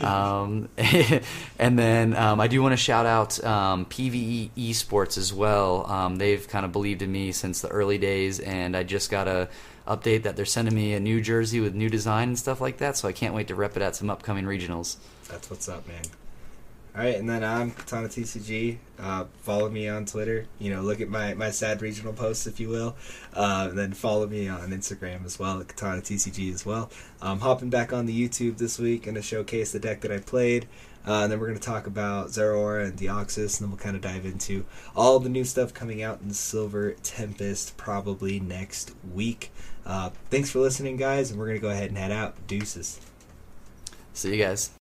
um, 0.00 0.68
and 1.58 1.78
then 1.78 2.14
um, 2.16 2.40
I 2.40 2.48
do 2.48 2.62
want 2.62 2.72
to 2.72 2.76
shout 2.76 3.06
out 3.06 3.42
um, 3.44 3.86
PVE 3.86 4.50
Esports 4.56 5.18
as 5.18 5.32
well. 5.32 5.86
Um, 5.90 6.16
they've 6.16 6.46
kind 6.46 6.64
of 6.64 6.72
believed 6.72 7.02
in 7.02 7.10
me 7.12 7.32
since 7.32 7.60
the 7.60 7.68
early 7.68 7.98
days, 7.98 8.40
and 8.40 8.76
I 8.76 8.82
just 8.82 9.10
got 9.10 9.28
a 9.28 9.48
update 9.86 10.22
that 10.22 10.36
they're 10.36 10.46
sending 10.46 10.74
me 10.74 10.94
a 10.94 11.00
new 11.00 11.20
jersey 11.20 11.60
with 11.60 11.74
new 11.74 11.90
design 11.90 12.28
and 12.28 12.38
stuff 12.38 12.60
like 12.60 12.78
that. 12.78 12.96
So 12.96 13.08
I 13.08 13.12
can't 13.12 13.34
wait 13.34 13.48
to 13.48 13.54
rep 13.54 13.76
it 13.76 13.82
at 13.82 13.96
some 13.96 14.10
upcoming 14.10 14.44
regionals. 14.44 14.96
That's 15.28 15.50
what's 15.50 15.68
up, 15.68 15.86
man. 15.86 16.02
All 16.96 17.02
right, 17.02 17.16
and 17.16 17.28
then 17.28 17.42
I'm 17.42 17.72
Katana 17.72 18.06
TCG. 18.06 18.78
Uh, 19.00 19.24
follow 19.40 19.68
me 19.68 19.88
on 19.88 20.04
Twitter. 20.04 20.46
You 20.60 20.72
know, 20.72 20.80
look 20.80 21.00
at 21.00 21.08
my, 21.08 21.34
my 21.34 21.50
sad 21.50 21.82
regional 21.82 22.12
posts, 22.12 22.46
if 22.46 22.60
you 22.60 22.68
will. 22.68 22.94
Uh, 23.34 23.66
and 23.70 23.76
then 23.76 23.92
follow 23.94 24.28
me 24.28 24.46
on 24.46 24.70
Instagram 24.70 25.24
as 25.24 25.36
well, 25.36 25.60
at 25.60 25.66
Katana 25.66 26.02
TCG 26.02 26.54
as 26.54 26.64
well. 26.64 26.90
I'm 27.20 27.40
hopping 27.40 27.68
back 27.68 27.92
on 27.92 28.06
the 28.06 28.28
YouTube 28.28 28.58
this 28.58 28.78
week 28.78 29.08
and 29.08 29.16
to 29.16 29.22
showcase 29.22 29.72
the 29.72 29.80
deck 29.80 30.02
that 30.02 30.12
I 30.12 30.18
played. 30.18 30.68
Uh, 31.04 31.24
and 31.24 31.32
then 31.32 31.40
we're 31.40 31.48
going 31.48 31.58
to 31.58 31.66
talk 31.66 31.88
about 31.88 32.28
Zeraora 32.28 32.84
and 32.84 32.96
Deoxys, 32.96 33.58
and 33.58 33.64
then 33.64 33.70
we'll 33.70 33.78
kind 33.78 33.96
of 33.96 34.02
dive 34.02 34.24
into 34.24 34.64
all 34.94 35.18
the 35.18 35.28
new 35.28 35.44
stuff 35.44 35.74
coming 35.74 36.00
out 36.00 36.20
in 36.22 36.32
Silver 36.32 36.92
Tempest 37.02 37.76
probably 37.76 38.38
next 38.38 38.92
week. 39.12 39.50
Uh, 39.84 40.10
thanks 40.30 40.48
for 40.48 40.60
listening, 40.60 40.96
guys, 40.96 41.32
and 41.32 41.40
we're 41.40 41.46
going 41.46 41.58
to 41.58 41.62
go 41.62 41.70
ahead 41.70 41.88
and 41.88 41.98
head 41.98 42.12
out. 42.12 42.46
Deuces. 42.46 43.00
See 44.12 44.36
you 44.36 44.42
guys. 44.42 44.70